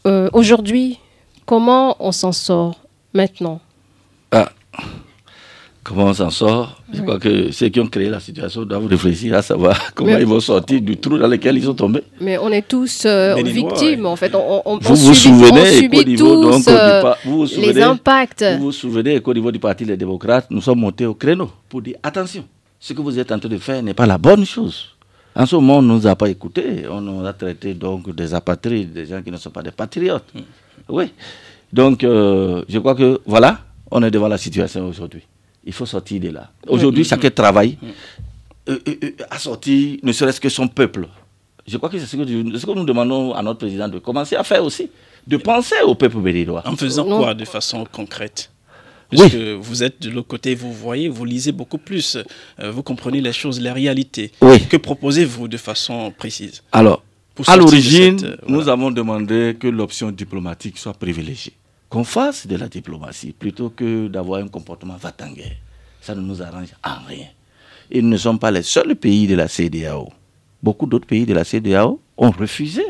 Euh, 0.07 0.29
Aujourd'hui, 0.33 0.99
comment 1.47 1.97
on 2.01 2.13
s'en 2.13 2.33
sort 2.33 2.81
maintenant? 3.15 3.61
Ah, 4.33 4.51
comment 5.85 6.05
on 6.07 6.15
s'en 6.15 6.31
sort? 6.31 6.81
Je 6.93 7.01
crois 7.03 7.19
que 7.19 7.51
ceux 7.53 7.69
qui 7.69 7.81
ont 7.81 7.87
créé 7.87 8.09
la 8.09 8.21
situation 8.21 8.65
doivent 8.65 8.87
réfléchir 8.87 9.35
à 9.35 9.43
savoir 9.43 9.79
comment 9.95 10.13
Mais- 10.13 10.21
ils 10.21 10.27
vont 10.27 10.41
sortir 10.41 10.81
du 10.81 10.97
trou 10.97 11.19
dans 11.19 11.27
lequel 11.29 11.57
ils 11.57 11.65
sont 11.65 11.75
tombés. 11.75 12.03
Mais 12.21 12.39
on 12.39 12.49
est 12.51 12.67
tous 12.67 13.05
euh, 13.07 13.35
victimes, 13.43 14.07
en 14.07 14.17
fait. 14.17 14.35
On, 14.35 14.63
on- 14.65 14.79
Vous 14.79 14.91
on 14.91 14.95
vous 14.95 15.15
subit, 15.15 15.37
souvenez, 15.45 15.61
on 15.61 15.65
subit 15.81 15.97
qu'au 15.97 16.05
niveau, 16.05 16.51
tous 16.53 16.69
euh, 16.69 17.15
les 17.59 17.83
impacts. 17.83 18.45
Vous 18.59 18.65
vous 18.65 18.73
souvenez 18.73 19.21
qu'au 19.21 19.35
niveau 19.35 19.51
du 19.51 19.59
Parti 19.59 19.85
des 19.85 19.97
démocrates, 19.97 20.47
nous 20.51 20.61
sommes 20.61 20.81
montés 20.81 21.07
au 21.07 21.15
créneau 21.15 21.51
pour 21.69 21.83
dire 21.83 21.97
attention, 22.03 22.45
ce 22.79 22.93
que 22.93 23.01
vous 23.01 23.19
êtes 23.19 23.33
en 23.33 23.39
train 23.39 23.49
de 23.49 23.59
faire 23.59 23.83
n'est 23.83 23.95
pas 23.95 24.07
la 24.07 24.19
bonne 24.19 24.45
chose. 24.45 24.89
En 25.35 25.47
ce 25.47 25.57
moment, 25.57 25.79
on 25.79 25.83
ne 25.83 25.95
nous 25.95 26.07
a 26.07 26.15
pas 26.15 26.29
écoutés. 26.29 26.85
On 26.91 27.01
nous 27.01 27.25
a 27.27 27.33
traités 27.33 27.73
donc 27.75 28.15
des 28.15 28.35
apatrides, 28.35 28.93
des 28.93 29.07
gens 29.07 29.23
qui 29.23 29.31
ne 29.31 29.39
sont 29.39 29.49
pas 29.51 29.63
des 29.63 29.71
patriotes. 29.71 30.27
Oui. 30.91 31.07
Donc, 31.73 32.05
euh, 32.05 32.63
je 32.69 32.79
crois 32.79 32.95
que 32.95 33.19
voilà, 33.25 33.61
on 33.91 34.03
est 34.03 34.11
devant 34.11 34.29
la 34.29 34.37
situation 34.37 34.87
aujourd'hui. 34.87 35.23
Il 35.65 35.73
faut 35.73 35.87
sortir 35.87 36.21
de 36.21 36.29
là. 36.31 36.51
Aujourd'hui, 36.67 37.05
chacun 37.05 37.31
travaille 37.31 37.79
euh, 38.69 38.79
euh, 38.89 38.95
euh, 39.05 39.11
à 39.31 39.39
sortir, 39.39 39.99
ne 40.03 40.13
serait-ce 40.13 40.41
que 40.41 40.49
son 40.49 40.69
peuple. 40.69 41.07
Je 41.67 41.77
crois 41.77 41.89
que 41.89 41.99
c'est 41.99 42.07
ce 42.07 42.17
que, 42.17 42.27
je- 42.27 42.59
ce 42.59 42.67
que 42.67 42.73
nous 42.73 42.85
demandons 42.85 43.33
à 43.35 43.43
notre 43.43 43.59
président 43.61 43.89
de 43.89 43.99
commencer 44.01 44.35
à 44.35 44.43
faire 44.43 44.65
aussi, 44.65 44.91
de 45.27 45.37
penser 45.37 45.77
au 45.85 45.95
peuple 45.95 46.19
béninois. 46.19 46.63
En 46.67 46.75
faisant 46.77 47.05
Non. 47.07 47.19
quoi 47.19 47.35
de 47.35 47.45
façon 47.45 47.85
concrète? 47.91 48.51
Oui. 49.13 49.19
Parce 49.19 49.33
que 49.33 49.55
vous 49.55 49.83
êtes 49.83 50.01
de 50.03 50.11
l'autre 50.11 50.27
côté, 50.29 50.55
vous 50.55 50.73
voyez, 50.73 51.09
vous 51.09 51.25
lisez 51.25 51.53
beaucoup 51.53 51.79
plus, 51.79 52.17
euh, 52.59 52.71
vous 52.73 52.83
comprenez 52.83 53.21
les 53.21 53.33
choses, 53.33 53.61
les 53.61 53.71
réalités. 53.71 54.33
Oui. 54.41 54.61
Que 54.67 54.77
proposez-vous 54.79 55.47
de 55.49 55.57
façon 55.59 56.11
précise? 56.17 56.63
Alors, 56.73 57.03
Pour 57.35 57.49
à 57.49 57.57
l'origine, 57.57 58.19
cette, 58.19 58.29
euh, 58.29 58.37
nous 58.49 58.69
avons 58.69 58.91
demandé 58.91 59.57
que 59.61 59.69
l'option 59.69 60.11
diplomatique 60.11 60.79
soit 60.79 60.95
privilégiée. 60.95 61.53
Qu'on 61.93 62.05
fasse 62.05 62.47
de 62.47 62.57
la 62.57 62.69
diplomatie 62.69 63.35
plutôt 63.39 63.69
que 63.69 64.09
d'avoir 64.09 64.41
un 64.41 64.49
comportement 64.49 64.97
va-t-en-guerre. 64.97 65.57
Ça 66.01 66.15
ne 66.15 66.23
nous 66.23 66.41
arrange 66.41 66.69
en 66.83 67.07
rien. 67.07 67.27
Et 67.91 68.01
nous 68.01 68.09
ne 68.09 68.17
sommes 68.17 68.39
pas 68.39 68.51
les 68.51 68.63
seuls 68.63 68.97
pays 68.97 69.27
de 69.27 69.35
la 69.35 69.47
CDAO. 69.47 70.09
Beaucoup 70.63 70.87
d'autres 70.87 71.07
pays 71.07 71.27
de 71.27 71.35
la 71.35 71.45
CDAO 71.45 72.01
ont 72.17 72.31
refusé 72.31 72.83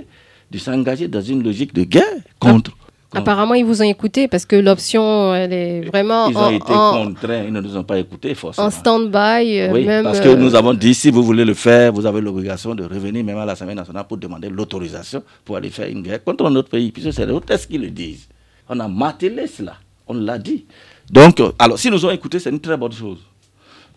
de 0.53 0.57
s'engager 0.59 1.09
dans 1.09 1.21
une 1.21 1.43
logique 1.43 1.75
de 1.75 1.83
guerre 1.83 2.05
contre. 2.39 2.71
Apparemment, 3.15 3.55
ils 3.55 3.65
vous 3.65 3.83
ont 3.83 3.91
écouté 3.91 4.29
parce 4.29 4.47
que 4.47 4.55
l'option, 4.55 5.35
elle 5.35 5.53
est 5.53 5.81
vraiment 5.81 6.29
Ils 6.29 6.37
ont 6.37 6.41
en, 6.41 6.51
été 6.51 6.73
en- 6.73 6.93
contraints, 7.07 7.43
ils 7.45 7.53
ne 7.53 7.61
nous 7.61 7.77
ont 7.77 7.83
pas 7.83 7.99
écoutés 7.99 8.37
forcément. 8.37 8.69
en 8.69 8.71
stand-by. 8.71 9.59
euh, 9.63 9.73
Oui, 9.73 9.85
même, 9.85 10.05
parce 10.05 10.21
que 10.21 10.29
euh, 10.29 10.37
nous 10.37 10.55
avons 10.55 10.75
dit, 10.75 10.95
si 10.95 11.11
vous 11.11 11.25
voulez 11.25 11.45
le 11.45 11.55
faire, 11.55 11.93
vous 11.93 12.07
avez 12.07 12.21
l'obligation 12.21 12.75
de 12.77 12.85
revenir 12.85 13.25
même 13.25 13.37
à 13.39 13.45
l'Assemblée 13.45 13.75
nationale 13.75 14.05
pour 14.09 14.17
demander 14.17 14.49
l'autorisation 14.49 15.25
pour 15.45 15.57
aller 15.57 15.71
faire 15.71 15.89
une 15.89 16.03
guerre 16.03 16.23
contre 16.23 16.49
notre 16.49 16.69
pays, 16.71 16.93
puisque 16.93 17.13
c'est 17.13 17.27
les 17.27 17.33
hôtesses 17.33 17.67
qui 17.67 17.77
le 17.79 17.91
disent? 17.91 18.29
On 18.69 18.79
a 18.81 18.89
martelé 18.89 19.47
cela, 19.47 19.77
on 20.07 20.15
l'a 20.15 20.39
dit. 20.39 20.67
Donc, 21.11 21.41
euh, 21.41 21.53
alors, 21.59 21.79
si 21.79 21.91
nous 21.91 22.05
ont 22.07 22.11
écouté, 22.11 22.39
c'est 22.39 22.51
une 22.51 22.61
très 22.61 22.77
bonne 22.77 22.93
chose. 22.93 23.19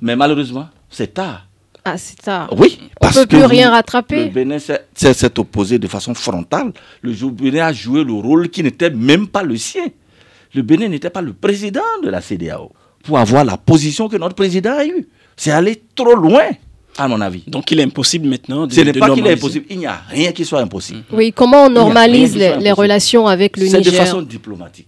Mais 0.02 0.16
malheureusement, 0.16 0.68
c'est 0.90 1.14
tard. 1.14 1.48
Ah, 1.88 1.98
c'est 1.98 2.20
ça. 2.22 2.48
Oui, 2.58 2.80
On 3.00 3.08
peut 3.10 3.28
plus 3.28 3.38
que 3.40 3.44
rien 3.46 3.70
rattraper. 3.70 4.26
Le 4.26 4.32
Bénin 4.32 4.58
s'est- 4.58 5.40
opposé 5.40 5.78
de 5.78 5.88
façon 5.88 6.16
frontale. 6.16 6.74
Le 7.04 7.14
Bénin 7.30 7.68
a 7.68 7.74
joué 7.74 8.04
le 8.04 8.14
rôle 8.14 8.50
qui 8.50 8.64
n'était 8.64 8.90
même 8.90 9.28
pas 9.28 9.44
le 9.44 9.56
sien. 9.56 9.86
Le 10.56 10.64
Bénin 10.64 10.88
n'était 10.90 11.12
pas 11.12 11.22
le 11.22 11.34
président 11.34 11.82
de 12.04 12.10
la 12.10 12.22
CDAO 12.22 12.72
pour 13.04 13.20
avoir 13.20 13.46
la 13.46 13.56
position 13.58 14.10
que 14.10 14.18
notre 14.18 14.34
président 14.36 14.72
a 14.78 14.86
eue. 14.86 15.08
C'est 15.38 15.52
aller 15.52 15.84
trop 15.96 16.16
loin, 16.16 16.50
à 16.98 17.08
mon 17.08 17.20
avis. 17.22 17.44
Donc 17.48 17.72
il 17.72 17.80
est 17.80 17.84
impossible 17.84 18.28
maintenant 18.28 18.68
de 18.68 18.74
Ce 18.74 18.82
n'est 18.82 18.94
pas 18.94 19.10
qu'il 19.14 19.26
est 19.28 19.34
impossible. 19.34 19.66
Il 19.70 19.80
n'y 19.80 19.86
a 19.86 20.02
rien 20.10 20.32
qui 20.32 20.46
soit 20.46 20.62
impossible. 20.62 21.04
Oui, 21.12 21.32
comment 21.34 21.66
on 21.66 21.70
normalise 21.70 22.36
les, 22.36 22.72
relations 22.72 23.28
avec 23.28 23.58
le 23.58 23.68
C'est 23.68 23.82
de 23.82 23.90
Niger 23.90 24.06
façon 24.06 24.22
diplomatique. 24.22 24.88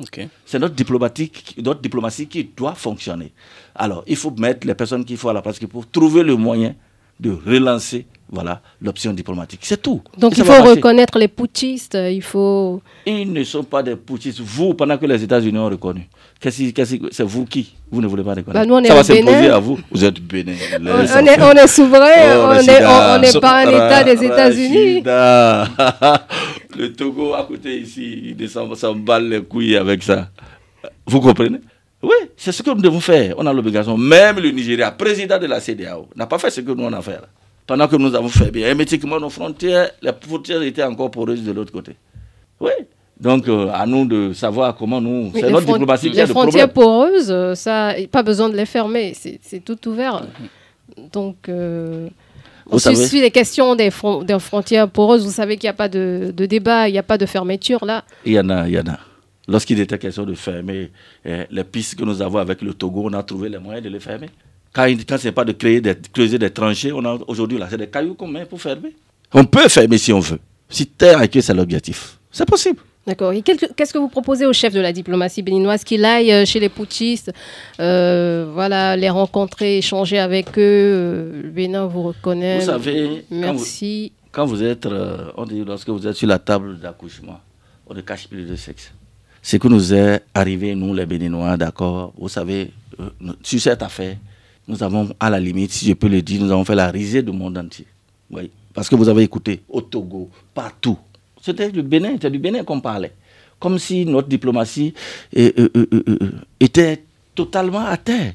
Ok. 0.00 0.26
C'est 0.46 0.58
notre, 0.58 0.74
diplomatique, 0.74 1.54
notre 1.62 1.80
diplomatie 1.80 2.26
qui 2.26 2.44
doit 2.56 2.74
fonctionner. 2.74 3.32
Alors, 3.74 4.02
il 4.06 4.16
faut 4.16 4.30
mettre 4.32 4.66
les 4.66 4.74
personnes 4.74 5.04
qu'il 5.04 5.16
faut 5.16 5.28
à 5.28 5.32
la 5.32 5.42
place 5.42 5.58
qu'il 5.58 5.68
faut 5.68 5.84
trouver 5.90 6.22
le 6.22 6.34
moyen 6.36 6.74
de 7.20 7.30
relancer 7.46 8.06
voilà 8.32 8.62
l'option 8.80 9.12
diplomatique. 9.12 9.60
C'est 9.62 9.80
tout. 9.80 10.00
Donc 10.16 10.32
Et 10.32 10.40
il 10.40 10.44
faut 10.46 10.62
reconnaître 10.62 11.18
les 11.18 11.28
putschistes, 11.28 11.98
il 12.10 12.22
faut... 12.22 12.80
Ils 13.04 13.30
ne 13.30 13.44
sont 13.44 13.62
pas 13.62 13.82
des 13.82 13.94
putschistes. 13.94 14.40
Vous, 14.40 14.72
pendant 14.72 14.96
que 14.96 15.04
les 15.04 15.22
États-Unis 15.22 15.58
ont 15.58 15.68
reconnu, 15.68 16.08
c'est 16.40 17.22
vous 17.24 17.44
qui 17.44 17.74
Vous 17.90 18.00
ne 18.00 18.06
voulez 18.06 18.22
pas 18.24 18.30
reconnaître. 18.30 18.52
Bah, 18.54 18.64
nous, 18.64 18.74
on 18.74 18.82
est 18.82 18.88
ça 18.88 18.94
va 18.94 19.04
s'imposer 19.04 19.50
à 19.50 19.58
vous. 19.58 19.78
Vous 19.90 20.02
êtes 20.04 20.18
Bénin. 20.18 20.54
On, 20.80 20.86
on 20.86 21.26
est, 21.26 21.42
on 21.42 21.52
est 21.52 21.66
souverain, 21.66 22.08
Oh, 22.34 22.54
on 22.58 23.20
n'est 23.20 23.40
pas 23.40 23.66
un 23.66 23.68
État 23.70 24.02
des 24.02 24.24
États-Unis. 24.24 25.02
Le 26.74 26.90
Togo 26.94 27.34
à 27.34 27.44
côté 27.44 27.80
ici, 27.80 28.22
il 28.28 28.36
descend, 28.36 28.74
s'emballe 28.74 29.28
les 29.28 29.42
couilles 29.42 29.76
avec 29.76 30.02
ça. 30.02 30.30
Vous 31.06 31.20
comprenez? 31.20 31.58
Oui, 32.02 32.14
c'est 32.36 32.50
ce 32.50 32.62
que 32.62 32.70
nous 32.70 32.80
devons 32.80 32.98
faire. 33.00 33.34
On 33.36 33.46
a 33.46 33.52
l'obligation. 33.52 33.96
Même 33.98 34.38
le 34.40 34.50
Nigeria, 34.50 34.90
président 34.90 35.38
de 35.38 35.46
la 35.46 35.60
CDAO, 35.60 36.08
n'a 36.16 36.26
pas 36.26 36.38
fait 36.38 36.50
ce 36.50 36.62
que 36.62 36.72
nous 36.72 36.84
on 36.84 36.92
a 36.94 37.02
fait. 37.02 37.18
Pendant 37.66 37.86
que 37.88 37.96
nous 37.96 38.14
avons 38.14 38.28
fait 38.28 38.50
bien. 38.50 38.68
Hermétiquement, 38.68 39.18
nos 39.20 39.30
frontières, 39.30 39.90
les 40.02 40.10
frontières 40.20 40.62
étaient 40.62 40.82
encore 40.82 41.10
poreuses 41.10 41.42
de 41.44 41.52
l'autre 41.52 41.72
côté. 41.72 41.96
Oui. 42.60 42.70
Donc, 43.20 43.48
euh, 43.48 43.70
à 43.72 43.86
nous 43.86 44.04
de 44.04 44.32
savoir 44.32 44.74
comment 44.74 45.00
nous. 45.00 45.26
Oui, 45.26 45.30
c'est 45.34 45.42
les 45.46 45.52
notre 45.52 45.66
diplomatie 45.66 46.10
qui 46.10 46.16
Les 46.16 46.22
a 46.22 46.26
le 46.26 46.30
frontières 46.30 46.68
problème. 46.72 47.08
poreuses, 47.10 47.30
euh, 47.30 47.54
ça, 47.54 47.94
pas 48.10 48.22
besoin 48.24 48.48
de 48.48 48.56
les 48.56 48.66
fermer, 48.66 49.14
c'est 49.14 49.64
tout 49.64 49.78
ouvert. 49.88 50.26
Donc, 51.12 51.48
euh, 51.48 52.08
Vous 52.66 52.80
sur 52.80 52.92
savez- 52.94 53.06
sur 53.06 53.20
les 53.20 53.30
questions 53.30 53.76
des, 53.76 53.90
fron- 53.92 54.24
des 54.24 54.38
frontières 54.40 54.88
poreuses, 54.88 55.24
vous 55.24 55.30
savez 55.30 55.56
qu'il 55.56 55.68
n'y 55.68 55.70
a 55.70 55.74
pas 55.74 55.88
de, 55.88 56.32
de 56.36 56.46
débat, 56.46 56.88
il 56.88 56.92
n'y 56.92 56.98
a 56.98 57.02
pas 57.04 57.16
de 57.18 57.26
fermeture 57.26 57.84
là. 57.84 58.04
Il 58.26 58.32
y 58.32 58.40
en 58.40 58.48
a, 58.50 58.66
il 58.68 58.74
y 58.74 58.78
en 58.78 58.86
a. 58.88 58.98
Lorsqu'il 59.46 59.78
était 59.80 59.98
question 59.98 60.24
de 60.24 60.34
fermer 60.34 60.90
eh, 61.24 61.44
les 61.50 61.64
pistes 61.64 61.94
que 61.96 62.04
nous 62.04 62.20
avons 62.22 62.38
avec 62.38 62.60
le 62.62 62.74
Togo, 62.74 63.02
on 63.06 63.12
a 63.12 63.22
trouvé 63.22 63.48
les 63.48 63.58
moyens 63.58 63.84
de 63.84 63.88
les 63.90 64.00
fermer. 64.00 64.30
Quand, 64.72 64.86
quand 65.06 65.18
ce 65.18 65.26
n'est 65.28 65.32
pas 65.32 65.44
de 65.44 65.52
créer 65.52 65.80
des, 65.80 65.94
creuser 66.12 66.38
des 66.38 66.50
tranchées, 66.50 66.92
on 66.92 67.04
a 67.04 67.18
aujourd'hui 67.26 67.58
là, 67.58 67.66
c'est 67.70 67.76
des 67.78 67.88
cailloux 67.88 68.14
qu'on 68.14 68.28
met 68.28 68.44
pour 68.46 68.60
fermer. 68.60 68.94
On 69.32 69.44
peut 69.44 69.68
fermer 69.68 69.98
si 69.98 70.12
on 70.12 70.20
veut. 70.20 70.38
Si 70.68 70.86
terre 70.86 71.28
que 71.30 71.40
c'est 71.40 71.54
l'objectif. 71.54 72.18
C'est 72.30 72.46
possible. 72.48 72.80
D'accord. 73.06 73.32
Et 73.32 73.42
qu'est-ce 73.42 73.92
que 73.92 73.98
vous 73.98 74.08
proposez 74.08 74.46
au 74.46 74.52
chef 74.52 74.72
de 74.72 74.80
la 74.80 74.92
diplomatie 74.92 75.42
béninoise 75.42 75.82
qu'il 75.82 76.04
aille 76.04 76.32
euh, 76.32 76.44
chez 76.46 76.60
les 76.60 76.68
putschistes, 76.68 77.32
euh, 77.80 78.48
voilà, 78.54 78.96
les 78.96 79.10
rencontrer, 79.10 79.78
échanger 79.78 80.18
avec 80.18 80.50
eux 80.56 80.60
euh, 80.60 81.42
Le 81.42 81.48
Bénin 81.50 81.86
vous 81.86 82.04
reconnaît. 82.04 82.60
Vous 82.60 82.66
savez, 82.66 83.24
quand 83.28 83.36
vous, 83.36 83.40
Merci. 83.40 84.12
quand 84.30 84.46
vous 84.46 84.62
êtes, 84.62 84.86
euh, 84.86 85.32
on 85.36 85.44
dit, 85.46 85.64
lorsque 85.64 85.88
vous 85.88 86.06
êtes 86.06 86.14
sur 86.14 86.28
la 86.28 86.38
table 86.38 86.78
d'accouchement, 86.78 87.40
on 87.88 87.94
ne 87.94 88.02
cache 88.02 88.28
plus 88.28 88.44
de 88.44 88.54
sexe. 88.54 88.92
Ce 89.42 89.56
que 89.56 89.66
nous 89.66 89.92
est 89.92 90.22
arrivé, 90.32 90.76
nous 90.76 90.94
les 90.94 91.04
Béninois, 91.04 91.56
d'accord, 91.56 92.12
vous 92.16 92.28
savez, 92.28 92.70
euh, 93.00 93.32
sur 93.42 93.60
cette 93.60 93.82
affaire, 93.82 94.16
nous 94.72 94.82
avons, 94.82 95.08
à 95.20 95.30
la 95.30 95.38
limite, 95.38 95.70
si 95.72 95.86
je 95.86 95.92
peux 95.92 96.08
le 96.08 96.22
dire, 96.22 96.40
nous 96.42 96.50
avons 96.50 96.64
fait 96.64 96.74
la 96.74 96.90
risée 96.90 97.22
du 97.22 97.30
monde 97.30 97.58
entier. 97.58 97.86
Oui. 98.30 98.50
Parce 98.72 98.88
que 98.88 98.94
vous 98.94 99.08
avez 99.08 99.22
écouté, 99.22 99.62
au 99.68 99.82
Togo, 99.82 100.30
partout. 100.54 100.98
C'était 101.40 101.70
du 101.70 101.82
Bénin, 101.82 102.12
c'était 102.14 102.30
du 102.30 102.38
Bénin 102.38 102.64
qu'on 102.64 102.80
parlait. 102.80 103.12
Comme 103.60 103.78
si 103.78 104.06
notre 104.06 104.28
diplomatie 104.28 104.94
euh, 105.36 105.52
euh, 105.58 105.86
euh, 105.92 106.30
était 106.58 107.04
totalement 107.34 107.84
à 107.84 107.96
terre. 107.96 108.32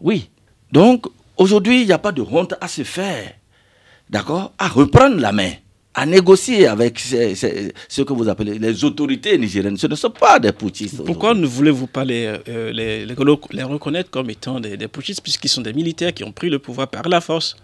Oui. 0.00 0.28
Donc, 0.72 1.06
aujourd'hui, 1.36 1.82
il 1.82 1.86
n'y 1.86 1.92
a 1.92 1.98
pas 1.98 2.12
de 2.12 2.22
honte 2.22 2.54
à 2.60 2.66
se 2.68 2.82
faire 2.82 3.32
d'accord, 4.08 4.52
à 4.58 4.68
reprendre 4.68 5.16
la 5.16 5.32
main, 5.32 5.50
à 5.98 6.04
négocier 6.04 6.66
avec 6.66 6.98
ces- 7.00 7.34
ces- 7.34 7.72
ce 7.88 8.02
que 8.02 8.12
vous 8.12 8.28
appelez 8.28 8.58
les 8.58 8.84
autorités 8.84 9.36
nigériennes. 9.38 9.78
Ce 9.78 9.86
ne 9.86 9.94
sont 9.94 10.10
pas 10.10 10.38
des 10.38 10.52
putschistes. 10.52 11.02
Pourquoi 11.04 11.32
ne 11.34 11.46
voulez-vous 11.46 11.86
pas 11.86 12.04
les, 12.04 12.26
euh, 12.48 12.70
les, 12.70 13.06
les 13.06 13.14
relo- 13.14 13.40
les 13.50 13.62
reconnaître 13.62 14.10
comme 14.10 14.28
étant 14.28 14.60
des, 14.60 14.76
des 14.76 14.88
putschistes 14.88 15.22
puisqu'ils 15.22 15.48
sont 15.48 15.62
des 15.62 15.72
militaires 15.72 16.12
qui 16.12 16.22
ont 16.22 16.32
pris 16.32 16.50
le 16.50 16.58
pouvoir 16.58 16.88
par 16.88 17.08
la 17.08 17.20
force? 17.22 17.56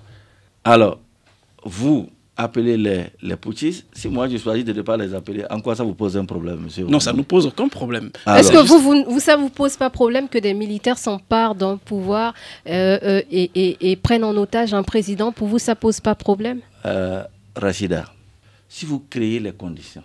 Alors, 0.64 0.98
vous 1.64 2.08
appelez 2.36 2.78
les, 2.78 3.04
les 3.20 3.36
putschistes, 3.36 3.84
si 3.92 4.08
moi 4.08 4.26
je 4.28 4.38
choisis 4.38 4.64
de 4.64 4.72
ne 4.72 4.80
pas 4.80 4.96
les 4.96 5.14
appeler, 5.14 5.44
en 5.50 5.60
quoi 5.60 5.76
ça 5.76 5.84
vous 5.84 5.92
pose 5.94 6.16
un 6.16 6.24
problème, 6.24 6.60
monsieur 6.64 6.86
Non, 6.86 7.00
ça 7.00 7.12
ne 7.12 7.18
nous 7.18 7.24
pose 7.24 7.44
aucun 7.46 7.68
problème. 7.68 8.10
Est-ce 8.26 8.50
que 8.50 8.56
vous, 8.66 8.78
vous, 8.78 9.04
vous, 9.06 9.20
ça 9.20 9.36
vous 9.36 9.50
pose 9.50 9.76
pas 9.76 9.90
problème 9.90 10.28
que 10.30 10.38
des 10.38 10.54
militaires 10.54 10.96
s'emparent 10.96 11.54
d'un 11.54 11.76
pouvoir 11.76 12.32
euh, 12.66 12.98
euh, 13.02 13.22
et, 13.30 13.50
et- 13.54 13.90
et 13.90 13.96
prennent 13.96 14.24
en 14.24 14.34
otage 14.38 14.72
un 14.72 14.82
président? 14.82 15.30
Pour 15.32 15.48
vous, 15.48 15.58
ça 15.58 15.74
pose 15.76 16.00
pas 16.00 16.14
problème? 16.14 16.60
Euh, 16.86 17.22
Rachida, 17.54 18.06
si 18.74 18.86
vous 18.86 19.00
créez 19.10 19.38
les 19.38 19.52
conditions 19.52 20.02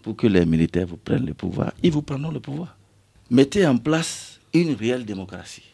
pour 0.00 0.14
que 0.14 0.28
les 0.28 0.46
militaires 0.46 0.86
vous 0.86 0.96
prennent 0.96 1.26
le 1.26 1.34
pouvoir, 1.34 1.72
ils 1.82 1.90
vous 1.90 2.02
prendront 2.02 2.30
le 2.30 2.38
pouvoir. 2.38 2.76
Mettez 3.30 3.66
en 3.66 3.76
place 3.78 4.38
une 4.54 4.74
réelle 4.74 5.04
démocratie. 5.04 5.64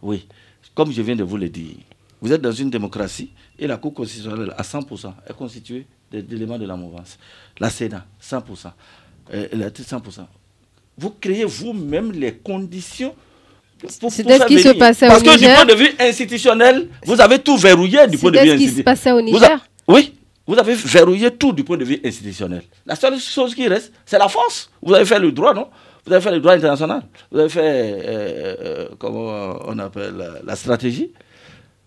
Oui, 0.00 0.28
comme 0.72 0.92
je 0.92 1.02
viens 1.02 1.16
de 1.16 1.24
vous 1.24 1.36
le 1.36 1.48
dire, 1.48 1.74
vous 2.20 2.32
êtes 2.32 2.40
dans 2.40 2.52
une 2.52 2.70
démocratie 2.70 3.30
et 3.58 3.66
la 3.66 3.76
Cour 3.76 3.92
constitutionnelle 3.92 4.54
à 4.56 4.62
100% 4.62 5.12
est 5.28 5.32
constituée 5.32 5.86
d'éléments 6.12 6.58
de 6.58 6.66
la 6.66 6.76
mouvance. 6.76 7.18
La 7.58 7.70
Sénat, 7.70 8.06
100%. 8.22 8.70
euh, 9.32 9.48
la 9.52 9.70
100%. 9.70 10.26
Vous 10.96 11.10
créez 11.20 11.44
vous-même 11.44 12.12
les 12.12 12.34
conditions. 12.34 13.16
pour 13.80 14.12
ce 14.12 14.22
qui 14.46 14.60
se 14.62 14.74
passait 14.78 15.06
au 15.06 15.08
Parce 15.08 15.22
que 15.24 15.30
du 15.30 15.42
Niger. 15.44 15.56
point 15.56 15.66
de 15.66 15.74
vue 15.74 15.90
institutionnel, 15.98 16.88
vous 17.04 17.20
avez 17.20 17.40
tout 17.40 17.56
verrouillé 17.56 18.06
du 18.06 18.16
point 18.16 18.30
de 18.30 18.38
vue 18.38 18.50
ce 18.50 18.54
qui 18.54 18.68
se 18.68 18.80
institutionnel. 18.80 18.84
passait 18.84 19.10
au 19.10 19.16
a- 19.18 19.22
Niger 19.22 19.66
oui, 19.88 20.12
vous 20.46 20.58
avez 20.58 20.74
verrouillé 20.74 21.30
tout 21.30 21.52
du 21.52 21.64
point 21.64 21.76
de 21.76 21.84
vue 21.84 22.00
institutionnel. 22.04 22.62
La 22.86 22.94
seule 22.96 23.18
chose 23.18 23.54
qui 23.54 23.66
reste, 23.68 23.92
c'est 24.04 24.18
la 24.18 24.28
force. 24.28 24.70
Vous 24.82 24.94
avez 24.94 25.04
fait 25.04 25.18
le 25.18 25.32
droit, 25.32 25.54
non? 25.54 25.68
Vous 26.06 26.12
avez 26.12 26.22
fait 26.22 26.30
le 26.32 26.40
droit 26.40 26.52
international. 26.52 27.02
Vous 27.32 27.38
avez 27.38 27.48
fait, 27.48 27.60
euh, 27.62 28.56
euh, 28.60 28.88
comment 28.98 29.56
on 29.66 29.78
appelle, 29.78 30.22
la 30.44 30.54
stratégie. 30.56 31.10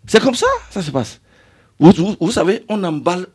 C'est 0.08 0.22
comme 0.22 0.34
ça, 0.36 0.48
ça 0.72 0.82
se 0.82 0.90
passe. 0.90 1.20
Vous, 1.80 1.92
vous- 1.92 2.16
vous 2.20 2.32
savez, 2.32 2.64
on 2.70 2.82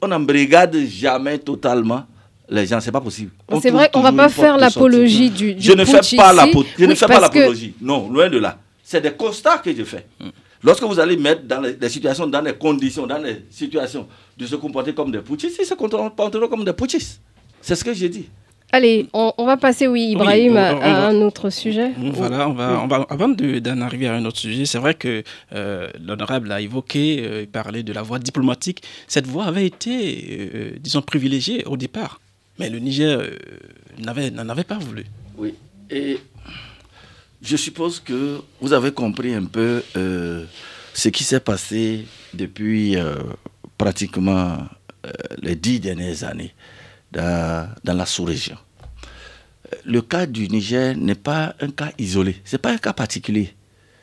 on 0.02 0.11
embrigade 0.12 0.76
jamais 0.88 1.38
totalement 1.38 2.04
les 2.48 2.66
gens, 2.66 2.80
c'est 2.80 2.90
pas 2.92 3.00
possible. 3.00 3.30
C'est 3.62 3.70
vrai 3.70 3.88
qu'on 3.92 4.00
va 4.02 4.12
pas 4.12 4.28
faire 4.28 4.58
l'apologie 4.58 5.30
du, 5.30 5.54
du 5.54 5.62
Je 5.62 5.72
ne 5.72 5.85
fais 5.85 5.92
pas 5.92 6.00
ici. 6.02 6.16
l'apo- 6.16 6.64
je 6.78 6.85
ne 6.85 6.94
fais 6.94 7.06
pas 7.06 7.28
que- 7.28 7.38
l'apologie. 7.38 7.74
Non, 7.80 8.11
loin 8.11 8.28
de 8.28 8.38
là. 8.38 8.58
C'est 8.82 9.00
des 9.00 9.12
constats 9.12 9.58
que 9.58 9.74
je 9.74 9.85
fais. 9.85 10.04
Lorsque 10.64 10.83
vous 10.85 10.98
allez 11.01 11.16
mettre 11.16 11.42
dans 11.42 11.61
les, 11.61 11.75
les 11.81 11.88
situations, 11.88 12.27
dans 12.27 12.40
les 12.40 12.55
conditions, 12.55 13.07
dans 13.07 13.18
les 13.18 13.44
situations 13.51 14.07
de 14.37 14.46
se 14.46 14.55
comporter 14.57 14.94
comme 14.94 15.11
des 15.11 15.18
putschistes, 15.18 15.59
ils 15.61 15.66
se 15.66 15.75
comporteront 15.75 16.48
comme 16.48 16.64
des 16.64 16.72
putschistes. 16.72 17.20
C'est 17.61 17.75
ce 17.75 17.85
que 17.85 17.92
j'ai 17.92 18.09
dit. 18.09 18.29
Allez, 18.75 19.07
on, 19.12 19.33
on 19.37 19.44
va 19.44 19.59
passer, 19.59 19.87
oui, 19.87 20.12
Ibrahim, 20.12 20.55
on- 20.55 20.57
à, 20.57 20.75
on 20.75 20.81
à 20.81 20.92
va- 20.92 21.07
un 21.09 21.16
autre 21.20 21.51
sujet. 21.51 21.90
Voilà, 21.98 22.48
on 22.48 22.55
va, 22.55 22.81
on 22.83 22.87
va, 22.87 23.07
avant 23.11 23.29
de- 23.29 23.59
d'en 23.59 23.81
arriver 23.83 24.07
à 24.09 24.14
un 24.14 24.25
autre 24.25 24.38
sujet, 24.38 24.64
c'est 24.64 24.79
vrai 24.79 24.94
que 24.94 25.22
euh, 25.53 25.88
l'honorable 26.03 26.51
a 26.51 26.61
évoqué, 26.61 27.22
euh, 27.22 27.44
parlé 27.53 27.83
de 27.83 27.92
la 27.92 28.01
voie 28.03 28.18
diplomatique. 28.18 28.83
Cette 29.09 29.27
voie 29.27 29.44
avait 29.44 29.66
été, 29.66 30.48
euh, 30.55 30.70
disons, 30.81 31.03
privilégiée 31.03 31.64
au 31.66 31.77
départ. 31.77 32.20
Mais 32.59 32.70
le 32.70 32.79
Niger 32.79 33.18
euh, 33.20 33.37
n'avait- 33.98 34.31
n'en 34.31 34.48
avait 34.48 34.64
pas 34.64 34.79
voulu. 34.79 35.05
Oui. 35.37 35.53
Et 35.90 36.18
je 37.42 37.57
suppose 37.57 38.00
que 38.00 38.40
vous 38.61 38.72
avez 38.72 38.92
compris 38.92 39.35
un 39.35 39.44
peu 39.44 39.83
euh, 39.96 40.44
ce 40.94 41.09
qui 41.09 41.24
s'est 41.24 41.40
passé 41.40 42.07
depuis 42.35 42.96
euh, 42.96 43.16
pratiquement 43.78 44.59
euh, 45.07 45.11
les 45.40 45.57
dix 45.57 45.81
dernières 45.81 46.24
années 46.24 46.55
dans, 47.11 47.68
dans 47.85 47.94
la 47.94 48.07
sous-région. 48.07 48.57
Le 49.85 50.02
cas 50.02 50.26
du 50.26 50.48
Niger 50.48 50.96
n'est 50.96 51.14
pas 51.14 51.55
un 51.61 51.70
cas 51.70 51.90
isolé, 51.98 52.37
ce 52.44 52.57
n'est 52.57 52.61
pas 52.61 52.72
un 52.72 52.78
cas 52.78 52.92
particulier. 52.92 53.55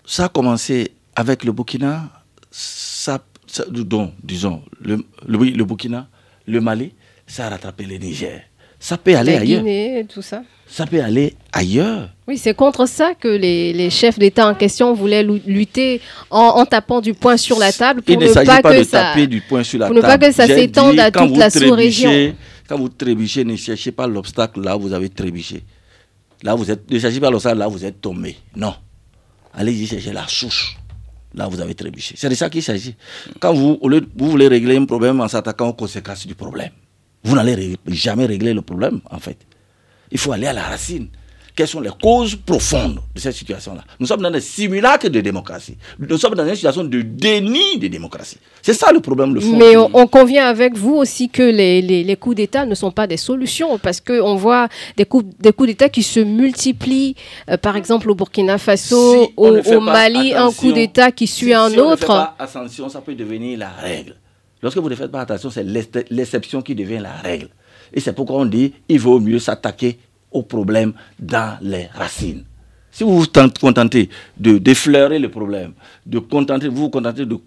Ça 0.06 0.25
a 0.25 0.30
commencé 0.30 0.91
avec 1.15 1.43
le 1.43 1.52
Burkina, 1.52 2.10
ça, 2.49 3.23
ça- 3.45 3.65
donc, 3.69 4.13
disons, 4.23 4.63
le, 4.82 4.97
le, 5.28 5.38
oui, 5.38 5.52
le 5.52 5.63
Burkina, 5.63 6.10
le 6.47 6.60
Mali, 6.60 6.93
ça 7.28 7.45
a 7.45 7.49
rattrapé 7.49 7.86
le 7.86 7.97
Niger. 7.97 8.41
Ça 8.80 8.97
peut 8.97 9.15
aller 9.15 9.34
La 9.36 9.41
ailleurs. 9.41 9.60
Guinée, 9.62 10.06
tout 10.12 10.21
ça. 10.23 10.43
Ça 10.71 10.86
peut 10.86 11.01
aller 11.03 11.34
ailleurs. 11.51 12.10
Oui, 12.27 12.38
c'est 12.38 12.53
contre 12.53 12.86
ça 12.88 13.13
que 13.15 13.27
les, 13.27 13.73
les 13.73 13.89
chefs 13.89 14.19
d'État 14.19 14.47
en 14.47 14.53
question 14.53 14.93
voulaient 14.93 15.23
lu- 15.23 15.41
lutter 15.47 15.99
en, 16.29 16.39
en 16.60 16.65
tapant 16.65 17.01
du 17.01 17.13
poing 17.15 17.38
sur 17.38 17.58
la 17.58 17.71
table 17.73 18.03
pour 18.03 18.13
Il 18.13 18.19
ne 18.19 18.25
ne 18.27 18.32
s'agit 18.32 18.45
pas, 18.45 18.62
pas, 18.62 18.73
que 18.73 18.79
de 18.79 18.84
ça... 18.84 19.01
taper 19.05 19.25
du 19.27 19.41
poing 19.41 19.63
sur 19.63 19.79
la 19.79 19.88
pour 19.88 19.95
ne 19.95 20.01
table. 20.01 20.19
pas 20.19 20.27
que 20.27 20.34
ça 20.34 20.45
s'étende 20.45 20.99
à 20.99 21.10
toute 21.12 21.36
la 21.36 21.49
sous-région. 21.49 22.34
Quand 22.67 22.77
vous 22.77 22.89
trébuchez, 22.89 23.43
ne 23.43 23.55
cherchez 23.55 23.91
pas 23.91 24.05
l'obstacle 24.05 24.62
là 24.62 24.77
où 24.77 24.82
vous 24.82 24.93
avez 24.93 25.09
trébuché. 25.09 25.63
Là, 26.43 26.53
vous 26.53 26.70
êtes, 26.70 26.89
ne 26.89 26.99
cherchez 26.99 27.20
pas 27.20 27.32
l'obstacle 27.32 27.57
là 27.57 27.67
où 27.67 27.72
vous 27.72 27.84
êtes 27.84 27.99
tombé. 27.99 28.38
Non. 28.55 28.76
Allez 29.53 29.74
y 29.74 29.88
chercher 29.88 30.13
la 30.13 30.28
souche. 30.28 30.78
Là 31.34 31.47
où 31.47 31.51
vous 31.51 31.61
avez 31.61 31.74
trébuché. 31.74 32.13
C'est 32.15 32.30
de 32.30 32.36
ça 32.36 32.47
qu'il 32.49 32.61
s'agit. 32.63 32.95
Quand 33.39 33.53
vous, 33.53 33.80
au 33.82 33.89
lieu 33.89 34.07
vous 34.15 34.30
voulez 34.30 34.47
régler 34.47 34.78
un 34.78 34.86
problème 34.86 35.20
en 35.20 35.28
s'attaquant 35.28 35.70
aux 35.70 35.74
conséquences 35.74 36.28
du 36.28 36.36
problème, 36.36 36.70
vous 37.24 37.36
n'allez 37.36 37.76
jamais 37.88 38.28
régler 38.28 38.53
le 38.53 38.61
problème, 38.61 39.01
en 39.09 39.20
fait. 39.20 39.38
Il 40.12 40.18
faut 40.18 40.32
aller 40.32 40.47
à 40.47 40.53
la 40.53 40.64
racine. 40.64 41.07
Quelles 41.55 41.68
sont 41.68 41.82
les 41.82 41.89
causes 42.01 42.36
profondes 42.38 42.99
de 43.14 43.20
cette 43.20 43.36
situation-là? 43.36 43.84
Nous 43.99 44.07
sommes 44.07 44.22
dans 44.22 44.32
des 44.32 44.39
simulacres 44.39 45.10
de 45.10 45.20
démocratie. 45.20 45.76
Nous 45.99 46.18
sommes 46.18 46.34
dans 46.36 46.47
une 46.47 46.55
situation 46.55 46.86
de 46.86 47.01
déni 47.01 47.78
de 47.78 47.88
démocratie. 47.88 48.38
C'est 48.62 48.74
ça 48.74 48.93
le 48.93 49.01
problème, 49.01 49.34
le 49.36 49.41
fond. 49.41 49.57
Mais 49.57 49.76
on, 49.76 49.89
on 49.93 50.07
convient 50.07 50.45
avec 50.45 50.78
vous 50.78 50.93
aussi 50.95 51.28
que 51.28 51.43
les, 51.43 51.82
les- 51.82 52.05
les 52.05 52.16
coups 52.16 52.38
d'État 52.38 52.66
ne 52.66 52.76
sont 52.76 52.91
pas 52.91 53.07
des 53.07 53.18
solutions 53.18 53.78
parce 53.78 53.99
qu'on 53.99 54.36
voit 54.36 54.70
des 54.95 55.03
coups, 55.03 55.26
des 55.38 55.51
coups 55.51 55.68
d'État 55.68 55.89
qui 55.89 56.01
se 56.01 56.22
multiplient. 56.22 57.16
Euh, 57.49 57.57
par 57.57 57.76
exemple, 57.76 58.10
au 58.10 58.16
Burkina 58.16 58.57
Faso, 58.57 59.26
Si 59.26 59.34
au, 59.36 59.82
Mali, 59.82 60.34
un 60.34 60.53
coup 60.53 60.72
d'État 60.72 61.12
qui 61.12 61.28
suit 61.28 61.47
si- 61.47 61.53
un 61.53 61.70
si 61.70 61.78
on 61.78 61.91
ne 61.91 61.95
fait 61.97 62.03
autre. 62.05 62.07
pas 62.07 62.36
attention, 62.39 62.88
ça 62.88 63.01
peut 63.01 63.16
devenir 63.16 63.60
la 63.60 63.70
règle. 63.70 64.16
Lorsque 64.62 64.78
vous 64.78 64.89
ne 64.89 64.95
faites 64.95 65.12
pas 65.12 65.22
attention, 65.22 65.49
c'est 65.49 65.64
l'exception 66.10 66.62
qui 66.62 66.74
devient 66.74 66.99
la 66.99 67.12
règle. 67.14 67.49
Et 67.94 68.00
c'est 68.00 68.14
pourquoi 68.14 68.38
on 68.38 68.46
dit 68.46 68.74
il 68.88 69.00
vaut 69.00 69.20
mieux 69.20 69.40
s'attaquer 69.40 70.00
aux 70.32 70.44
problèmes 70.44 70.94
dans 71.20 71.58
les 71.62 71.88
racines. 71.88 72.44
Si 72.92 73.04
vous 73.04 73.20
vous 73.22 73.28
contentez 73.62 74.10
de 74.38 74.58
défleurer 74.58 75.20
le 75.20 75.30
problème, 75.30 75.74
de 76.06 76.20
contenter, 76.20 76.68
vous 76.68 76.84
vous 76.84 76.90
contentez 76.90 77.26
de, 77.26 77.40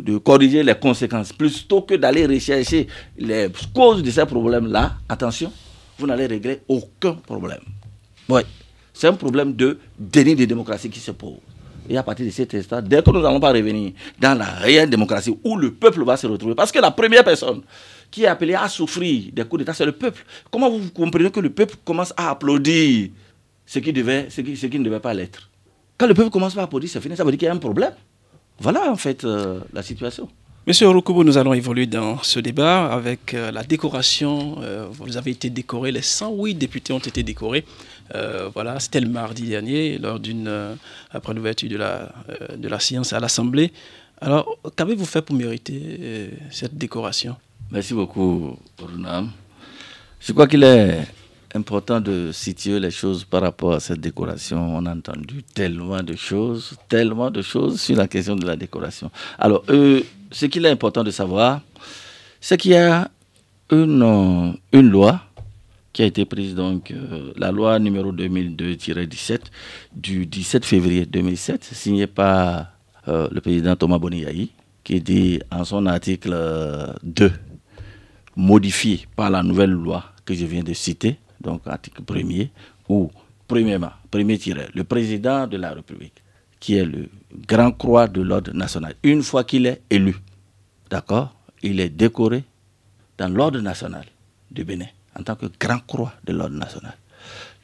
de, 0.00 0.18
corriger 0.18 0.62
les 0.62 0.74
conséquences, 0.74 1.32
plutôt 1.32 1.82
que 1.82 1.94
d'aller 1.94 2.26
rechercher 2.26 2.86
les 3.18 3.48
causes 3.74 4.02
de 4.02 4.10
ces 4.10 4.24
problèmes-là, 4.24 4.94
attention, 5.08 5.52
vous 5.98 6.06
n'allez 6.06 6.26
régler 6.26 6.60
aucun 6.66 7.12
problème. 7.12 7.60
Oui, 8.28 8.40
c'est 8.92 9.06
un 9.08 9.12
problème 9.12 9.52
de 9.54 9.78
déni 9.98 10.34
de 10.34 10.44
démocratie 10.46 10.88
qui 10.90 11.00
se 11.00 11.10
pose. 11.10 11.36
Et 11.88 11.96
à 11.96 12.02
partir 12.02 12.26
de 12.26 12.30
cet 12.30 12.54
instant, 12.54 12.82
dès 12.82 13.02
que 13.02 13.10
nous 13.10 13.20
n'allons 13.20 13.38
pas 13.38 13.52
revenir 13.52 13.92
dans 14.18 14.36
la 14.36 14.46
réelle 14.46 14.90
démocratie 14.90 15.36
où 15.44 15.56
le 15.56 15.72
peuple 15.72 16.02
va 16.04 16.16
se 16.16 16.26
retrouver, 16.26 16.54
parce 16.54 16.72
que 16.72 16.80
la 16.80 16.90
première 16.90 17.22
personne 17.22 17.60
qui 18.10 18.24
est 18.24 18.26
appelée 18.26 18.54
à 18.54 18.68
souffrir 18.68 19.30
des 19.32 19.44
coups 19.44 19.60
d'État, 19.60 19.74
c'est 19.74 19.86
le 19.86 19.92
peuple. 19.92 20.24
Comment 20.50 20.70
vous 20.70 20.90
comprenez 20.90 21.30
que 21.30 21.40
le 21.40 21.50
peuple 21.50 21.76
commence 21.84 22.12
à 22.16 22.30
applaudir 22.30 23.10
ce 23.64 23.78
qui, 23.78 23.92
ne 23.92 24.84
devait 24.84 25.00
pas 25.00 25.14
l'être? 25.14 25.50
Quand 25.98 26.06
le 26.06 26.14
peuple 26.14 26.30
commence 26.30 26.56
à 26.56 26.62
applaudir, 26.62 26.90
c'est 26.90 27.00
fini, 27.00 27.16
ça 27.16 27.24
veut 27.24 27.30
dire 27.30 27.38
qu'il 27.38 27.46
y 27.46 27.50
a 27.50 27.54
un 27.54 27.58
problème. 27.58 27.92
Voilà 28.58 28.90
en 28.90 28.96
fait 28.96 29.24
euh, 29.24 29.60
la 29.72 29.82
situation. 29.82 30.28
Monsieur 30.66 30.88
Orokubo, 30.88 31.22
nous 31.22 31.38
allons 31.38 31.54
évoluer 31.54 31.86
dans 31.86 32.20
ce 32.22 32.40
débat 32.40 32.86
avec 32.92 33.34
euh, 33.34 33.52
la 33.52 33.62
décoration. 33.62 34.56
Euh, 34.62 34.86
vous 34.90 35.16
avez 35.16 35.30
été 35.30 35.48
décoré, 35.48 35.92
les 35.92 36.02
108 36.02 36.54
députés 36.54 36.92
ont 36.92 36.98
été 36.98 37.22
décorés. 37.22 37.64
voilà, 38.54 38.80
c'était 38.80 39.00
le 39.00 39.08
mardi 39.08 39.48
dernier, 39.48 39.98
lors 39.98 40.18
d'une 40.18 40.76
après 41.10 41.34
l'ouverture 41.34 41.68
de 41.68 41.76
la, 41.76 42.12
de 42.56 42.68
la 42.68 42.80
science 42.80 43.12
à 43.12 43.20
l'Assemblée. 43.20 43.72
Alors, 44.20 44.58
qu'avez-vous 44.76 45.04
fait 45.04 45.22
pour 45.22 45.36
mériter 45.36 46.30
cette 46.50 46.78
décoration? 46.78 47.36
Merci 47.70 47.94
beaucoup, 47.94 48.56
Runam. 48.78 49.30
Je 50.20 50.32
crois 50.32 50.46
qu'il 50.46 50.62
est 50.62 51.04
important 51.52 52.00
de 52.00 52.30
situer 52.32 52.78
les 52.78 52.92
choses 52.92 53.24
par 53.24 53.42
rapport 53.42 53.72
à 53.74 53.80
cette 53.80 54.00
décoration. 54.00 54.76
On 54.76 54.86
a 54.86 54.94
entendu 54.94 55.42
tellement 55.42 56.00
de 56.02 56.14
choses, 56.14 56.76
tellement 56.88 57.28
de 57.30 57.42
choses 57.42 57.80
sur 57.80 57.96
la 57.96 58.06
question 58.06 58.36
de 58.36 58.46
la 58.46 58.54
décoration. 58.54 59.10
Alors, 59.36 59.64
euh, 59.68 60.00
ce 60.30 60.46
qu'il 60.46 60.64
est 60.64 60.70
important 60.70 61.02
de 61.02 61.10
savoir, 61.10 61.60
c'est 62.40 62.56
qu'il 62.56 62.70
y 62.70 62.76
a 62.76 63.10
une, 63.70 64.54
une 64.72 64.88
loi 64.88 65.20
qui 65.92 66.02
a 66.02 66.06
été 66.06 66.24
prise, 66.24 66.54
donc 66.54 66.92
euh, 66.92 67.32
la 67.36 67.50
loi 67.50 67.80
numéro 67.80 68.12
2002-17 68.12 69.40
du 69.92 70.26
17 70.26 70.64
février 70.64 71.04
2007, 71.04 71.64
signée 71.64 72.06
par 72.06 72.66
euh, 73.08 73.28
le 73.32 73.40
président 73.40 73.74
Thomas 73.74 73.98
Boniaï, 73.98 74.50
qui 74.84 75.00
dit 75.00 75.40
en 75.50 75.64
son 75.64 75.86
article 75.86 76.36
2 77.02 77.32
modifié 78.36 79.06
par 79.16 79.30
la 79.30 79.42
nouvelle 79.42 79.70
loi 79.70 80.04
que 80.24 80.34
je 80.34 80.44
viens 80.44 80.62
de 80.62 80.74
citer, 80.74 81.18
donc 81.40 81.62
article 81.66 82.02
premier, 82.02 82.50
où, 82.88 83.10
premièrement, 83.48 83.92
premier 84.10 84.38
tiré, 84.38 84.68
le 84.74 84.84
président 84.84 85.46
de 85.46 85.56
la 85.56 85.72
République, 85.72 86.22
qui 86.60 86.76
est 86.76 86.84
le 86.84 87.08
grand 87.46 87.72
croix 87.72 88.06
de 88.08 88.20
l'ordre 88.22 88.52
national, 88.52 88.94
une 89.02 89.22
fois 89.22 89.44
qu'il 89.44 89.66
est 89.66 89.82
élu, 89.90 90.16
d'accord, 90.90 91.34
il 91.62 91.80
est 91.80 91.88
décoré 91.88 92.44
dans 93.18 93.28
l'ordre 93.28 93.60
national 93.60 94.04
du 94.50 94.64
Bénin 94.64 94.86
en 95.18 95.22
tant 95.22 95.34
que 95.34 95.46
grand 95.58 95.78
croix 95.86 96.12
de 96.24 96.32
l'ordre 96.32 96.56
national. 96.56 96.94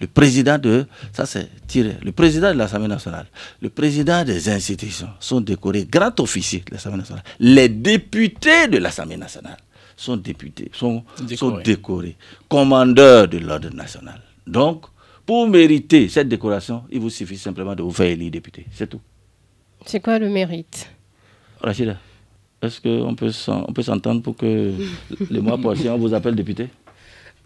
Le 0.01 0.07
président 0.09 0.59
de, 0.59 0.87
ça 1.13 1.27
c'est 1.27 1.49
tiré, 1.67 1.97
le 2.03 2.11
président 2.13 2.53
de 2.53 2.59
l'Assemblée 2.59 2.89
nationale, 2.89 3.27
le 3.61 3.69
président 3.69 4.25
des 4.25 4.49
institutions 4.49 5.11
sont 5.21 5.41
décorés 5.41 5.85
grand 5.85 6.19
officier 6.19 6.65
de 6.67 6.73
l'Assemblée 6.73 6.99
nationale. 6.99 7.23
Les 7.39 7.69
députés 7.69 8.67
de 8.69 8.79
l'Assemblée 8.79 9.17
nationale 9.17 9.59
sont 9.97 10.17
députés, 10.17 10.71
sont 10.73 11.05
décorés, 11.21 11.37
sont 11.37 11.59
décorés 11.59 12.17
commandeurs 12.49 13.29
de 13.29 13.39
l'ordre 13.39 13.71
national. 13.75 14.21
Donc, 14.47 14.87
pour 15.25 15.49
mériter 15.49 16.09
cette 16.09 16.29
décoration, 16.29 16.83
il 16.91 17.01
vous 17.01 17.11
suffit 17.11 17.39
simplement 17.39 17.75
de 17.75 17.83
vous 17.83 17.93
faire 17.93 18.07
élire 18.07 18.31
député. 18.31 18.67
C'est 18.73 18.89
tout. 18.89 19.01
C'est 19.87 20.01
quoi 20.01 20.19
le 20.19 20.29
mérite? 20.29 20.91
Rachida, 21.61 21.97
est-ce 22.61 22.81
qu'on 22.81 23.15
peut 23.15 23.83
s'entendre 23.83 24.23
pour 24.23 24.37
que 24.37 24.73
le 25.31 25.41
mois 25.41 25.59
prochain, 25.59 25.93
on 25.95 25.99
vous 25.99 26.13
appelle 26.13 26.35
député? 26.35 26.69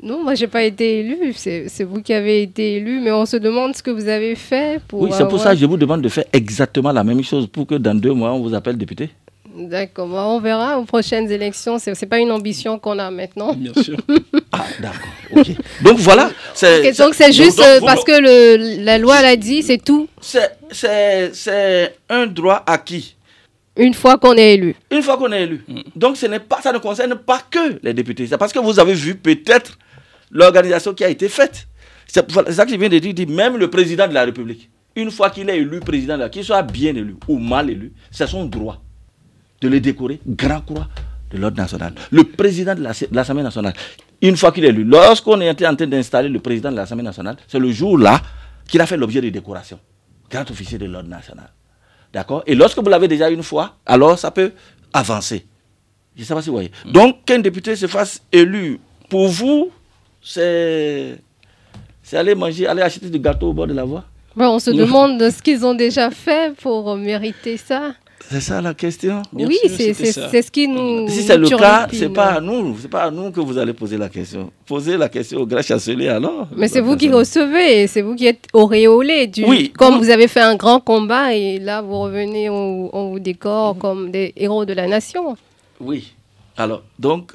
Non, 0.03 0.23
moi, 0.23 0.35
j'ai 0.35 0.47
pas 0.47 0.63
été 0.63 1.01
élu. 1.01 1.33
C'est 1.35 1.85
vous 1.85 2.03
qui 2.03 2.13
avez 2.13 2.43
été 2.43 2.77
élu, 2.77 3.01
mais 3.01 3.11
on 3.13 3.25
se 3.25 3.39
demande 3.39 3.75
ce 3.75 3.83
que 3.83 3.91
vous 3.91 4.09
avez 4.09 4.35
fait 4.35 4.83
pour. 4.87 5.01
Oui, 5.01 5.11
c'est 5.13 5.27
pour 5.27 5.41
ça 5.41 5.55
que 5.55 5.61
je 5.61 5.65
vous 5.65 5.79
demande 5.79 6.03
de 6.03 6.09
faire 6.11 6.25
exactement 6.33 6.93
la 6.93 7.03
même 7.03 7.23
chose 7.23 7.47
pour 7.47 7.67
que 7.67 7.77
dans 7.77 7.95
deux 7.95 8.13
mois, 8.13 8.33
on 8.35 8.41
vous 8.41 8.55
appelle 8.55 8.77
député. 8.77 9.09
D'accord, 9.57 10.09
on 10.13 10.39
verra 10.39 10.79
aux 10.79 10.85
prochaines 10.85 11.31
élections. 11.31 11.79
Ce 11.79 11.91
n'est 11.91 12.09
pas 12.09 12.19
une 12.19 12.31
ambition 12.31 12.79
qu'on 12.79 12.99
a 12.99 13.11
maintenant. 13.11 13.55
Bien 13.55 13.73
sûr. 13.83 13.97
ah, 14.53 14.65
d'accord. 14.81 15.45
Donc 15.83 15.99
voilà. 15.99 16.31
donc 16.99 17.15
c'est 17.15 17.33
juste 17.33 17.63
parce 17.81 18.05
que 18.05 18.13
le, 18.21 18.85
la 18.85 18.99
loi 18.99 19.23
l'a 19.23 19.37
dit, 19.37 19.63
c'est 19.63 19.83
tout. 19.83 20.09
C'est 20.21 21.95
un 22.11 22.27
droit 22.27 22.63
acquis. 22.67 23.17
Une 23.79 23.95
fois 23.95 24.19
qu'on 24.19 24.35
est 24.35 24.55
élu. 24.55 24.75
Une 24.91 25.03
fois 25.03 25.17
qu'on 25.17 25.33
est 25.33 25.43
élu. 25.43 25.65
Mm. 25.69 25.81
Donc 25.95 26.17
ce 26.17 26.27
pas, 26.39 26.61
ça 26.63 26.73
ne 26.73 26.79
concerne 26.79 27.15
pas 27.15 27.41
que 27.51 27.79
les 27.83 27.93
députés. 27.95 28.27
C'est 28.27 28.39
parce 28.39 28.53
que 28.53 28.59
vous 28.59 28.79
avez 28.79 28.95
vu 28.95 29.15
peut-être 29.15 29.79
l'organisation 30.31 30.95
qui 30.95 31.05
a 31.05 31.09
été 31.09 31.29
faite. 31.29 31.67
C'est 32.07 32.31
ça 32.53 32.65
que 32.65 32.71
je 32.71 32.77
viens 32.77 32.89
de 32.89 32.99
dire, 32.99 33.29
même 33.29 33.57
le 33.57 33.69
président 33.69 34.07
de 34.07 34.15
la 34.15 34.25
République, 34.25 34.71
une 34.95 35.11
fois 35.11 35.29
qu'il 35.29 35.49
est 35.51 35.59
élu 35.59 35.81
président, 35.81 36.29
qu'il 36.29 36.45
soit 36.45 36.63
bien 36.63 36.95
élu 36.95 37.17
ou 37.29 37.39
mal 37.39 37.69
élu, 37.69 37.93
c'est 38.11 38.27
son 38.27 38.45
droit 38.45 38.81
de 39.61 39.69
le 39.69 39.81
décorer 39.81 40.21
grand 40.27 40.61
croix 40.61 40.89
de 41.31 41.39
l'ordre 41.39 41.57
national. 41.57 41.95
Le 42.11 42.25
président 42.25 42.75
de 42.75 42.83
l'Assemblée 43.13 43.43
nationale, 43.43 43.75
une 44.23 44.37
fois 44.37 44.53
qu'il 44.53 44.65
est 44.65 44.69
élu, 44.69 44.85
lorsqu'on 44.85 45.41
était 45.41 45.67
en 45.67 45.75
train 45.77 45.87
d'installer 45.87 46.29
le 46.29 46.41
président 46.41 46.71
de 46.71 46.77
l'Assemblée 46.77 47.05
nationale, 47.05 47.37
c'est 47.47 47.59
le 47.59 47.71
jour-là 47.71 48.21
qu'il 48.69 48.81
a 48.81 48.87
fait 48.87 48.97
l'objet 48.97 49.21
de 49.21 49.29
décoration. 49.29 49.79
Grand 50.31 50.49
officier 50.51 50.79
de 50.79 50.87
l'ordre 50.87 51.09
national. 51.09 51.51
D'accord? 52.13 52.43
Et 52.47 52.55
lorsque 52.55 52.79
vous 52.79 52.89
l'avez 52.89 53.09
déjà 53.09 53.31
une 53.31 53.43
fois, 53.43 53.77
alors 53.85 54.19
ça 54.19 54.31
peut 54.31 54.53
avancer. 54.93 55.47
Je 56.15 56.23
ne 56.23 56.27
sais 56.27 56.35
pas 56.35 56.43
si 56.43 56.49
vous 56.49 56.55
voyez. 56.57 56.71
Donc, 56.87 57.25
qu'un 57.25 57.39
député 57.41 57.77
se 57.77 57.87
fasse 57.87 58.23
élu, 58.33 58.81
pour 59.11 59.29
vous, 59.29 59.71
c'est 60.23 61.19
aller 62.13 62.35
manger, 62.35 62.67
aller 62.67 62.83
acheter 62.83 63.09
du 63.11 63.19
gâteau 63.19 63.49
au 63.49 63.53
bord 63.53 63.67
de 63.67 63.75
la 63.75 63.85
voie? 63.85 64.05
on 64.37 64.59
se 64.59 64.71
demande 64.71 65.31
ce 65.31 65.43
qu'ils 65.43 65.65
ont 65.65 65.75
déjà 65.75 66.11
fait 66.11 66.55
pour 66.57 66.97
mériter 66.97 67.57
ça. 67.57 67.95
C'est 68.29 68.41
ça 68.41 68.61
la 68.61 68.75
question? 68.75 69.23
Oui, 69.33 69.57
c'est 69.69 69.95
ce 69.95 70.51
qui 70.51 70.67
nous. 70.67 71.09
Si 71.09 71.23
c'est 71.23 71.37
le 71.37 71.49
cas, 71.49 71.87
ce 71.93 72.05
n'est 72.05 72.09
pas 72.09 72.35
à 72.35 72.41
nous, 72.41 72.77
c'est 72.81 72.89
pas 72.89 73.05
à 73.05 73.11
nous 73.11 73.31
que 73.31 73.39
vous 73.41 73.57
allez 73.57 73.73
poser 73.73 73.97
la 73.97 74.09
question. 74.09 74.51
Posez 74.67 74.97
la 74.97 75.09
question 75.09 75.41
au 75.43 75.47
grand 75.47 75.63
chancelier 75.63 76.09
alors. 76.09 76.49
Mais 76.57 76.67
c'est 76.67 76.81
vous 76.81 76.97
qui 76.97 77.09
recevez, 77.09 77.87
c'est 77.87 78.03
vous 78.03 78.17
qui 78.17 78.27
êtes 78.27 78.47
auréolé. 78.53 79.29
Du, 79.29 79.45
oui. 79.45 79.73
Comme 79.77 79.99
vous 79.99 80.11
avez 80.11 80.27
fait 80.27 80.41
un 80.41 80.57
grand 80.57 80.81
combat 80.81 81.35
et 81.35 81.61
là 81.61 81.83
vous 81.83 82.01
revenez, 82.01 82.51
on, 82.51 82.91
on 82.97 83.11
vous 83.11 83.21
décore 83.21 83.79
comme 83.79 84.11
des 84.11 84.33
héros 84.37 84.65
de 84.65 84.73
la 84.73 84.89
nation. 84.89 85.37
Oui. 85.79 86.13
Alors, 86.57 86.83
donc, 86.99 87.33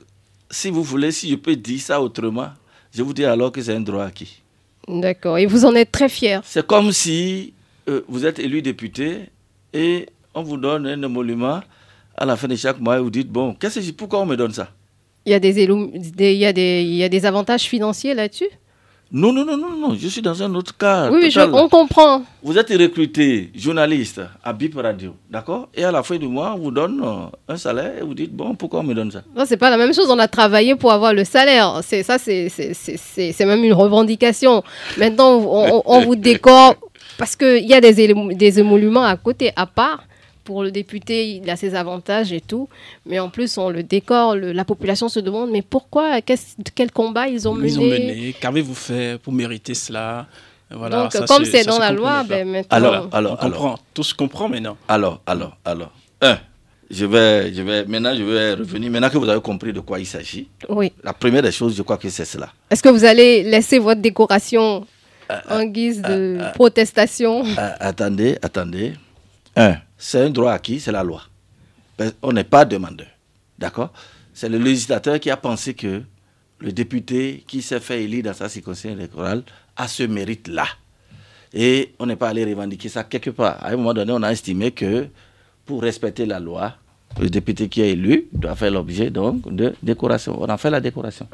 si 0.49 0.69
vous 0.71 0.83
voulez, 0.83 1.11
si 1.11 1.29
je 1.29 1.35
peux 1.35 1.55
dire 1.55 1.79
ça 1.79 2.01
autrement, 2.01 2.49
je 2.93 3.01
vous 3.01 3.13
dis 3.13 3.23
alors 3.23 3.51
que 3.51 3.61
c'est 3.61 3.75
un 3.75 3.79
droit 3.79 4.03
acquis. 4.03 4.41
D'accord. 4.87 5.37
Et 5.37 5.45
vous 5.45 5.63
en 5.63 5.73
êtes 5.75 5.91
très 5.91 6.09
fier. 6.09 6.41
C'est 6.43 6.65
comme 6.67 6.91
si 6.91 7.53
euh, 7.87 8.01
vous 8.09 8.25
êtes 8.25 8.39
élu 8.39 8.61
député 8.61 9.29
et 9.73 10.07
on 10.33 10.43
vous 10.43 10.57
donne 10.57 10.87
un 10.87 11.01
émolument 11.01 11.61
à 12.17 12.25
la 12.25 12.35
fin 12.35 12.47
de 12.47 12.55
chaque 12.55 12.79
mois 12.79 12.97
et 12.97 13.01
vous 13.01 13.09
dites, 13.09 13.29
bon, 13.29 13.53
qu'est-ce 13.53 13.79
que 13.79 13.91
pourquoi 13.91 14.21
on 14.21 14.25
me 14.25 14.35
donne 14.35 14.53
ça? 14.53 14.69
Il 15.25 15.31
y, 15.31 15.35
a 15.35 15.39
des, 15.39 15.61
il, 15.61 16.19
y 16.19 16.45
a 16.45 16.53
des, 16.53 16.81
il 16.81 16.95
y 16.95 17.03
a 17.03 17.09
des 17.09 17.25
avantages 17.25 17.63
financiers 17.63 18.13
là-dessus? 18.15 18.49
Non, 19.13 19.33
non, 19.33 19.43
non, 19.43 19.57
non, 19.57 19.75
non, 19.75 19.93
je 19.93 20.07
suis 20.07 20.21
dans 20.21 20.41
un 20.41 20.55
autre 20.55 20.75
cas. 20.75 21.11
Oui, 21.11 21.29
je, 21.29 21.41
on 21.41 21.67
comprend. 21.67 22.23
Vous 22.41 22.57
êtes 22.57 22.69
recruté 22.69 23.51
journaliste 23.53 24.21
à 24.41 24.53
BIP 24.53 24.73
Radio, 24.75 25.15
d'accord? 25.29 25.67
Et 25.75 25.83
à 25.83 25.91
la 25.91 26.01
fin 26.01 26.15
du 26.15 26.27
mois, 26.27 26.53
on 26.55 26.59
vous 26.59 26.71
donne 26.71 27.01
euh, 27.03 27.53
un 27.53 27.57
salaire 27.57 27.91
et 27.99 28.03
vous 28.03 28.13
dites, 28.13 28.31
bon, 28.31 28.55
pourquoi 28.55 28.79
on 28.79 28.83
me 28.83 28.93
donne 28.93 29.11
ça? 29.11 29.21
Non, 29.35 29.43
c'est 29.45 29.57
pas 29.57 29.69
la 29.69 29.75
même 29.75 29.93
chose. 29.93 30.09
On 30.09 30.17
a 30.17 30.29
travaillé 30.29 30.75
pour 30.75 30.93
avoir 30.93 31.13
le 31.13 31.25
salaire. 31.25 31.81
C'est 31.83 32.03
ça, 32.03 32.17
c'est 32.17 33.45
même 33.45 33.63
une 33.65 33.73
revendication. 33.73 34.63
Maintenant, 34.97 35.39
on, 35.39 35.83
on 35.85 36.01
vous 36.01 36.15
décore 36.15 36.75
parce 37.17 37.35
qu'il 37.35 37.67
y 37.67 37.73
a 37.73 37.81
des, 37.81 37.93
des 38.33 38.59
émoluments 38.59 39.03
à 39.03 39.17
côté, 39.17 39.51
à 39.57 39.65
part 39.65 40.05
pour 40.43 40.63
le 40.63 40.71
député, 40.71 41.35
il 41.35 41.49
a 41.49 41.55
ses 41.55 41.75
avantages 41.75 42.33
et 42.33 42.41
tout. 42.41 42.67
Mais 43.05 43.19
en 43.19 43.29
plus, 43.29 43.57
on 43.57 43.69
le 43.69 43.83
décore. 43.83 44.35
la 44.35 44.65
population 44.65 45.09
se 45.09 45.19
demande 45.19 45.51
mais 45.51 45.61
pourquoi 45.61 46.21
Quel 46.21 46.91
combat 46.91 47.27
ils 47.27 47.47
ont 47.47 47.53
mené 47.53 47.69
Ils 47.69 47.79
ont 47.79 47.83
mené. 47.83 48.35
Qu'avez-vous 48.39 48.75
fait 48.75 49.19
pour 49.21 49.33
mériter 49.33 49.73
cela? 49.73 50.27
Voilà, 50.73 51.09
Donc, 51.13 51.25
comme 51.27 51.45
c'est 51.45 51.65
dans 51.65 51.79
la 51.79 51.91
loi, 51.91 52.23
ben, 52.23 52.47
maintenant. 52.47 52.77
Alors, 52.77 53.09
alors, 53.11 53.33
on 53.33 53.49
comprend. 53.49 53.79
Tout 53.93 54.03
se 54.03 54.13
comprend 54.13 54.47
maintenant. 54.47 54.77
Alors, 54.87 55.21
alors, 55.25 55.57
alors. 55.65 55.91
Un, 56.21 56.37
je 56.89 57.05
vais, 57.05 57.53
je 57.53 57.61
vais, 57.61 57.85
maintenant, 57.85 58.15
je 58.15 58.23
vais 58.23 58.53
revenir. 58.53 58.91
Maintenant 58.91 59.09
que 59.09 59.17
vous 59.17 59.27
avez 59.29 59.41
compris 59.41 59.73
de 59.73 59.79
quoi 59.79 59.99
il 59.99 60.05
s'agit. 60.05 60.47
Oui. 60.69 60.91
La 61.03 61.13
première 61.13 61.41
des 61.41 61.51
choses, 61.51 61.75
je 61.75 61.81
crois 61.81 61.97
que 61.97 62.09
c'est 62.09 62.25
cela. 62.25 62.49
Est-ce 62.69 62.83
que 62.83 62.89
vous 62.89 63.05
allez 63.05 63.43
laisser 63.43 63.79
votre 63.79 64.01
décoration 64.01 64.85
euh, 65.31 65.39
en 65.49 65.63
guise 65.65 66.01
de 66.01 66.09
euh, 66.09 66.41
euh, 66.41 66.51
protestation? 66.51 67.43
Attendez, 67.57 68.37
attendez. 68.41 68.93
Un 69.55 69.77
c'est 70.01 70.19
un 70.19 70.31
droit 70.31 70.53
acquis, 70.53 70.79
c'est 70.79 70.91
la 70.91 71.03
loi. 71.03 71.21
On 72.23 72.33
n'est 72.33 72.43
pas 72.43 72.65
demandeur. 72.65 73.07
D'accord? 73.59 73.93
C'est 74.33 74.49
le 74.49 74.57
législateur 74.57 75.19
qui 75.19 75.29
a 75.29 75.37
pensé 75.37 75.75
que 75.75 76.01
le 76.57 76.71
député 76.71 77.43
qui 77.45 77.61
s'est 77.61 77.79
fait 77.79 78.03
élire 78.03 78.23
dans 78.23 78.33
sa 78.33 78.49
circonscription 78.49 78.97
électorale 78.97 79.43
a 79.75 79.87
ce 79.87 80.01
mérite-là. 80.01 80.65
Et 81.53 81.93
on 81.99 82.07
n'est 82.07 82.15
pas 82.15 82.29
allé 82.29 82.45
revendiquer 82.45 82.89
ça 82.89 83.03
quelque 83.03 83.29
part. 83.29 83.63
À 83.63 83.69
un 83.69 83.75
moment 83.77 83.93
donné, 83.93 84.11
on 84.11 84.23
a 84.23 84.31
estimé 84.31 84.71
que 84.71 85.07
pour 85.65 85.83
respecter 85.83 86.25
la 86.25 86.39
loi, 86.39 86.73
le 87.19 87.29
député 87.29 87.69
qui 87.69 87.81
est 87.81 87.91
élu 87.91 88.27
doit 88.31 88.55
faire 88.55 88.71
l'objet 88.71 89.11
donc 89.11 89.53
de 89.53 89.75
décoration. 89.83 90.41
On 90.41 90.45
a 90.45 90.57
fait 90.57 90.71
la 90.71 90.81
décoration. 90.81 91.27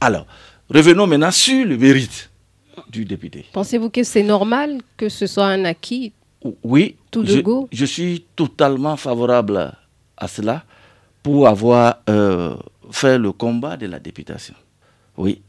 Alors, 0.00 0.26
revenons 0.70 1.06
maintenant 1.06 1.30
sur 1.30 1.66
le 1.66 1.76
mérite 1.76 2.30
du 2.88 3.04
député. 3.04 3.44
Pensez-vous 3.52 3.90
que 3.90 4.02
c'est 4.02 4.22
normal 4.22 4.80
que 4.96 5.10
ce 5.10 5.26
soit 5.26 5.48
un 5.48 5.66
acquis 5.66 6.12
Oui, 6.62 6.96
Tout 7.10 7.22
de 7.22 7.28
je, 7.28 7.40
go 7.40 7.68
je 7.72 7.84
suis 7.84 8.26
totalement 8.36 8.96
favorable 8.96 9.72
à 10.16 10.28
cela 10.28 10.64
pour 11.22 11.48
avoir 11.48 12.02
euh, 12.10 12.54
fait 12.90 13.18
le 13.18 13.32
combat 13.32 13.76
de 13.78 13.86
la 13.86 13.98
députation. 13.98 14.54
Oui. 15.16 15.40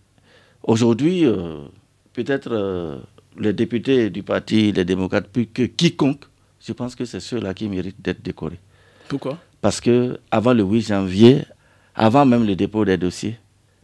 Aujourd'hui, 0.63 1.25
euh, 1.25 1.65
peut-être 2.13 2.49
euh, 2.51 2.97
les 3.37 3.51
députés 3.51 4.09
du 4.09 4.23
parti, 4.23 4.71
les 4.71 4.85
démocrates, 4.85 5.27
plus 5.27 5.47
que 5.47 5.63
quiconque, 5.63 6.23
je 6.65 6.71
pense 6.71 6.95
que 6.95 7.03
c'est 7.03 7.19
ceux-là 7.19 7.53
qui 7.53 7.67
méritent 7.67 8.01
d'être 8.01 8.23
décorés. 8.23 8.59
Pourquoi? 9.09 9.37
Parce 9.59 9.81
que 9.81 10.17
avant 10.31 10.53
le 10.53 10.63
8 10.63 10.81
janvier, 10.81 11.43
avant 11.93 12.25
même 12.25 12.45
le 12.47 12.55
dépôt 12.55 12.85
des 12.85 12.97
dossiers, 12.97 13.37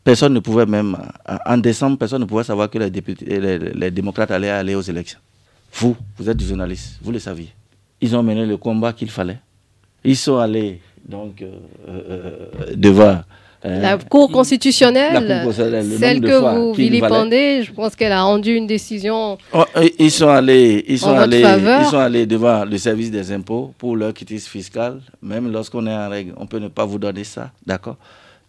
personne 0.03 0.33
ne 0.33 0.39
pouvait 0.39 0.65
même, 0.65 0.97
en 1.45 1.57
décembre, 1.57 1.97
personne 1.97 2.21
ne 2.21 2.25
pouvait 2.25 2.45
savoir 2.45 2.69
que 2.69 2.77
les, 2.79 2.89
députés, 2.89 3.39
les, 3.39 3.57
les 3.59 3.91
démocrates 3.91 4.31
allaient 4.31 4.49
aller 4.49 4.75
aux 4.75 4.81
élections. 4.81 5.19
Vous, 5.73 5.95
vous 6.17 6.29
êtes 6.29 6.41
journaliste, 6.41 6.97
vous 7.01 7.11
le 7.11 7.19
saviez. 7.19 7.49
Ils 8.01 8.15
ont 8.15 8.23
mené 8.23 8.45
le 8.45 8.57
combat 8.57 8.93
qu'il 8.93 9.09
fallait. 9.09 9.39
Ils 10.03 10.17
sont 10.17 10.37
allés 10.37 10.81
donc 11.07 11.41
euh, 11.41 11.51
euh, 11.87 12.47
devant 12.75 13.21
euh, 13.65 13.81
La 13.81 13.97
Cour 13.97 14.31
constitutionnelle, 14.31 15.13
La 15.13 15.19
Cour 15.19 15.45
constitutionnelle, 15.45 15.89
le 15.89 15.97
celle 15.97 16.21
que 16.21 16.55
vous 16.55 16.73
vilipendez, 16.73 17.63
je 17.63 17.71
pense 17.71 17.95
qu'elle 17.95 18.11
a 18.11 18.23
rendu 18.23 18.55
une 18.55 18.65
décision. 18.67 19.37
Oh, 19.53 19.65
ils 19.99 20.09
sont 20.11 20.29
allés, 20.29 20.83
ils 20.87 20.97
sont 20.99 21.07
En 21.09 21.11
votre 21.11 21.23
allés, 21.23 21.41
faveur. 21.43 21.81
ils 21.81 21.87
sont 21.87 21.97
allés 21.99 22.25
devant 22.25 22.65
le 22.65 22.77
service 22.77 23.11
des 23.11 23.31
impôts 23.31 23.73
pour 23.77 23.95
leur 23.95 24.13
quittance 24.13 24.47
fiscale. 24.47 24.99
Même 25.21 25.51
lorsqu'on 25.51 25.85
est 25.85 25.93
en 25.95 26.09
règle, 26.09 26.33
on 26.37 26.47
peut 26.47 26.59
ne 26.59 26.69
pas 26.69 26.85
vous 26.85 26.97
donner 26.97 27.23
ça, 27.23 27.51
d'accord? 27.65 27.97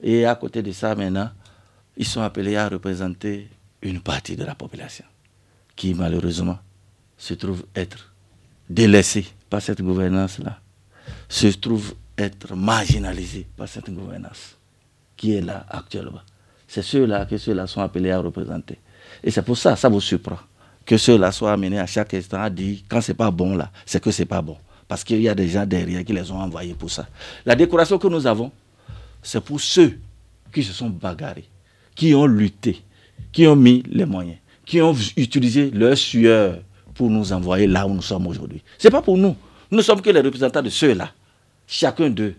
Et 0.03 0.25
à 0.25 0.35
côté 0.35 0.63
de 0.63 0.73
ça, 0.73 0.95
maintenant, 0.95 1.29
ils 1.97 2.07
sont 2.07 2.23
appelés 2.23 2.57
à 2.57 2.69
représenter 2.69 3.49
une 3.83 4.01
partie 4.01 4.37
de 4.37 4.45
la 4.45 4.55
population 4.55 5.05
qui 5.77 5.95
malheureusement 5.95 6.59
se 7.23 7.35
trouve 7.35 7.65
être 7.77 8.13
délaissée 8.69 9.25
par 9.49 9.63
cette 9.63 9.81
gouvernance-là, 9.81 10.59
se 11.29 11.47
trouve 11.47 11.95
être 12.19 12.57
marginalisée 12.57 13.47
par 13.57 13.69
cette 13.69 13.89
gouvernance 13.91 14.57
qui 15.17 15.37
est 15.37 15.41
là 15.41 15.65
actuellement. 15.69 16.23
C'est 16.67 16.83
ceux-là 16.83 17.27
que 17.27 17.39
ceux-là 17.39 17.69
sont 17.69 17.81
appelés 17.81 18.11
à 18.11 18.19
représenter. 18.19 18.77
Et 19.23 19.31
c'est 19.31 19.43
pour 19.43 19.57
ça, 19.57 19.77
ça 19.77 19.89
vous 19.89 20.01
surprend, 20.01 20.39
que 20.85 20.97
ceux-là 20.97 21.31
soient 21.31 21.53
amenés 21.53 21.79
à 21.79 21.87
chaque 21.87 22.13
instant 22.13 22.43
à 22.43 22.51
dire 22.51 22.81
quand 22.89 23.01
c'est 23.01 23.15
pas 23.15 23.31
bon 23.31 23.55
là, 23.55 23.71
c'est 23.87 24.03
que 24.03 24.11
c'est 24.11 24.27
pas 24.27 24.43
bon. 24.43 24.57
Parce 24.89 25.05
qu'il 25.05 25.23
y 25.23 25.29
a 25.29 25.35
des 25.37 25.47
gens 25.47 25.65
derrière 25.65 26.05
qui 26.05 26.13
les 26.13 26.29
ont 26.33 26.41
envoyés 26.41 26.75
pour 26.75 26.91
ça. 26.91 27.07
La 27.47 27.55
décoration 27.55 27.99
que 27.99 28.09
nous 28.09 28.27
avons, 28.27 28.51
c'est 29.23 29.41
pour 29.41 29.61
ceux 29.61 29.97
qui 30.53 30.65
se 30.65 30.73
sont 30.73 30.91
bagarrés, 30.91 31.49
qui 31.95 32.17
ont 32.17 32.27
lutté, 32.27 32.83
qui 33.31 33.47
ont 33.47 33.55
mis 33.55 33.85
les 33.89 34.07
moyens, 34.07 34.39
qui 34.67 34.83
ont 34.83 34.97
utilisé 35.17 35.71
leur 35.71 35.97
sueur 35.97 36.59
pour 36.95 37.11
nous 37.11 37.33
envoyer 37.33 37.67
là 37.67 37.87
où 37.87 37.95
nous 37.95 38.03
sommes 38.03 38.27
aujourd'hui. 38.27 38.63
Ce 38.79 38.87
n'est 38.87 38.93
pas 38.93 39.03
pour 39.03 39.17
nous. 39.17 39.37
Nous 39.71 39.79
ne 39.79 39.83
sommes 39.83 40.03
que 40.03 40.11
les 40.11 40.21
représentants 40.21 40.63
de 40.63 40.71
ceux-là. 40.71 41.11
Chacun 41.67 42.11
d'eux 42.11 42.35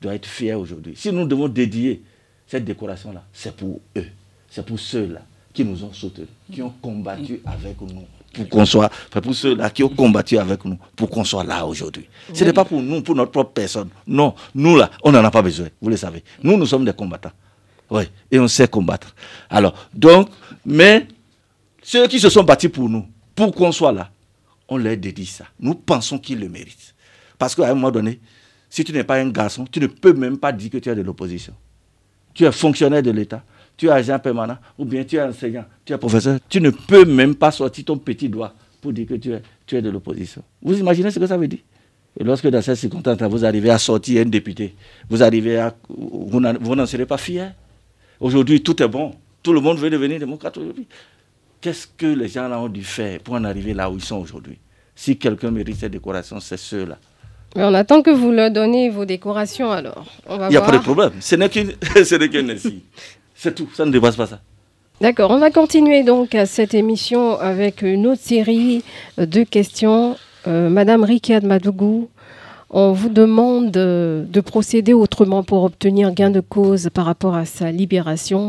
doit 0.00 0.14
être 0.14 0.26
fier 0.26 0.58
aujourd'hui. 0.58 0.94
Si 0.96 1.10
nous 1.12 1.26
devons 1.26 1.48
dédier 1.48 2.02
cette 2.46 2.64
décoration-là, 2.64 3.24
c'est 3.32 3.54
pour 3.56 3.80
eux. 3.96 4.06
C'est 4.50 4.64
pour 4.64 4.78
ceux-là 4.78 5.22
qui 5.52 5.64
nous 5.64 5.82
ont 5.84 5.92
soutenus, 5.92 6.28
qui 6.52 6.62
ont 6.62 6.72
combattu 6.80 7.40
avec 7.44 7.80
nous 7.80 8.04
pour 8.32 8.48
qu'on 8.48 8.64
soit, 8.64 8.90
pour 9.10 9.34
ceux-là 9.34 9.70
qui 9.70 9.84
ont 9.84 9.88
combattu 9.88 10.38
avec 10.38 10.64
nous 10.64 10.78
pour 10.96 11.10
qu'on 11.10 11.24
soit 11.24 11.44
là 11.44 11.66
aujourd'hui. 11.66 12.08
Ce 12.32 12.44
n'est 12.44 12.52
pas 12.52 12.64
pour 12.64 12.80
nous, 12.80 13.02
pour 13.02 13.14
notre 13.14 13.30
propre 13.30 13.52
personne. 13.52 13.88
Non, 14.06 14.34
nous 14.54 14.76
là, 14.76 14.90
on 15.02 15.12
n'en 15.12 15.22
a 15.24 15.30
pas 15.30 15.42
besoin, 15.42 15.68
vous 15.80 15.90
le 15.90 15.96
savez. 15.96 16.22
Nous, 16.42 16.56
nous 16.56 16.66
sommes 16.66 16.84
des 16.84 16.92
combattants. 16.92 17.32
Oui, 17.90 18.04
et 18.30 18.38
on 18.38 18.48
sait 18.48 18.68
combattre. 18.68 19.14
Alors, 19.50 19.74
donc, 19.92 20.30
mais 20.64 21.06
ceux 21.82 22.06
qui 22.08 22.18
se 22.18 22.30
sont 22.30 22.42
battus 22.42 22.70
pour 22.70 22.88
nous, 22.88 23.06
pour 23.34 23.54
qu'on 23.54 23.72
soit 23.72 23.92
là, 23.92 24.10
on 24.68 24.76
leur 24.76 24.96
dédie 24.96 25.26
ça. 25.26 25.44
Nous 25.60 25.74
pensons 25.74 26.18
qu'ils 26.18 26.40
le 26.40 26.48
méritent. 26.48 26.94
Parce 27.38 27.54
qu'à 27.54 27.70
un 27.70 27.74
moment 27.74 27.90
donné, 27.90 28.20
si 28.70 28.84
tu 28.84 28.92
n'es 28.92 29.04
pas 29.04 29.16
un 29.16 29.28
garçon, 29.28 29.66
tu 29.70 29.80
ne 29.80 29.86
peux 29.86 30.12
même 30.12 30.38
pas 30.38 30.52
dire 30.52 30.70
que 30.70 30.78
tu 30.78 30.88
es 30.88 30.94
de 30.94 31.02
l'opposition. 31.02 31.54
Tu 32.34 32.44
es 32.44 32.52
fonctionnaire 32.52 33.02
de 33.02 33.10
l'État, 33.10 33.44
tu 33.76 33.86
es 33.86 33.90
agent 33.90 34.18
permanent, 34.18 34.56
ou 34.78 34.84
bien 34.84 35.04
tu 35.04 35.16
es 35.16 35.22
enseignant, 35.22 35.64
tu 35.84 35.92
es 35.92 35.98
professeur. 35.98 36.38
Tu 36.48 36.60
ne 36.60 36.70
peux 36.70 37.04
même 37.04 37.34
pas 37.34 37.50
sortir 37.50 37.84
ton 37.84 37.98
petit 37.98 38.28
doigt 38.28 38.54
pour 38.80 38.92
dire 38.92 39.06
que 39.06 39.14
tu 39.14 39.32
es, 39.32 39.82
de 39.82 39.90
l'opposition. 39.90 40.42
Vous 40.62 40.78
imaginez 40.78 41.10
ce 41.10 41.18
que 41.18 41.26
ça 41.26 41.36
veut 41.36 41.48
dire? 41.48 41.60
Et 42.18 42.24
lorsque 42.24 42.46
dans 42.46 42.60
cette 42.60 42.76
circonstance, 42.76 43.20
vous 43.22 43.44
arrivez 43.44 43.70
à 43.70 43.78
sortir 43.78 44.22
un 44.22 44.28
député, 44.28 44.74
vous 45.08 45.22
arrivez 45.22 45.68
vous 45.88 46.40
n'en 46.40 46.86
serez 46.86 47.06
pas 47.06 47.16
fier. 47.16 47.54
Aujourd'hui, 48.20 48.62
tout 48.62 48.82
est 48.82 48.88
bon. 48.88 49.14
Tout 49.42 49.52
le 49.52 49.60
monde 49.60 49.78
veut 49.78 49.90
devenir 49.90 50.18
démocrate 50.18 50.56
aujourd'hui. 50.56 50.86
Qu'est-ce 51.62 51.86
que 51.86 52.06
les 52.06 52.26
gens 52.26 52.48
là 52.48 52.58
ont 52.58 52.68
dû 52.68 52.82
faire 52.82 53.20
pour 53.20 53.34
en 53.34 53.44
arriver 53.44 53.72
là 53.72 53.88
où 53.88 53.94
ils 53.94 54.02
sont 54.04 54.16
aujourd'hui? 54.16 54.58
Si 54.96 55.16
quelqu'un 55.16 55.52
mérite 55.52 55.76
cette 55.78 55.92
décoration, 55.92 56.40
c'est 56.40 56.56
ceux-là. 56.56 56.98
Mais 57.54 57.62
on 57.62 57.72
attend 57.72 58.02
que 58.02 58.10
vous 58.10 58.32
leur 58.32 58.50
donniez 58.50 58.90
vos 58.90 59.04
décorations 59.04 59.70
alors. 59.70 60.04
Il 60.28 60.36
n'y 60.38 60.44
a 60.44 60.48
voir. 60.48 60.66
pas 60.72 60.78
de 60.78 60.82
problème. 60.82 61.12
Ce 61.20 61.36
n'est 61.36 61.48
qu'une 61.48 62.50
ainsi. 62.50 62.82
C'est 63.34 63.54
tout. 63.54 63.68
Ça 63.74 63.84
ne 63.84 63.92
dépasse 63.92 64.16
pas 64.16 64.26
ça. 64.26 64.40
D'accord, 65.00 65.30
on 65.30 65.38
va 65.38 65.50
continuer 65.52 66.02
donc 66.02 66.34
à 66.34 66.46
cette 66.46 66.74
émission 66.74 67.38
avec 67.38 67.82
une 67.82 68.08
autre 68.08 68.22
série 68.22 68.82
de 69.18 69.44
questions. 69.44 70.16
Euh, 70.48 70.68
Madame 70.68 71.04
Ricard 71.04 71.44
Madougou, 71.44 72.08
on 72.72 72.92
vous 72.92 73.10
demande 73.10 73.70
de, 73.70 74.24
de 74.26 74.40
procéder 74.40 74.94
autrement 74.94 75.42
pour 75.42 75.62
obtenir 75.62 76.12
gain 76.14 76.30
de 76.30 76.40
cause 76.40 76.88
par 76.92 77.04
rapport 77.04 77.34
à 77.34 77.44
sa 77.44 77.70
libération. 77.70 78.40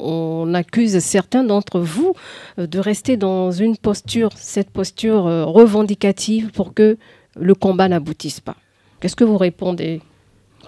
On, 0.00 0.52
accuse 0.52 0.98
certains 0.98 1.42
d'entre 1.42 1.80
vous 1.80 2.12
euh, 2.58 2.66
de 2.66 2.78
rester 2.78 3.16
dans 3.16 3.50
une 3.50 3.76
posture, 3.76 4.28
cette 4.36 4.70
posture 4.70 5.26
euh, 5.26 5.44
revendicative 5.44 6.52
pour 6.52 6.74
que 6.74 6.96
le 7.34 7.54
combat 7.54 7.88
n'aboutisse 7.88 8.40
pas. 8.40 8.54
Qu'est-ce 9.00 9.16
que 9.16 9.24
vous 9.24 9.38
répondez? 9.38 10.00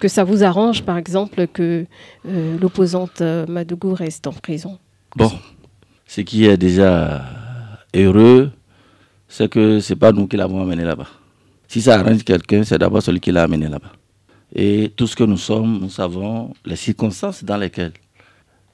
Que 0.01 0.09
ça 0.09 0.25
vous 0.25 0.43
arrange, 0.43 0.83
par 0.83 0.97
exemple, 0.97 1.47
que 1.47 1.85
euh, 2.27 2.59
l'opposante 2.59 3.21
Madougou 3.21 3.95
reste 3.95 4.27
en 4.27 4.33
prison? 4.33 4.79
Bon, 5.15 5.31
ce 6.07 6.23
qui 6.23 6.47
est 6.47 6.57
déjà 6.57 7.23
heureux, 7.95 8.51
c'est 9.29 9.49
que 9.49 9.79
ce 9.79 9.93
n'est 9.93 9.99
pas 9.99 10.13
nous 10.13 10.27
qui 10.27 10.37
l'avons 10.37 10.63
amené 10.63 10.83
là-bas. 10.83 11.09
Si 11.69 11.83
ça 11.83 11.99
arrange 11.99 12.25
quelqu'un, 12.25 12.65
c'est 12.65 12.79
d'abord 12.79 13.03
celui 13.03 13.21
qui 13.21 13.33
l'a 13.33 13.45
amené 13.45 13.69
là-bas. 13.69 13.93
Et 14.55 14.93
tout 14.97 15.07
ce 15.07 15.17
que 15.17 15.25
nous 15.25 15.37
sommes, 15.37 15.79
nous 15.81 15.91
savons 15.91 16.53
les 16.65 16.77
circonstances 16.77 17.43
dans 17.45 17.57
lesquelles 17.57 17.93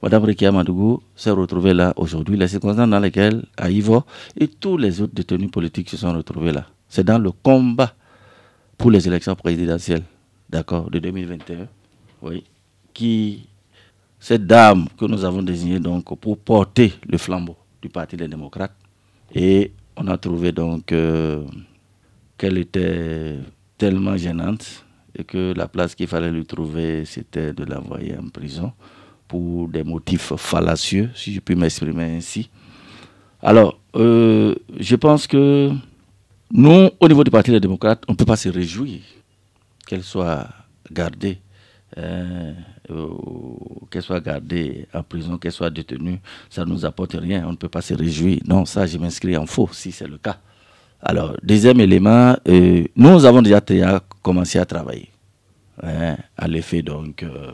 Mme 0.01 0.23
Rikia 0.25 0.51
Madougou 0.51 1.01
s'est 1.15 1.31
retrouvée 1.31 1.73
là 1.73 1.93
aujourd'hui, 1.95 2.35
les 2.37 2.47
circonstances 2.49 2.89
dans 2.89 2.99
lesquelles 2.99 3.45
Aïvo 3.57 4.03
et 4.37 4.47
tous 4.49 4.77
les 4.77 5.01
autres 5.01 5.13
détenus 5.15 5.49
politiques 5.49 5.89
se 5.89 5.97
sont 5.97 6.11
retrouvés 6.11 6.51
là. 6.51 6.65
C'est 6.89 7.05
dans 7.05 7.17
le 7.17 7.31
combat 7.31 7.93
pour 8.77 8.91
les 8.91 9.07
élections 9.07 9.35
présidentielles, 9.35 10.03
d'accord, 10.49 10.91
de 10.91 10.99
2021, 10.99 11.67
oui, 12.21 12.43
qui 12.93 13.47
cette 14.19 14.45
dame 14.47 14.87
que 14.97 15.05
nous 15.05 15.23
avons 15.25 15.41
désignée 15.41 15.79
donc 15.79 16.17
pour 16.19 16.37
porter 16.37 16.93
le 17.07 17.17
flambeau 17.17 17.57
du 17.81 17.89
Parti 17.89 18.15
des 18.15 18.27
démocrates. 18.27 18.75
Et 19.35 19.71
on 19.97 20.07
a 20.07 20.17
trouvé 20.17 20.51
donc 20.53 20.91
euh, 20.93 21.43
qu'elle 22.43 22.57
était 22.57 23.37
tellement 23.77 24.17
gênante 24.17 24.83
et 25.17 25.23
que 25.23 25.53
la 25.55 25.65
place 25.69 25.95
qu'il 25.95 26.07
fallait 26.07 26.29
lui 26.29 26.45
trouver, 26.45 27.05
c'était 27.05 27.53
de 27.53 27.63
l'envoyer 27.63 28.17
en 28.17 28.27
prison 28.27 28.73
pour 29.29 29.69
des 29.69 29.85
motifs 29.85 30.35
fallacieux, 30.35 31.09
si 31.15 31.33
je 31.33 31.39
puis 31.39 31.55
m'exprimer 31.55 32.17
ainsi. 32.17 32.49
Alors, 33.41 33.79
euh, 33.95 34.55
je 34.77 34.95
pense 34.97 35.25
que 35.25 35.71
nous, 36.51 36.89
au 36.99 37.07
niveau 37.07 37.23
du 37.23 37.31
Parti 37.31 37.49
des 37.49 37.61
démocrates, 37.61 38.03
on 38.09 38.11
ne 38.11 38.17
peut 38.17 38.25
pas 38.25 38.35
se 38.35 38.49
réjouir 38.49 38.99
qu'elle 39.87 40.03
soit 40.03 40.45
gardée 40.91 41.39
euh, 41.97 42.51
qu'elle 43.89 44.01
soit 44.01 44.19
gardée 44.19 44.85
en 44.93 45.03
prison, 45.03 45.37
qu'elle 45.37 45.53
soit 45.53 45.69
détenue, 45.69 46.19
ça 46.49 46.65
ne 46.65 46.71
nous 46.71 46.83
apporte 46.83 47.13
rien, 47.13 47.45
on 47.47 47.51
ne 47.51 47.55
peut 47.55 47.69
pas 47.69 47.81
se 47.81 47.93
réjouir. 47.93 48.39
Non, 48.45 48.65
ça, 48.65 48.85
je 48.85 48.97
m'inscris 48.97 49.37
en 49.37 49.45
faux 49.45 49.69
si 49.71 49.93
c'est 49.93 50.07
le 50.07 50.17
cas. 50.17 50.39
Alors, 51.05 51.35
deuxième 51.43 51.81
élément, 51.81 52.33
euh, 52.47 52.85
nous 52.95 53.25
avons 53.25 53.41
déjà, 53.41 53.59
commencé 54.21 54.57
à 54.57 54.63
travailler 54.65 55.09
hein, 55.83 56.15
à 56.37 56.47
l'effet 56.47 56.81
donc 56.81 57.23
euh, 57.23 57.51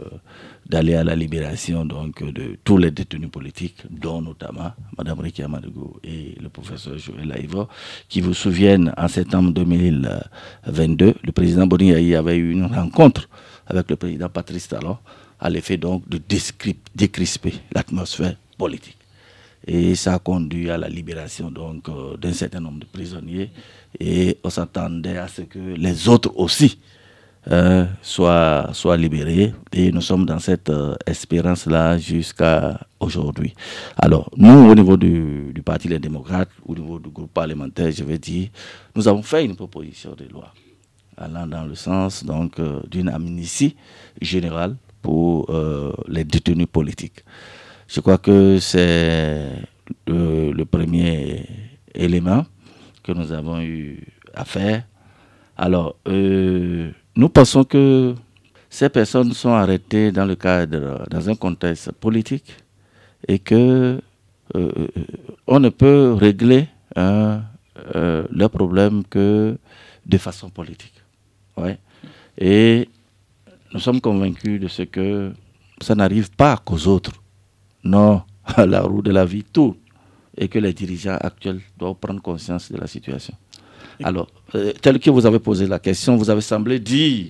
d'aller 0.68 0.94
à 0.94 1.04
la 1.04 1.16
libération 1.16 1.84
donc 1.84 2.22
de 2.24 2.60
tous 2.64 2.78
les 2.78 2.92
détenus 2.92 3.32
politiques, 3.32 3.82
dont 3.90 4.22
notamment 4.22 4.72
Mme 5.00 5.20
Rikia 5.22 5.48
Madougou 5.48 5.96
et 6.04 6.36
le 6.40 6.50
professeur 6.50 6.96
Joël 7.00 7.32
Aïvo, 7.32 7.68
qui 8.08 8.22
vous 8.22 8.36
souviennent 8.36 8.94
en 8.96 9.08
septembre 9.08 9.52
2022, 9.52 11.16
le 11.24 11.32
président 11.32 11.66
Boni 11.66 12.14
avait 12.14 12.38
eu 12.38 12.52
une 12.52 12.66
rencontre 12.66 13.28
avec 13.66 13.90
le 13.90 13.96
président 13.96 14.30
Patrice 14.30 14.68
Talon, 14.68 15.00
à 15.40 15.50
l'effet 15.50 15.78
donc 15.78 16.08
de 16.08 16.20
décrisper 16.96 17.56
l'atmosphère 17.74 18.36
politique. 18.60 18.99
Et 19.72 19.94
ça 19.94 20.16
a 20.16 20.20
conduit 20.20 20.72
à 20.72 20.80
la 20.80 20.90
libération 20.90 21.52
donc 21.52 21.90
euh, 21.90 22.18
d'un 22.18 22.34
certain 22.34 22.60
nombre 22.60 22.80
de 22.80 22.86
prisonniers 22.86 23.52
et 24.00 24.40
on 24.44 24.50
s'attendait 24.50 25.18
à 25.18 25.28
ce 25.28 25.44
que 25.44 25.60
les 25.60 26.10
autres 26.10 26.32
aussi 26.38 26.80
euh, 27.52 27.86
soient, 28.02 28.72
soient 28.74 28.98
libérés 28.98 29.54
et 29.72 29.92
nous 29.92 30.02
sommes 30.02 30.26
dans 30.26 30.40
cette 30.40 30.72
euh, 30.72 30.96
espérance-là 31.06 32.00
jusqu'à 32.00 32.80
aujourd'hui. 33.00 33.54
Alors, 33.96 34.32
nous, 34.36 34.72
au 34.72 34.74
niveau 34.74 34.98
du, 34.98 35.52
du 35.54 35.62
Parti 35.62 35.88
Les 35.88 36.00
Démocrates, 36.00 36.50
au 36.66 36.74
niveau 36.74 36.98
du 36.98 37.10
groupe 37.10 37.32
parlementaire, 37.32 37.92
je 37.92 38.04
vais 38.04 38.18
dire, 38.18 38.50
nous 38.96 39.08
avons 39.08 39.22
fait 39.22 39.46
une 39.46 39.56
proposition 39.56 40.16
de 40.18 40.26
loi 40.34 40.52
allant 41.16 41.46
dans 41.46 41.66
le 41.66 41.76
sens 41.76 42.24
donc 42.24 42.60
d'une 42.90 43.10
amnistie 43.10 43.76
générale 44.20 44.76
pour 45.04 45.54
les 46.08 46.24
détenus 46.24 46.68
politiques. 46.72 47.24
Je 47.90 48.02
crois 48.02 48.20
que 48.20 48.60
c'est 48.60 49.50
le, 50.06 50.64
premier 50.66 51.44
élément 51.96 52.46
que 53.02 53.12
nous 53.14 53.32
avons 53.32 53.60
eu 53.62 54.00
à 54.36 54.46
faire. 54.46 54.84
Alors, 55.58 55.96
euh, 56.08 56.92
nous 57.16 57.30
pensons 57.30 57.64
que 57.64 58.14
ces 58.70 58.90
personnes 58.90 59.34
sont 59.34 59.54
arrêtées 59.54 60.12
dans 60.12 60.26
le 60.26 60.36
cadre, 60.36 61.04
dans 61.10 61.30
un 61.32 61.36
contexte 61.36 61.92
politique 61.94 62.56
et 63.28 63.40
que 63.40 64.00
euh, 64.56 64.88
on 65.48 65.60
ne 65.60 65.70
peut 65.70 66.14
régler 66.14 66.68
hein, 66.96 67.42
euh, 67.96 68.24
leurs 68.32 68.52
problèmes 68.52 69.04
que 69.04 69.58
de 70.06 70.18
façon 70.20 70.52
politique. 70.52 70.94
Et 72.38 72.88
nous 73.74 73.80
sommes 73.80 74.00
convaincus 74.00 74.62
de 74.62 74.68
ce 74.68 74.84
que 74.84 75.34
ça 75.82 75.96
n'arrive 75.96 76.30
pas 76.32 76.56
qu'aux 76.58 76.86
autres. 76.88 77.19
Non, 77.84 78.22
la 78.58 78.82
roue 78.82 79.02
de 79.02 79.12
la 79.12 79.26
vie 79.26 79.44
tourne 79.44 79.76
et 80.38 80.48
que 80.48 80.60
les 80.60 80.74
dirigeants 80.74 81.18
actuels 81.20 81.60
doivent 81.78 81.96
prendre 81.96 82.22
conscience 82.22 82.72
de 82.72 82.78
la 82.78 82.88
situation. 82.88 83.34
Alors, 84.04 84.28
euh, 84.56 84.72
tel 84.82 85.00
que 85.00 85.10
vous 85.10 85.26
avez 85.26 85.40
posé 85.40 85.68
la 85.68 85.80
question, 85.80 86.16
vous 86.16 86.30
avez 86.30 86.42
semblé 86.42 86.80
dire 86.80 87.28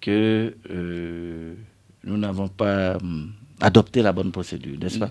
que 0.00 0.54
euh, 0.70 1.54
nous 2.02 2.16
n'avons 2.16 2.48
pas 2.48 2.96
hum, 2.96 3.30
adopté 3.60 4.02
la 4.02 4.12
bonne 4.12 4.32
procédure, 4.32 4.76
n'est-ce 4.80 4.98
pas? 4.98 5.10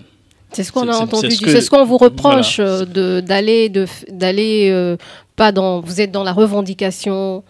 C'est 0.51 0.65
ce 0.65 0.71
qu'on 0.73 0.89
a 0.89 0.97
entendu. 0.97 1.31
C'est 1.31 1.61
ce 1.61 1.69
qu'on 1.69 1.85
vous 1.85 1.97
reproche 1.97 2.59
euh, 2.59 3.21
d'aller, 3.21 3.71
d'aller 4.09 4.97
pas 5.37 5.53
dans. 5.53 5.79
Vous 5.79 6.01
êtes 6.01 6.11
dans 6.11 6.23
la 6.23 6.33
revendication 6.33 7.45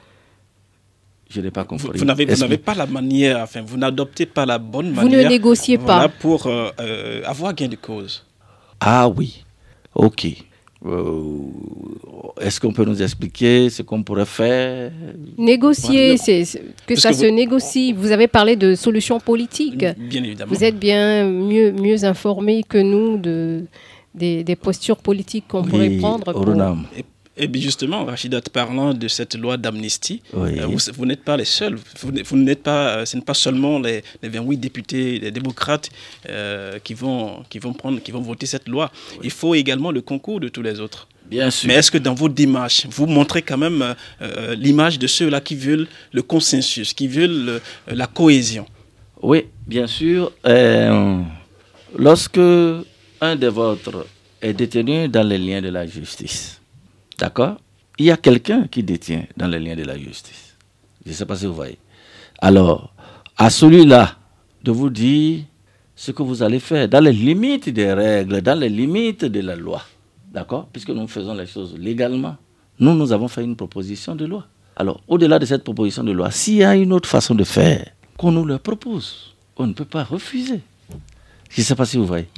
je 1.32 1.42
n'ai 1.42 1.52
pas 1.52 1.64
compris. 1.64 1.90
Vous, 1.96 2.06
n'avez, 2.06 2.58
pas 2.58 2.74
la 2.76 2.86
manière, 2.86 3.40
enfin, 3.40 3.62
vous 3.66 3.78
n'adoptez 3.78 4.26
pas 4.26 4.46
la 4.46 4.58
bonne 4.58 4.92
manière. 4.92 5.04
Vous 5.04 5.10
ne 5.10 5.30
négociez 5.30 5.78
pas. 5.78 6.10
Pour 6.10 6.48
euh, 6.48 6.70
euh, 6.80 7.22
avoir 7.26 7.54
gain 7.54 7.68
de 7.68 7.76
cause. 7.76 8.26
Ah 8.80 9.08
oui, 9.08 9.44
ok. 9.96 10.28
Euh, 10.84 11.22
est-ce 12.40 12.60
qu'on 12.60 12.74
peut 12.74 12.86
nous 12.86 13.02
expliquer 13.02 13.70
ce 13.70 13.84
qu'on 13.84 14.02
pourrait 14.02 14.26
faire? 14.26 14.92
Négocier, 15.38 16.18
c'est 16.18 16.44
que 16.88 16.96
ça 16.96 17.14
se 17.14 17.26
négocie. 17.26 17.94
Vous 17.94 18.12
avez 18.12 18.28
parlé 18.28 18.56
de 18.56 18.76
solutions 18.76 19.20
politiques. 19.20 19.86
Bien 19.98 20.24
évidemment. 20.24 20.52
Vous 20.54 20.64
êtes 20.64 20.80
bien 20.80 21.28
mieux, 21.30 21.72
mieux 21.72 22.04
informé 22.04 22.64
que 22.68 22.80
nous 22.80 23.18
de, 23.18 23.66
des, 24.16 24.56
postures 24.56 24.98
politiques 24.98 25.46
qu'on 25.48 25.64
pourrait 25.64 25.92
prendre. 25.92 26.34
Pour... 26.34 26.50
Et 26.98 27.06
bien 27.38 27.62
justement, 27.62 28.06
Rachidat, 28.06 28.42
parlant 28.52 28.94
de 28.94 29.08
cette 29.08 29.36
loi 29.36 29.58
d'amnistie, 29.58 30.22
euh, 30.36 30.68
vous, 30.94 31.06
n'êtes 31.06 31.24
pas 31.24 31.38
les 31.38 31.46
seuls. 31.46 31.78
Vous, 32.00 32.38
n'êtes 32.38 32.64
pas, 32.64 32.98
euh, 32.98 33.06
ce 33.06 33.16
n'est 33.16 33.24
pas 33.24 33.34
seulement 33.34 33.80
les, 33.80 34.04
28 34.22 34.58
députés, 34.58 35.20
les 35.20 35.32
démocrates 35.32 35.90
euh, 36.30 36.80
qui, 36.80 36.94
vont, 36.94 37.44
qui, 37.50 37.60
vont 37.60 37.74
prendre, 37.74 38.02
qui 38.02 38.12
vont 38.12 38.22
voter 38.22 38.46
cette 38.46 38.68
loi. 38.68 38.92
Il 39.24 39.32
faut 39.32 39.56
également 39.56 39.92
le 39.92 40.02
concours 40.02 40.40
de 40.40 40.50
tous 40.50 40.62
les 40.62 40.80
autres. 40.80 41.08
Bien 41.30 41.50
sûr. 41.50 41.70
Mais 41.70 41.76
est-ce 41.76 41.90
que 41.92 41.98
dans 41.98 42.14
vos 42.14 42.28
démarches, 42.28 42.86
vous 42.90 43.06
montrez 43.06 43.42
quand 43.42 43.58
même 43.58 43.96
l'image 44.58 45.00
de 45.00 45.08
ceux-là 45.08 45.40
qui 45.40 45.56
veulent 45.56 45.88
le 46.12 46.22
consensus, 46.22 46.94
qui 46.94 47.08
veulent 47.08 47.62
la 47.88 48.08
cohésion? 48.08 48.66
Oui, 49.22 49.46
bien 49.66 49.88
sûr. 49.88 50.34
lorsque 51.98 52.40
un 53.22 53.36
des 53.38 53.48
vôtres 53.48 54.06
est 54.42 54.54
détenu 54.54 55.08
dans 55.08 55.24
les 55.24 55.38
liens 55.38 55.62
de 55.62 55.70
la 55.70 55.88
justice, 55.88 56.61
D'accord? 57.22 57.58
Il 58.00 58.06
y 58.06 58.12
a 58.12 58.18
quelqu'un 58.18 58.66
qui 58.66 58.82
détient 58.82 59.26
dans 59.38 59.48
les 59.48 59.60
liens 59.60 59.76
de 59.76 59.84
la 59.84 59.96
justice. 59.96 60.58
Je 61.06 61.12
ne 61.12 61.16
sais 61.16 61.26
pas 61.28 61.36
si 61.36 61.46
vous 61.46 61.54
voyez. 61.54 61.78
Alors, 62.40 62.92
à 63.38 63.52
celui-là, 63.52 64.16
de 64.64 64.72
vous 64.72 64.90
dire 64.90 65.44
ce 65.96 66.12
que 66.12 66.24
vous 66.24 66.42
allez 66.42 66.60
faire 66.60 66.90
dans 66.90 67.04
les 67.04 67.14
limites 67.14 67.70
des 67.70 67.94
règles, 67.94 68.42
dans 68.42 68.60
les 68.60 68.70
limites 68.70 69.26
de 69.26 69.40
la 69.40 69.56
loi. 69.56 69.84
D'accord? 70.34 70.68
Puisque 70.74 70.90
nous 70.90 71.08
faisons 71.08 71.36
les 71.36 71.46
choses 71.46 71.78
légalement. 71.78 72.38
Nous, 72.80 72.96
nous 72.96 73.12
avons 73.12 73.28
fait 73.28 73.44
une 73.44 73.56
proposition 73.56 74.16
de 74.16 74.26
loi. 74.26 74.48
Alors, 74.76 75.00
au-delà 75.08 75.38
de 75.38 75.46
cette 75.46 75.64
proposition 75.64 76.04
de 76.04 76.12
loi, 76.12 76.32
s'il 76.32 76.56
y 76.56 76.64
a 76.64 76.76
une 76.76 76.92
autre 76.92 77.08
façon 77.08 77.36
de 77.36 77.44
faire 77.44 77.88
qu'on 78.18 78.32
nous 78.32 78.46
le 78.46 78.58
propose, 78.58 79.36
on 79.58 79.68
ne 79.68 79.74
peut 79.74 79.86
pas 79.86 80.04
refuser. 80.04 80.62
Je 81.52 81.62
ne 81.62 81.66
sais 81.66 81.76
pas 81.76 81.86
si 81.86 81.98
vous 81.98 82.08
voyez. 82.08 82.30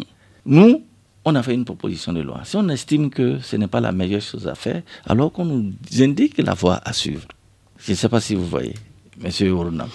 Nous, 0.46 0.84
on 1.26 1.36
a 1.36 1.44
fait 1.44 1.54
une 1.54 1.66
proposition 1.66 2.14
de 2.14 2.22
loi. 2.22 2.42
Si 2.44 2.56
on 2.56 2.68
estime 2.70 3.10
que 3.10 3.40
ce 3.40 3.56
n'est 3.56 3.68
pas 3.68 3.80
la 3.82 3.92
meilleure 3.92 4.22
chose 4.22 4.48
à 4.48 4.56
faire, 4.56 4.82
alors 5.06 5.32
qu'on 5.32 5.46
nous 5.46 5.74
indique 6.00 6.38
la 6.40 6.54
voie 6.54 6.82
à 6.84 6.94
suivre. 6.94 7.28
Je 7.78 7.92
ne 7.92 7.96
sais 7.96 8.10
pas 8.10 8.20
si 8.22 8.36
vous 8.36 8.46
voyez, 8.46 8.76
Monsieur 9.20 9.48
Urunam. 9.48 9.90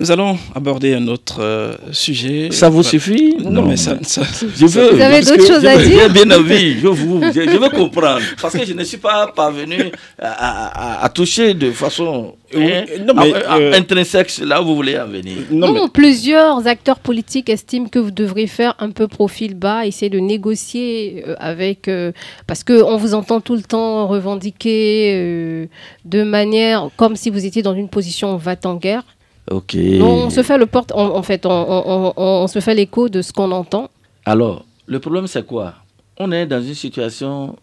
Nous 0.00 0.10
allons 0.10 0.38
aborder 0.54 0.94
un 0.94 1.06
autre 1.06 1.40
euh, 1.40 1.74
sujet. 1.92 2.48
Ça 2.50 2.70
vous 2.70 2.82
suffit? 2.82 3.36
Non, 3.38 3.62
mais 3.62 3.76
ça, 3.76 3.98
Je 4.02 4.66
veux, 4.66 4.94
vous 4.94 5.00
avez 5.00 5.20
d'autres 5.20 5.46
choses 5.46 5.66
à 5.66 5.76
dire 5.76 6.10
Bien 6.10 6.30
envie, 6.38 6.80
je, 6.80 6.88
vous, 6.88 7.20
je, 7.22 7.58
veux 7.58 7.68
comprendre. 7.68 8.22
Parce 8.40 8.56
que 8.56 8.64
je 8.64 8.72
ne 8.72 8.84
suis 8.84 8.96
pas 8.96 9.26
parvenu 9.28 9.92
à, 10.18 11.08
toucher 11.14 11.52
de 11.52 11.70
façon 11.72 12.34
hein, 12.56 12.84
non, 13.06 13.12
mais, 13.14 13.34
euh, 13.34 13.74
intrinsèque 13.74 14.32
là 14.42 14.62
où 14.62 14.66
vous 14.66 14.76
voulez 14.76 14.98
en 14.98 15.06
venir. 15.06 15.36
Non, 15.50 15.88
plusieurs 15.88 16.66
acteurs 16.66 16.98
politiques 16.98 17.50
estiment 17.50 17.86
que 17.86 17.98
vous 17.98 18.10
devrez 18.10 18.46
faire 18.46 18.74
un 18.78 18.90
peu 18.90 19.08
profil 19.08 19.54
bas, 19.54 19.84
essayer 19.84 20.08
de 20.08 20.18
négocier 20.20 21.22
euh, 21.28 21.34
avec... 21.38 21.90
parce 22.46 22.64
qu'on 22.64 22.96
vous 22.96 23.12
entend 23.12 23.42
tout 23.42 23.56
le 23.56 23.62
temps 23.62 24.06
revendiquer 24.08 25.68
de 26.06 26.22
manière 26.22 26.88
comme 26.96 27.14
si 27.14 27.28
vous 27.28 27.44
étiez 27.44 27.62
dans 27.62 27.74
une 27.74 27.90
position 27.90 28.36
va-t-en-guerre. 28.36 29.02
Ok. 29.50 29.76
on 30.00 30.30
se 30.30 30.42
fait 30.42 30.56
le 30.56 30.66
porte, 30.66 30.92
en 30.92 31.22
fait, 31.22 31.44
on, 31.46 32.46
se 32.48 32.60
fait 32.60 32.74
l'écho 32.74 33.08
de 33.08 33.22
ce 33.22 33.32
qu'on 33.32 33.50
entend. 33.50 33.90
Alors, 34.24 34.64
le 34.86 35.00
problème 35.00 35.26
c'est 35.26 35.44
quoi? 35.44 35.74
On 36.18 36.30
est 36.30 36.46
dans 36.46 36.62
une 36.62 36.74
situation 36.74 37.56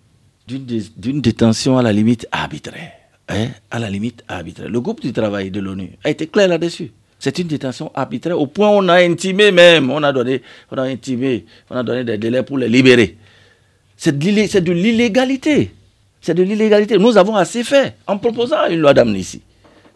d'une 0.47 1.21
détention 1.21 1.77
à 1.77 1.83
la 1.83 1.93
limite 1.93 2.27
arbitraire. 2.31 2.91
Hein? 3.29 3.47
À 3.71 3.79
la 3.79 3.89
limite 3.89 4.23
arbitraire. 4.27 4.69
Le 4.69 4.81
groupe 4.81 5.01
du 5.01 5.13
travail 5.13 5.51
de 5.51 5.59
l'ONU 5.59 5.91
a 6.03 6.09
été 6.09 6.27
clair 6.27 6.47
là-dessus. 6.47 6.91
C'est 7.19 7.37
une 7.37 7.47
détention 7.47 7.91
arbitraire 7.93 8.39
au 8.39 8.47
point 8.47 8.69
où 8.69 8.73
on 8.75 8.87
a 8.87 8.95
intimé 9.03 9.51
même, 9.51 9.91
on 9.91 10.01
a 10.03 10.11
donné, 10.13 10.41
on 10.71 10.77
a 10.77 10.83
intimé, 10.83 11.45
on 11.69 11.75
a 11.75 11.83
donné 11.83 12.03
des 12.05 12.17
délais 12.17 12.43
pour 12.43 12.57
les 12.57 12.69
libérer. 12.69 13.17
C'est 13.97 14.17
de 14.17 14.71
l'illégalité. 14.71 15.71
C'est 16.21 16.33
de 16.33 16.43
l'illégalité. 16.43 16.97
Nous 16.97 17.17
avons 17.17 17.35
assez 17.35 17.63
fait 17.65 17.95
en 18.07 18.17
proposant 18.17 18.67
une 18.69 18.79
loi 18.79 18.93
d'amnistie. 18.93 19.41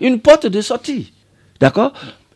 Une 0.01 0.19
porte 0.19 0.47
de 0.47 0.59
sortie. 0.59 1.12
D'accord? 1.63 1.93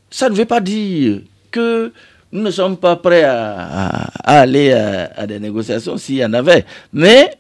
Ça 0.10 0.30
ne 0.30 0.36
veut 0.36 0.46
pas 0.46 0.62
dire 0.62 1.20
que 1.52 1.92
nous 2.32 2.42
ne 2.44 2.50
sommes 2.50 2.78
pas 2.78 2.96
prêts 2.96 3.26
à, 3.26 4.08
aller 4.24 4.72
à, 4.72 5.28
des 5.28 5.38
négociations 5.38 5.98
s'il 5.98 6.16
y 6.16 6.24
en 6.26 6.32
avait. 6.32 6.64
Mais 6.94 7.36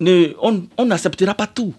on 0.00 0.84
n'acceptera 0.86 1.34
pas 1.34 1.46
tout. 1.46 1.74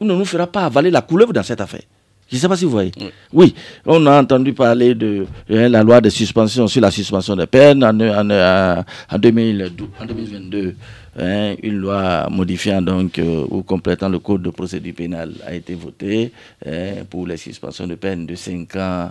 On 0.00 0.04
ne 0.04 0.14
nous 0.14 0.24
fera 0.24 0.48
pas 0.48 0.64
avaler 0.64 0.90
la 0.90 1.02
couleuvre 1.02 1.32
dans 1.32 1.44
cette 1.44 1.60
affaire. 1.60 1.82
Je 2.28 2.34
ne 2.34 2.40
sais 2.40 2.48
pas 2.48 2.56
si 2.56 2.64
vous 2.64 2.72
voyez. 2.72 2.90
Oui. 3.32 3.54
on 3.86 4.04
a 4.06 4.20
entendu 4.20 4.52
parler 4.54 4.96
de 4.96 5.24
hein, 5.48 5.68
la 5.68 5.84
loi 5.84 6.00
de 6.00 6.10
suspension 6.10 6.66
sur 6.66 6.80
la 6.80 6.90
suspension 6.90 7.36
des 7.36 7.46
peines 7.46 7.84
en, 7.84 7.90
en 7.90 9.18
2022. 9.18 10.74
Hein, 11.18 11.56
une 11.64 11.78
loi 11.78 12.28
modifiant 12.30 12.80
donc 12.80 13.18
euh, 13.18 13.44
ou 13.50 13.64
complétant 13.64 14.08
le 14.08 14.20
code 14.20 14.42
de 14.42 14.50
procédure 14.50 14.94
pénale 14.94 15.32
a 15.44 15.52
été 15.52 15.74
votée 15.74 16.30
hein, 16.64 17.02
pour 17.10 17.26
les 17.26 17.36
suspensions 17.36 17.88
de 17.88 17.96
peine 17.96 18.26
de 18.26 18.36
5 18.36 18.76
ans. 18.76 19.10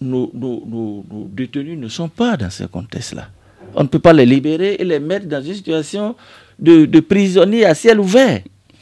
nos, 0.00 1.04
détenus 1.32 1.78
ne 1.78 1.86
sont 1.86 2.08
pas 2.08 2.36
dans 2.36 2.50
ce 2.50 2.64
contexte-là. 2.64 3.28
On 3.76 3.84
ne 3.84 3.88
peut 3.88 4.00
pas 4.00 4.12
les 4.12 4.26
libérer 4.26 4.74
et 4.80 4.84
les 4.84 4.98
mettre 4.98 5.26
dans 5.26 5.40
une 5.40 5.54
situation 5.54 6.16
de, 6.58 6.84
de 6.84 6.98
prisonniers 7.00 7.64
à 7.64 7.74
ciel 7.76 8.00
ouvert. 8.00 8.40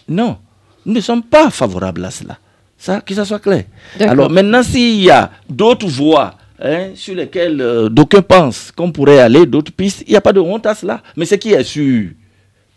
Non, 0.09 0.39
nous 0.87 0.95
ne 0.95 1.01
sommes 1.01 1.23
pas 1.23 1.51
favorables 1.51 2.05
à 2.05 2.11
cela. 2.11 2.39
Ça, 2.79 3.03
que 3.03 3.15
ça 3.15 3.27
soit 3.27 3.41
clair. 3.41 3.65
Alors 4.01 4.31
maintenant, 4.31 4.63
s'il 4.63 5.03
y 5.03 5.11
a 5.11 5.31
d'autres 5.51 5.87
voies 5.87 6.35
Hein, 6.63 6.91
sur 6.95 7.15
lesquels 7.15 7.61
euh, 7.61 7.89
d'aucuns 7.89 8.21
pensent 8.23 8.71
qu'on 8.71 8.93
pourrait 8.93 9.19
aller, 9.21 9.47
d'autres 9.47 9.73
pistes. 9.73 10.05
Il 10.07 10.11
n'y 10.11 10.17
a 10.17 10.21
pas 10.21 10.33
de 10.33 10.41
honte 10.41 10.67
à 10.67 10.75
cela. 10.75 11.03
Mais 11.17 11.25
ce 11.25 11.37
qui 11.37 11.53
est 11.53 11.63
sûr, 11.65 12.11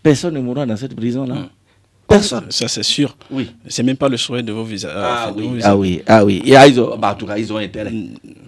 personne 0.01 0.35
ne 0.35 0.39
mourra 0.39 0.65
dans 0.65 0.77
cette 0.77 0.95
prison-là. 0.95 1.35
Personne. 2.07 2.45
Ça, 2.49 2.67
c'est 2.67 2.83
sûr. 2.83 3.15
Oui. 3.31 3.51
C'est 3.67 3.83
même 3.83 3.95
pas 3.97 4.07
le 4.07 4.17
souhait 4.17 4.43
de 4.43 4.51
vos 4.53 4.63
visas. 4.63 4.89
Ah 4.95 5.31
oui, 5.35 5.59
ah 5.63 5.75
oui, 5.75 6.01
ah 6.07 6.23
oui. 6.23 6.41
Et 6.45 6.55
ah, 6.55 6.67
ils 6.67 6.79
ont, 6.79 6.95
bah, 6.97 7.11
en 7.13 7.15
tout 7.15 7.25
cas, 7.25 7.37
ils 7.37 7.51
ont 7.51 7.57
intérêt. 7.57 7.91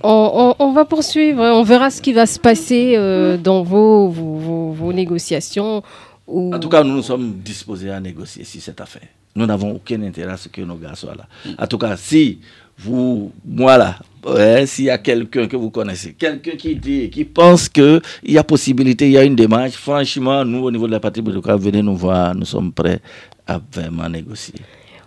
On, 0.04 0.54
on- 0.60 0.64
on 0.64 0.72
va 0.72 0.86
poursuivre, 0.86 1.42
on 1.42 1.64
verra 1.64 1.90
ce 1.90 2.02
qui 2.02 2.14
va 2.14 2.26
se 2.26 2.38
passer 2.40 2.94
euh, 2.96 3.38
dans 3.38 3.64
vos, 3.64 4.08
vos, 4.10 4.36
vos- 4.36 4.72
vos 4.72 4.94
négociations. 4.94 5.82
ou- 6.28 6.54
En 6.54 6.60
tout 6.60 6.70
cas, 6.70 6.84
nous 6.84 6.94
nous 6.96 7.04
sommes 7.04 7.40
disposés 7.44 7.90
à 7.90 8.00
négocier 8.00 8.44
sur 8.44 8.62
cette 8.62 8.80
affaire. 8.82 9.08
Nous 9.36 9.46
n'avons 9.46 9.72
aucun 9.76 10.02
intérêt 10.04 10.32
à 10.34 10.38
ce 10.38 10.48
que 10.48 10.62
nos 10.62 10.76
gars 10.76 10.96
soient 10.96 11.16
là. 11.16 11.28
En 11.60 11.68
tout 11.68 11.78
cas, 11.78 11.98
si 11.98 12.40
vous, 12.78 13.32
moi 13.46 13.78
là, 13.78 14.00
ouais, 14.26 14.66
s'il 14.66 14.86
y 14.86 14.90
a 14.90 14.98
quelqu'un 14.98 15.48
que 15.48 15.58
vous 15.58 15.70
connaissez, 15.72 16.14
quelqu'un 16.14 16.52
qui 16.56 16.76
dit, 16.76 17.10
qui 17.10 17.26
pense 17.26 17.68
qu'il 17.68 18.02
y 18.24 18.38
a 18.38 18.44
possibilité, 18.46 19.08
il 19.08 19.12
y 19.12 19.18
a 19.18 19.24
une 19.24 19.36
démarche, 19.36 19.74
franchement, 19.74 20.46
nous, 20.46 20.64
au 20.64 20.72
niveau 20.72 20.88
de 20.88 20.94
la 20.94 21.00
partie 21.02 21.22
démocrate, 21.22 21.60
venez 21.60 21.82
nous 21.82 21.98
voir, 21.98 22.34
nous 22.34 22.46
sommes 22.46 22.72
prêts 22.72 23.02
à 23.46 23.60
vraiment 23.74 24.08
négocier. 24.08 24.56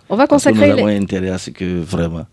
on 0.07 0.15
va 0.15 0.27
Parce 0.27 0.43
que 0.43 0.49
nous 0.49 0.55
consacrer. 0.55 0.71
avons 0.79 0.87
les- 0.87 0.97
intérêt 0.97 1.29
à 1.29 1.37
ce 1.39 1.49
que 1.49 1.79
vraiment 1.81 2.25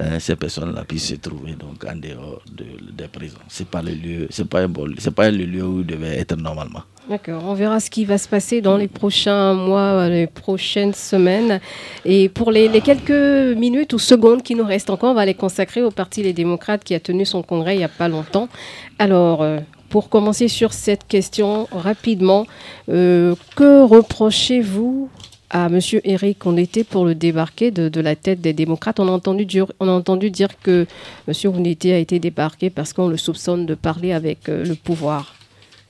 euh, 0.00 0.20
ces 0.20 0.36
personnes-là 0.36 0.84
puissent 0.84 1.08
se 1.08 1.14
trouver 1.16 1.52
donc 1.54 1.82
en 1.84 1.96
dehors 1.96 2.42
de, 2.54 2.64
des 2.94 3.08
prisons. 3.08 3.38
C'est 3.48 3.66
pas 3.68 3.82
le 3.82 3.92
lieu, 3.92 4.26
c'est 4.30 4.46
pas 4.48 4.60
un 4.60 4.68
bon, 4.68 4.86
c'est 4.98 5.14
pas 5.14 5.30
le 5.30 5.44
lieu 5.44 5.64
où 5.64 5.80
ils 5.80 5.86
devaient 5.86 6.18
être 6.18 6.36
normalement. 6.36 6.82
D'accord, 7.08 7.44
on 7.46 7.54
verra 7.54 7.80
ce 7.80 7.88
qui 7.88 8.04
va 8.04 8.18
se 8.18 8.28
passer 8.28 8.60
dans 8.60 8.76
les 8.76 8.86
prochains 8.86 9.54
mois, 9.54 10.10
les 10.10 10.26
prochaines 10.26 10.92
semaines. 10.92 11.58
Et 12.04 12.28
pour 12.28 12.52
les, 12.52 12.68
quelques 12.82 13.56
minutes 13.56 13.94
ou 13.94 13.98
secondes 13.98 14.42
qui 14.42 14.54
nous 14.54 14.66
restent 14.66 14.90
encore, 14.90 15.12
on 15.12 15.14
va 15.14 15.24
les 15.24 15.32
consacrer 15.32 15.82
au 15.82 15.90
Parti 15.90 16.22
Les 16.22 16.34
Démocrates 16.34 16.84
qui 16.84 16.94
a 16.94 17.00
tenu 17.00 17.24
son 17.24 17.42
congrès 17.42 17.76
il 17.76 17.78
n'y 17.78 17.84
a 17.84 17.88
pas 17.88 18.08
longtemps. 18.08 18.50
Alors, 18.98 19.40
euh, 19.40 19.58
pour 19.88 20.10
commencer 20.10 20.48
sur 20.48 20.74
cette 20.74 21.06
question 21.06 21.66
rapidement, 21.72 22.46
euh, 22.90 23.34
que 23.56 23.86
reprochez-vous 23.86 25.08
à 25.48 25.68
M. 25.68 25.80
Eric 26.04 26.44
Ondete 26.44 26.84
pour 26.86 27.06
le 27.06 27.14
débarquer 27.14 27.70
de, 27.70 28.00
la 28.02 28.16
tête 28.16 28.42
des 28.42 28.52
démocrates? 28.52 29.00
On 29.00 29.08
a, 29.08 29.12
entendu 29.12 29.46
dire, 29.46 29.64
entendu 29.80 30.30
dire 30.30 30.60
que 30.62 30.84
M. 31.26 31.34
Ondete 31.54 31.86
a 31.86 31.96
été 31.96 32.18
débarqué 32.18 32.68
parce 32.68 32.92
qu'on 32.92 33.08
le 33.08 33.16
soupçonne 33.16 33.64
de 33.64 33.74
parler 33.74 34.12
avec 34.12 34.50
euh, 34.50 34.62
le 34.62 34.74
pouvoir. 34.74 35.37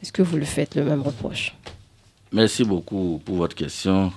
Est-ce 0.03 0.13
que 0.13 0.23
vous 0.23 0.37
le 0.37 0.45
faites 0.45 0.75
le 0.75 0.85
même 0.85 1.03
reproche 1.03 1.55
Merci 2.33 2.65
beaucoup 2.65 3.21
pour 3.25 3.37
votre 3.37 3.57
question. 3.57 4.13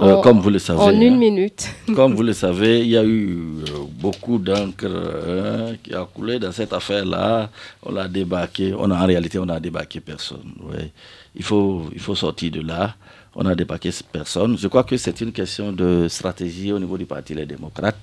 Euh, 0.00 0.14
En- 0.14 0.20
comme 0.20 0.38
vous 0.40 0.50
le 0.50 0.58
savez, 0.60 0.78
En 0.80 0.90
une 0.90 1.14
hein, 1.14 1.16
minute. 1.16 1.68
comme 1.96 2.14
vous 2.14 2.22
le 2.22 2.32
savez, 2.32 2.82
il 2.82 2.88
y 2.90 2.96
a 2.96 3.02
eu 3.04 3.36
euh, 3.68 3.78
beaucoup 3.90 4.38
d'encre 4.38 4.86
hein, 4.86 5.74
qui 5.82 5.92
a 5.94 6.04
coulé 6.04 6.38
dans 6.38 6.52
cette 6.52 6.72
affaire-là. 6.72 7.50
On 7.82 7.90
l'a 7.92 8.06
débarqué. 8.06 8.74
On 8.78 8.90
a, 8.90 8.96
en 9.02 9.06
réalité, 9.06 9.38
on 9.38 9.46
n'a 9.46 9.58
débarqué 9.58 9.98
personne. 10.00 10.52
ouais. 10.70 10.92
Il, 11.34 11.42
faut, 11.42 11.86
il 11.92 12.00
faut 12.00 12.14
sortir 12.14 12.52
de 12.52 12.60
là. 12.60 12.94
On 13.34 13.44
a 13.46 13.54
débarqué 13.54 13.90
personne. 14.12 14.56
Je 14.58 14.68
crois 14.68 14.84
que 14.84 14.96
c'est 14.96 15.20
une 15.20 15.32
question 15.32 15.72
de 15.72 16.06
stratégie 16.08 16.72
au 16.72 16.78
niveau 16.78 16.96
du 16.98 17.04
Parti 17.06 17.34
Les 17.34 17.46
Démocrates. 17.46 17.98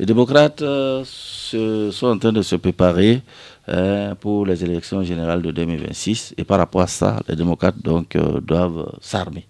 Les 0.00 0.06
démocrates 0.06 0.62
euh, 0.62 1.02
se- 1.04 1.90
sont 1.90 2.06
en 2.06 2.18
train 2.18 2.32
de 2.32 2.40
se 2.40 2.56
préparer 2.56 3.20
hein, 3.68 4.14
pour 4.18 4.46
les 4.46 4.64
élections 4.64 5.02
générales 5.02 5.42
de 5.42 5.50
2026. 5.50 6.34
Et 6.38 6.44
par 6.44 6.56
rapport 6.58 6.80
à 6.80 6.86
ça, 6.86 7.20
les 7.28 7.36
démocrates 7.36 7.76
donc, 7.84 8.16
euh, 8.16 8.40
doivent 8.40 8.90
s'armer. 9.02 9.46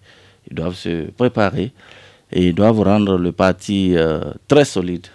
Ils 0.51 0.57
doivent 0.57 0.75
se 0.75 1.09
préparer 1.13 1.71
et 2.33 2.49
ils 2.49 2.55
doivent 2.55 2.81
rendre 2.81 3.17
le 3.17 3.31
parti 3.31 3.95
euh, 3.97 4.33
très 4.49 4.65
solide, 4.65 5.07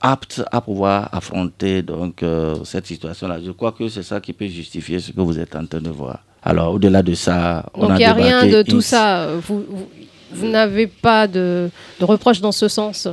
apte 0.00 0.44
à 0.52 0.60
pouvoir 0.60 1.08
affronter 1.12 1.82
donc, 1.82 2.22
cette 2.64 2.86
situation-là. 2.86 3.40
Je 3.44 3.50
crois 3.50 3.72
que 3.72 3.88
c'est 3.88 4.04
ça 4.04 4.20
qui 4.20 4.32
peut 4.32 4.46
justifier 4.46 5.00
ce 5.00 5.10
que 5.10 5.20
vous 5.20 5.36
êtes 5.40 5.56
en 5.56 5.66
train 5.66 5.80
de 5.80 5.90
voir. 5.90 6.20
Alors, 6.44 6.74
au-delà 6.74 7.02
de 7.02 7.14
ça, 7.14 7.66
on 7.74 7.88
Donc 7.88 7.90
a 7.90 7.94
il 7.94 7.98
n'y 7.98 8.04
a 8.04 8.12
rien 8.14 8.46
de 8.46 8.62
tout 8.62 8.80
ça. 8.80 9.30
Vous, 9.46 9.64
vous, 9.68 9.88
vous 10.30 10.46
n'avez 10.48 10.86
pas 10.86 11.26
de, 11.26 11.68
de 11.98 12.04
reproche 12.04 12.40
dans 12.40 12.52
ce 12.52 12.68
sens? 12.68 13.08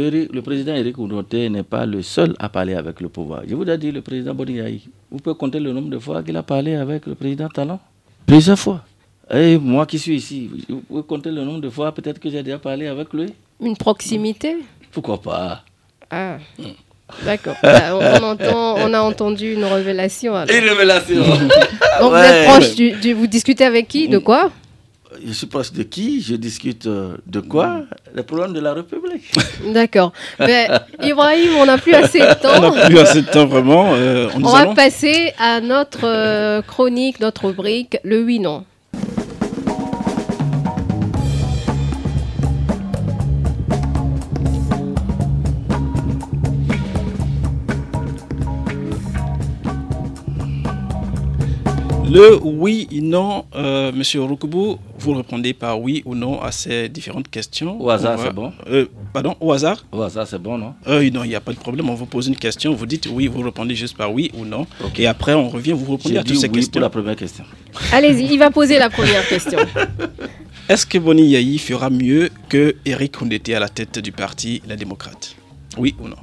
Eric- 0.00 0.32
le 0.32 0.42
président 0.42 0.74
Eric 0.74 0.98
Ounoté 0.98 1.48
n'est 1.48 1.62
pas 1.62 1.86
le 1.86 2.02
seul 2.02 2.34
à 2.38 2.48
parler 2.48 2.74
avec 2.74 3.00
le 3.00 3.08
pouvoir. 3.08 3.42
Je 3.48 3.54
vous 3.54 3.64
ai 3.68 3.78
dit, 3.78 3.90
le 3.92 4.02
président 4.02 4.34
Boniaï, 4.34 4.80
vous 5.10 5.18
pouvez 5.18 5.36
compter 5.36 5.58
le 5.60 5.72
nombre 5.72 5.88
de 5.90 5.98
fois 5.98 6.22
qu'il 6.22 6.36
a 6.36 6.42
parlé 6.42 6.74
avec 6.74 7.06
le 7.06 7.14
président 7.14 7.48
Talon 7.48 7.78
Plusieurs 8.26 8.58
fois. 8.58 8.82
Et 9.32 9.58
moi 9.58 9.86
qui 9.86 9.98
suis 9.98 10.16
ici, 10.16 10.50
vous 10.68 10.80
pouvez 10.80 11.02
compter 11.02 11.30
le 11.30 11.42
nombre 11.44 11.60
de 11.60 11.70
fois 11.70 11.92
peut-être 11.92 12.18
que 12.20 12.30
j'ai 12.30 12.42
déjà 12.42 12.58
parlé 12.58 12.86
avec 12.86 13.12
lui 13.12 13.26
Une 13.60 13.76
proximité? 13.76 14.56
Pourquoi 14.92 15.20
pas? 15.20 15.62
Ah, 16.10 16.36
d'accord. 17.24 17.56
Bah, 17.62 17.96
on, 17.96 17.98
on 17.98 18.22
entend, 18.30 18.76
on 18.78 18.94
a 18.94 19.00
entendu 19.00 19.54
une 19.54 19.64
révélation. 19.64 20.34
alors. 20.34 20.54
Une 20.54 20.68
révélation 20.68 21.16
Donc 22.00 22.10
vous 22.12 22.16
êtes 22.16 22.46
proche 22.48 22.74
du, 22.76 22.92
du- 22.92 23.12
Vous 23.14 23.26
discutez 23.26 23.64
avec 23.64 23.88
qui? 23.88 24.08
De 24.08 24.18
quoi? 24.18 24.50
Je 25.24 25.32
suis 25.32 25.46
proche 25.46 25.72
de 25.72 25.82
qui 25.82 26.20
Je 26.20 26.34
discute 26.36 26.86
euh, 26.86 27.16
de 27.26 27.40
quoi? 27.40 27.82
Les 28.14 28.22
problèmes 28.22 28.52
de 28.52 28.60
la 28.60 28.74
République. 28.74 29.32
D'accord. 29.72 30.12
Mais 30.38 30.68
Ibrahim, 31.02 31.50
on 31.60 31.66
n'a 31.66 31.78
plus 31.78 31.94
assez 31.94 32.18
de 32.20 32.24
On 32.44 32.60
temps. 32.60 32.74
n'a 32.74 32.86
plus 32.86 32.98
assez 32.98 33.22
de 33.22 33.26
temps 33.30 33.46
vraiment. 33.46 33.90
euh, 33.94 34.28
On 34.34 34.40
va 34.40 34.58
allons- 34.58 34.74
passer 34.74 35.32
à 35.38 35.60
notre 35.60 36.00
euh, 36.04 36.62
chronique, 36.62 37.20
notre 37.20 37.46
rubrique, 37.46 37.98
le 38.04 38.22
oui-non. 38.24 38.64
Le 52.16 52.38
oui 52.42 52.88
et 52.90 53.02
non, 53.02 53.44
euh, 53.54 53.92
Monsieur 53.92 54.22
Rukubu, 54.22 54.76
vous 54.98 55.12
répondez 55.12 55.52
par 55.52 55.78
oui 55.78 56.02
ou 56.06 56.14
non 56.14 56.40
à 56.40 56.50
ces 56.50 56.88
différentes 56.88 57.28
questions. 57.28 57.78
Au 57.78 57.90
hasard, 57.90 58.18
c'est 58.18 58.32
bon 58.32 58.52
Euh, 58.70 58.86
Pardon, 59.12 59.36
au 59.38 59.52
hasard? 59.52 59.84
Ouais, 59.92 60.08
ça 60.08 60.24
c'est 60.24 60.38
bon, 60.40 60.56
non? 60.56 60.72
Euh, 60.86 61.10
Non, 61.10 61.24
il 61.24 61.28
n'y 61.28 61.34
a 61.34 61.42
pas 61.42 61.52
de 61.52 61.58
problème. 61.58 61.90
On 61.90 61.94
vous 61.94 62.06
pose 62.06 62.28
une 62.28 62.36
question, 62.36 62.72
vous 62.74 62.86
dites 62.86 63.06
oui, 63.12 63.26
vous 63.26 63.42
répondez 63.42 63.74
juste 63.74 63.98
par 63.98 64.14
oui 64.14 64.30
ou 64.32 64.46
non. 64.46 64.66
Ok. 64.82 64.98
Et 64.98 65.06
après, 65.06 65.34
on 65.34 65.50
revient, 65.50 65.72
vous 65.72 65.92
répondez 65.96 66.16
à 66.16 66.24
toutes 66.24 66.36
ces 66.38 66.46
oui 66.48 66.54
questions. 66.54 66.72
pour 66.72 66.80
la 66.80 66.88
première 66.88 67.16
question. 67.16 67.44
Allez-y, 67.92 68.32
il 68.32 68.38
va 68.38 68.50
poser 68.50 68.78
la 68.78 68.88
première 68.88 69.28
question. 69.28 69.58
Est-ce 70.70 70.86
que 70.86 70.96
Boni 70.96 71.28
Yahi 71.28 71.58
fera 71.58 71.90
mieux 71.90 72.30
que 72.48 72.76
Eric 72.86 73.20
Ondete 73.20 73.50
à 73.50 73.60
la 73.60 73.68
tête 73.68 73.98
du 73.98 74.12
parti 74.12 74.62
Les 74.66 74.76
Démocrates? 74.76 75.36
Oui 75.76 75.94
ou 76.02 76.08
non? 76.08 76.16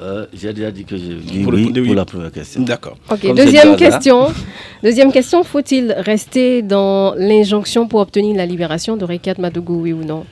Euh, 0.00 0.26
J'ai 0.32 0.52
déjà 0.52 0.70
dit 0.70 0.84
que 0.84 0.96
je 0.96 1.14
dis 1.14 1.42
Vous 1.42 1.50
oui 1.50 1.72
pour 1.86 1.94
la 1.94 2.04
première 2.04 2.30
question. 2.32 2.62
D'accord. 2.62 2.96
Ok, 3.10 3.22
Comme 3.22 3.36
deuxième 3.36 3.76
question. 3.76 4.28
Deuxième 4.82 5.10
question, 5.12 5.42
faut-il 5.42 5.92
rester 5.92 6.62
dans 6.62 7.14
l'injonction 7.16 7.88
pour 7.88 8.00
obtenir 8.00 8.36
la 8.36 8.46
libération 8.46 8.96
de 8.96 9.04
Rekat 9.04 9.34
Madougou, 9.38 9.80
oui 9.82 9.92
ou 9.92 10.04
non? 10.04 10.24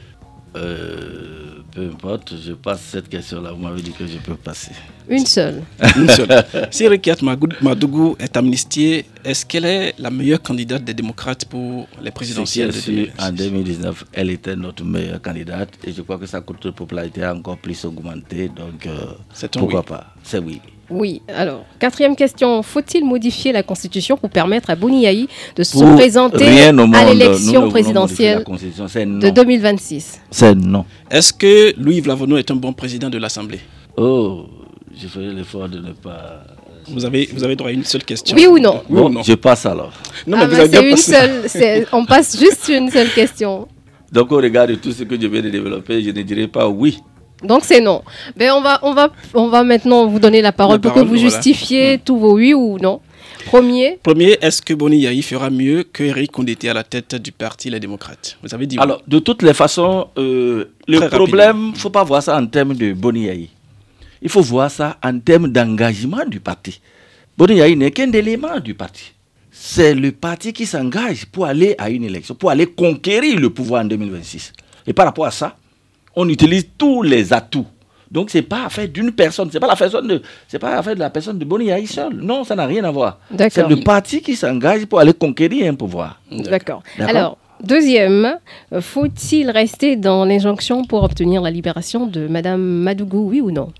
Euh, 0.57 1.63
peu 1.73 1.83
importe, 1.83 2.35
je 2.45 2.53
passe 2.53 2.81
cette 2.81 3.09
question-là. 3.09 3.53
Vous 3.53 3.63
m'avez 3.63 3.83
dit 3.83 3.93
que 3.93 4.07
je 4.07 4.19
peux 4.19 4.37
passer. 4.37 4.73
Une 5.09 5.27
seule. 5.27 5.63
Une 5.97 6.09
seule. 6.09 6.45
si 6.71 6.89
Rekiat 6.89 7.17
Madougou 7.63 8.17
est 8.19 8.37
amnistiée, 8.37 9.05
est-ce 9.25 9.45
qu'elle 9.47 9.65
est 9.65 9.95
la 9.99 10.11
meilleure 10.11 10.43
candidate 10.43 10.83
des 10.85 10.95
démocrates 10.95 11.45
pour 11.45 11.87
les 12.03 12.11
présidentielles 12.11 12.69
de 12.69 12.73
Si 12.73 12.91
elle 12.91 12.99
est 12.99 13.05
sûre, 13.05 13.13
En 13.19 13.31
2026 13.33 13.67
2019, 13.67 14.05
elle 14.13 14.31
était 14.31 14.57
notre 14.57 14.85
meilleure 14.85 15.21
candidate 15.21 15.71
et 15.85 15.93
je 15.93 16.03
crois 16.03 16.19
que 16.19 16.27
sa 16.27 16.41
courte 16.41 16.71
popularité 16.71 17.23
a 17.23 17.35
encore 17.35 17.59
plus 17.59 17.85
augmenté. 17.85 18.49
Donc, 18.49 18.87
euh, 18.87 19.49
pourquoi 19.53 19.81
oui. 19.81 19.87
pas? 19.87 20.07
C'est 20.23 20.39
oui. 20.39 20.61
Oui. 20.89 21.23
Alors, 21.29 21.65
quatrième 21.79 22.15
question. 22.15 22.63
Faut-il 22.63 23.05
modifier 23.05 23.53
la 23.53 23.63
Constitution 23.63 24.17
pour 24.17 24.31
permettre 24.31 24.71
à 24.71 24.77
Boniaï 24.77 25.27
de 25.57 25.63
se 25.63 25.73
Pour 25.79 25.95
présenter 25.95 26.45
rien 26.49 26.77
au 26.79 26.87
monde, 26.87 26.95
à 26.95 27.13
l'élection 27.13 27.69
présidentielle 27.69 28.39
La 28.39 28.45
Constitution, 28.45 28.87
c'est 28.89 29.05
de 29.05 29.11
non. 29.11 29.33
2026 29.33 30.21
C'est 30.31 30.55
non. 30.55 30.85
Est-ce 31.11 31.33
que 31.33 31.75
Louis 31.81 32.01
Vlavono 32.01 32.37
est 32.37 32.51
un 32.51 32.57
bon 32.57 32.73
président 32.73 33.11
de 33.11 33.19
l'Assemblée? 33.19 33.61
Oh, 33.97 34.47
je 35.01 35.07
ferai 35.09 35.27
l'effort 35.33 35.69
de 35.69 35.79
ne 35.79 35.93
pas. 35.93 36.45
vous 36.89 37.05
avez, 37.05 37.29
vous 37.33 37.45
avez 37.45 37.57
droit 37.57 37.71
à 37.71 37.73
une 37.73 37.85
seule 37.85 38.05
question. 38.05 38.37
Oui 38.37 38.47
ou 38.47 38.59
non? 38.59 38.83
Oui 38.89 38.97
Bon, 39.01 39.07
ou 39.07 39.13
non? 39.13 39.23
je 39.23 39.35
passe 39.35 39.67
alors. 39.67 39.93
Non, 40.27 40.37
Ah 40.41 40.47
mais 40.47 40.47
vous 40.47 40.57
bah, 40.57 40.79
avez 40.79 40.91
déjà 40.91 40.97
C'est 40.97 41.27
une 41.43 41.49
seule. 41.49 41.87
On 41.93 42.05
passe 42.15 42.39
juste 42.39 42.69
une 42.69 42.91
seule 42.91 43.11
question. 43.11 43.69
Donc, 44.13 44.31
au 44.33 44.37
regard 44.37 44.67
de 44.69 44.77
tout 44.77 44.93
ce 44.93 45.03
que 45.03 45.21
je 45.21 45.27
viens 45.27 45.43
de 45.43 45.51
développer, 45.51 46.03
je 46.03 46.11
ne 46.11 46.23
dirais 46.23 46.47
pas 46.49 46.69
oui. 46.69 46.99
Donc 47.43 47.65
c'est 47.65 47.83
non. 47.83 48.01
Ben 48.35 48.51
on 48.53 48.63
va 48.63 48.79
on 48.83 48.95
va 48.95 49.11
on 49.35 49.49
va 49.49 49.63
maintenant 49.63 50.07
vous 50.07 50.19
donner 50.19 50.41
la 50.41 50.53
parole 50.53 50.77
La 50.77 50.81
pour 50.81 50.93
parole, 50.93 51.03
que 51.05 51.09
vous 51.15 51.21
voilà. 51.21 51.29
justifiez 51.29 51.99
tous 52.03 52.17
vos 52.19 52.33
oui 52.37 52.55
ou 52.55 52.79
non. 52.79 53.01
Premier, 53.45 53.99
Premier, 54.03 54.39
est-ce 54.41 54.63
que 54.63 54.73
Boni 54.73 55.01
Yahi 55.01 55.21
fera 55.23 55.51
mieux 55.51 55.85
que 55.85 56.03
Eric 56.03 56.37
Ondete 56.39 56.65
à 56.65 56.73
la 56.73 56.83
tête 56.83 57.15
du 57.17 57.33
parti 57.33 57.69
Les 57.69 57.79
Démocrates? 57.79 58.39
Vous 58.43 58.55
avez 58.55 58.67
dit 58.67 58.77
oui. 58.77 58.83
Alors, 58.83 59.03
de 59.07 59.19
toutes 59.19 59.43
les 59.43 59.53
façons, 59.53 60.09
euh, 60.19 60.65
le 60.89 60.97
Très 60.99 61.11
problème, 61.11 61.57
il 61.69 61.73
ne 61.73 61.77
faut 61.77 61.91
pas 61.91 62.03
voir 62.05 62.23
ça 62.23 62.37
en 62.39 62.47
termes 62.47 62.75
de 62.75 62.93
Boniaï. 62.95 63.51
Il 64.23 64.29
faut 64.29 64.41
voir 64.43 64.71
ça 64.71 64.97
en 65.03 65.19
termes 65.19 65.49
d'engagement 65.49 66.25
du 66.27 66.41
parti. 66.41 66.81
Boniaï 67.37 67.77
n'est 67.77 67.91
qu'un 67.91 68.11
élément 68.13 68.59
du 68.61 68.75
parti. 68.75 69.13
C'est 69.51 69.95
le 69.95 70.13
parti 70.13 70.53
qui 70.53 70.67
s'engage 70.67 71.27
pour 71.27 71.47
aller 71.47 71.75
à 71.79 71.91
une 71.91 72.05
élection, 72.05 72.35
pour 72.35 72.51
aller 72.51 72.67
conquérir 72.67 73.39
le 73.39 73.51
pouvoir 73.51 73.83
en 73.83 73.87
2026. 73.87 74.53
Et 74.87 74.93
par 74.93 75.07
rapport 75.07 75.27
à 75.27 75.31
ça, 75.31 75.57
on 76.15 76.29
utilise 76.29 76.67
tous 76.77 77.03
les 77.03 77.33
atouts. 77.33 77.67
Donc, 78.11 78.31
ce 78.31 78.39
n'est 78.39 78.43
pas 78.43 78.67
affaire 78.67 78.89
d'une 78.89 79.11
personne, 79.13 79.49
ce 79.51 79.55
n'est 79.55 79.61
pas 79.61 79.67
la 79.67 79.77
personne 79.77 80.07
de, 80.07 80.23
c'est 80.47 80.59
pas 80.59 80.77
affaire 80.79 80.95
de 80.95 81.01
la 81.01 81.11
personne 81.11 81.39
de 81.39 81.45
Boniaï 81.45 81.87
seul. 81.87 82.15
Non, 82.15 82.45
ça 82.45 82.55
n'a 82.55 82.67
rien 82.67 82.85
à 82.85 82.91
voir. 82.91 83.19
C'est 83.51 83.69
le 83.69 83.77
parti 83.83 84.21
qui 84.23 84.37
s'engage 84.37 84.87
pour 84.87 85.01
aller 85.01 85.13
conquérir 85.13 85.71
un 85.71 85.75
pouvoir. 85.75 86.21
d'accord. 86.31 86.83
D'accord. 86.99 87.09
Alors 87.17 87.39
Deuxième, 87.63 88.39
faut-il 88.81 89.51
rester 89.51 89.97
dans 89.97 90.27
l'injonction 90.27 90.85
pour 90.85 91.03
obtenir 91.05 91.41
la 91.41 91.51
libération 91.51 92.07
de 92.07 92.29
Madame 92.29 92.61
Madougou, 92.61 93.31
oui 93.31 93.41
ou 93.41 93.51
non? 93.51 93.73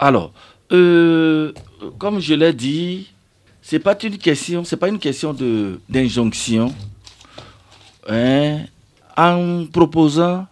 Alors, 0.00 0.32
euh, 0.72 1.52
comme 1.98 2.20
je 2.20 2.32
l'ai 2.32 2.54
dit, 2.54 3.12
c'est 3.60 3.78
pas 3.78 3.94
une 4.02 4.16
question, 4.16 4.64
c'est 4.64 4.78
pas 4.78 4.88
une 4.88 4.98
question 4.98 5.34
de 5.34 5.78
d'injonction. 5.90 6.74
Hein, 8.08 8.60
en 9.14 9.66
proposant 9.70 10.46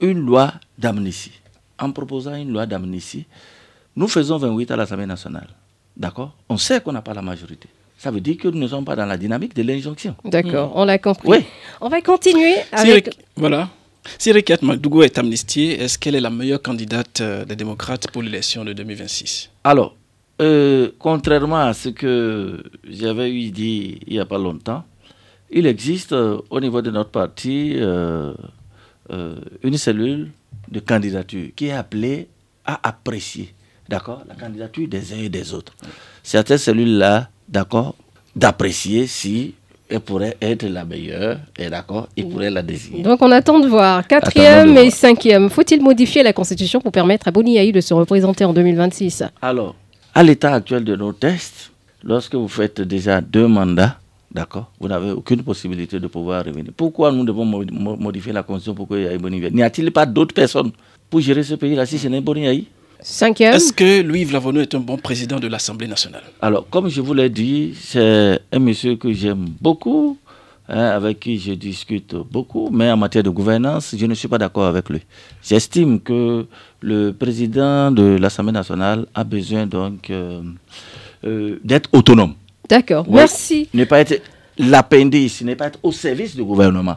une 0.00 0.18
loi 0.18 0.52
d'amnistie, 0.76 1.38
en 1.78 1.92
proposant 1.92 2.34
une 2.34 2.52
loi 2.52 2.66
d'amnistie, 2.66 3.26
nous 3.94 4.08
faisons 4.08 4.38
28 4.38 4.72
à 4.72 4.76
l'Assemblée 4.76 5.06
nationale. 5.06 5.46
D'accord? 5.96 6.34
On 6.48 6.56
sait 6.56 6.80
qu'on 6.80 6.92
n'a 6.92 7.00
pas 7.02 7.14
la 7.14 7.22
majorité. 7.22 7.68
Ça 7.96 8.10
veut 8.10 8.20
dire 8.20 8.38
que 8.38 8.48
nous 8.48 8.58
ne 8.58 8.66
sommes 8.66 8.84
pas 8.84 8.96
dans 8.96 9.06
la 9.06 9.16
dynamique 9.16 9.54
de 9.54 9.62
l'injonction. 9.62 10.16
D'accord, 10.24 10.72
on 10.74 10.84
l'a 10.84 10.98
compris. 10.98 11.28
Oui. 11.28 11.44
On 11.80 11.88
va 11.88 12.00
continuer 12.02 12.54
avec... 12.72 13.10
Voilà. 13.36 13.68
Si 14.18 14.32
Rikat 14.32 14.58
Madougou 14.62 15.02
est 15.02 15.18
amnistiée, 15.18 15.80
est-ce 15.80 15.98
qu'elle 15.98 16.14
est 16.14 16.20
la 16.20 16.30
meilleure 16.30 16.62
candidate 16.62 17.20
euh, 17.20 17.44
des 17.44 17.56
démocrates 17.56 18.10
pour 18.10 18.22
l'élection 18.22 18.64
de 18.64 18.72
2026 18.72 19.50
Alors, 19.64 19.94
euh, 20.40 20.90
contrairement 20.98 21.60
à 21.60 21.74
ce 21.74 21.90
que 21.90 22.62
j'avais 22.88 23.30
eu 23.30 23.50
dit 23.50 24.00
il 24.06 24.14
n'y 24.14 24.20
a 24.20 24.24
pas 24.24 24.38
longtemps, 24.38 24.84
il 25.50 25.66
existe 25.66 26.12
euh, 26.12 26.38
au 26.48 26.60
niveau 26.60 26.80
de 26.80 26.90
notre 26.90 27.10
parti 27.10 27.76
une 29.62 29.76
cellule 29.76 30.30
de 30.70 30.80
candidature 30.80 31.48
qui 31.56 31.66
est 31.66 31.72
appelée 31.72 32.28
à 32.64 32.88
apprécier, 32.88 33.54
d'accord, 33.88 34.22
la 34.28 34.34
candidature 34.34 34.86
des 34.88 35.12
uns 35.12 35.18
et 35.18 35.28
des 35.28 35.52
autres. 35.52 35.74
Certaines 36.22 36.58
cellules-là, 36.58 37.28
d'accord, 37.48 37.96
d'apprécier 38.36 39.06
si 39.06 39.54
elle 39.90 40.00
pourrait 40.00 40.36
être 40.40 40.64
la 40.66 40.84
meilleure, 40.84 41.38
et 41.58 41.68
d'accord, 41.68 42.08
ils 42.16 42.28
pourraient 42.28 42.50
la 42.50 42.62
désigner. 42.62 43.02
Donc 43.02 43.20
on 43.22 43.30
attend 43.30 43.58
de 43.58 43.66
voir. 43.68 44.06
Quatrième 44.06 44.74
de 44.74 44.78
et 44.78 44.82
voir. 44.84 44.92
cinquième, 44.92 45.50
faut-il 45.50 45.82
modifier 45.82 46.22
la 46.22 46.32
Constitution 46.32 46.80
pour 46.80 46.92
permettre 46.92 47.28
à 47.28 47.30
Boni 47.30 47.72
de 47.72 47.80
se 47.80 47.92
représenter 47.94 48.44
en 48.44 48.52
2026 48.52 49.24
Alors, 49.42 49.74
à 50.14 50.22
l'état 50.22 50.54
actuel 50.54 50.84
de 50.84 50.94
nos 50.96 51.12
tests, 51.12 51.72
lorsque 52.04 52.34
vous 52.34 52.48
faites 52.48 52.80
déjà 52.80 53.20
deux 53.20 53.46
mandats, 53.46 53.98
d'accord, 54.32 54.70
vous 54.80 54.88
n'avez 54.88 55.10
aucune 55.10 55.42
possibilité 55.42 55.98
de 55.98 56.06
pouvoir 56.06 56.44
revenir. 56.44 56.72
Pourquoi 56.76 57.10
nous 57.12 57.24
devons 57.24 57.44
mo- 57.44 57.64
mo- 57.70 57.96
modifier 57.96 58.32
la 58.32 58.42
Constitution 58.42 58.74
pour 58.74 58.88
qu'il 58.88 59.02
y 59.02 59.06
ait 59.06 59.18
Boni 59.18 59.40
N'y 59.50 59.62
a-t-il 59.62 59.90
pas 59.90 60.06
d'autres 60.06 60.34
personnes 60.34 60.70
pour 61.08 61.20
gérer 61.20 61.42
ce 61.42 61.54
pays-là 61.54 61.84
si 61.86 61.98
ce 61.98 62.06
n'est 62.08 62.20
Boni 62.20 62.68
Cinquième, 63.02 63.54
Est-ce 63.54 63.72
que 63.72 64.02
Louis 64.02 64.24
Lavonu 64.26 64.60
est 64.60 64.74
un 64.74 64.80
bon 64.80 64.96
président 64.96 65.38
de 65.38 65.48
l'Assemblée 65.48 65.86
nationale? 65.88 66.22
Alors, 66.40 66.68
comme 66.68 66.88
je 66.88 67.00
vous 67.00 67.14
l'ai 67.14 67.28
dit, 67.30 67.74
c'est 67.80 68.38
un 68.52 68.58
monsieur 68.58 68.96
que 68.96 69.12
j'aime 69.12 69.46
beaucoup, 69.60 70.18
hein, 70.68 70.84
avec 70.86 71.20
qui 71.20 71.38
je 71.38 71.52
discute 71.52 72.14
beaucoup, 72.30 72.68
mais 72.70 72.90
en 72.90 72.96
matière 72.96 73.22
de 73.22 73.30
gouvernance, 73.30 73.94
je 73.96 74.06
ne 74.06 74.14
suis 74.14 74.28
pas 74.28 74.38
d'accord 74.38 74.66
avec 74.66 74.88
lui. 74.88 75.00
J'estime 75.42 76.00
que 76.00 76.46
le 76.80 77.12
président 77.12 77.90
de 77.90 78.16
l'Assemblée 78.20 78.52
nationale 78.52 79.06
a 79.14 79.24
besoin 79.24 79.66
donc 79.66 80.10
euh, 80.10 80.42
euh, 81.24 81.58
d'être 81.64 81.88
autonome. 81.92 82.34
d'accord. 82.68 83.06
Merci. 83.08 83.68
Ne 83.74 83.84
pas 83.84 84.00
être 84.00 84.22
l'appendice, 84.58 85.42
ne 85.42 85.54
pas 85.54 85.66
être 85.68 85.78
au 85.82 85.92
service 85.92 86.36
du 86.36 86.44
gouvernement. 86.44 86.96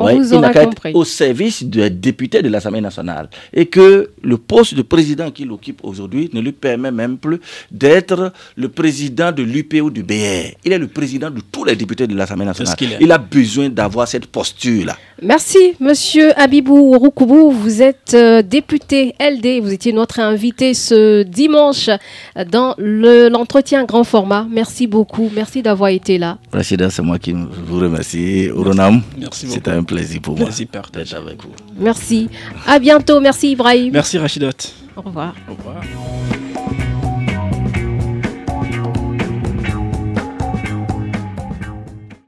On 0.00 0.06
Ouais, 0.06 0.14
vous 0.16 0.24
il 0.24 0.30
n'a 0.32 0.38
aura 0.38 0.50
qu'à 0.50 0.62
être 0.62 0.68
compris. 0.70 0.92
au 0.94 1.04
service 1.04 1.62
des 1.62 1.90
députés 1.90 2.40
de 2.42 2.48
l'Assemblée 2.48 2.80
nationale. 2.80 3.28
Et 3.52 3.66
que 3.66 4.10
le 4.22 4.36
poste 4.38 4.74
de 4.74 4.82
président 4.82 5.30
qu'il 5.30 5.50
occupe 5.52 5.80
aujourd'hui 5.82 6.30
ne 6.32 6.40
lui 6.40 6.52
permet 6.52 6.90
même 6.90 7.18
plus 7.18 7.38
d'être 7.70 8.32
le 8.56 8.68
président 8.68 9.30
de 9.30 9.42
l'UP 9.42 9.74
ou 9.82 9.90
du 9.90 10.02
BR. 10.02 10.54
Il 10.64 10.72
est 10.72 10.78
le 10.78 10.86
président 10.88 11.30
de 11.30 11.40
tous 11.52 11.64
les 11.64 11.76
députés 11.76 12.06
de 12.06 12.14
l'Assemblée 12.16 12.46
nationale. 12.46 12.74
est. 12.80 12.96
Il 13.00 13.12
a 13.12 13.18
besoin 13.18 13.68
d'avoir 13.68 14.08
cette 14.08 14.26
posture-là. 14.26 14.96
Merci, 15.22 15.74
monsieur 15.80 16.32
Abibou 16.40 16.98
Roukoubou. 16.98 17.50
Vous 17.50 17.82
êtes 17.82 18.14
euh, 18.14 18.40
député 18.42 19.14
LD. 19.20 19.60
Vous 19.62 19.72
étiez 19.72 19.92
notre 19.92 20.18
invité 20.20 20.72
ce 20.72 21.22
dimanche 21.24 21.90
dans 22.50 22.74
le- 22.78 23.28
l'entretien 23.28 23.84
grand 23.84 24.04
format. 24.04 24.46
Merci 24.50 24.86
beaucoup. 24.86 25.30
Merci 25.34 25.60
d'avoir 25.62 25.90
été 25.90 26.16
là. 26.16 26.38
Rachida, 26.52 26.88
c'est 26.90 27.02
moi 27.02 27.18
qui 27.18 27.32
vous 27.32 27.78
remercie. 27.78 28.48
Un 29.66 29.82
plaisir 29.94 30.20
pour 30.22 30.38
moi 30.38 30.48
d'être 30.48 31.14
avec 31.14 31.42
vous. 31.42 31.52
Merci. 31.78 32.28
À 32.66 32.78
bientôt. 32.78 33.20
Merci, 33.20 33.52
Ibrahim. 33.52 33.92
Merci 33.92 34.18
Rachidot. 34.18 34.50
Au 34.96 35.02
revoir. 35.02 35.34
Au 35.48 35.54
revoir. 35.54 35.82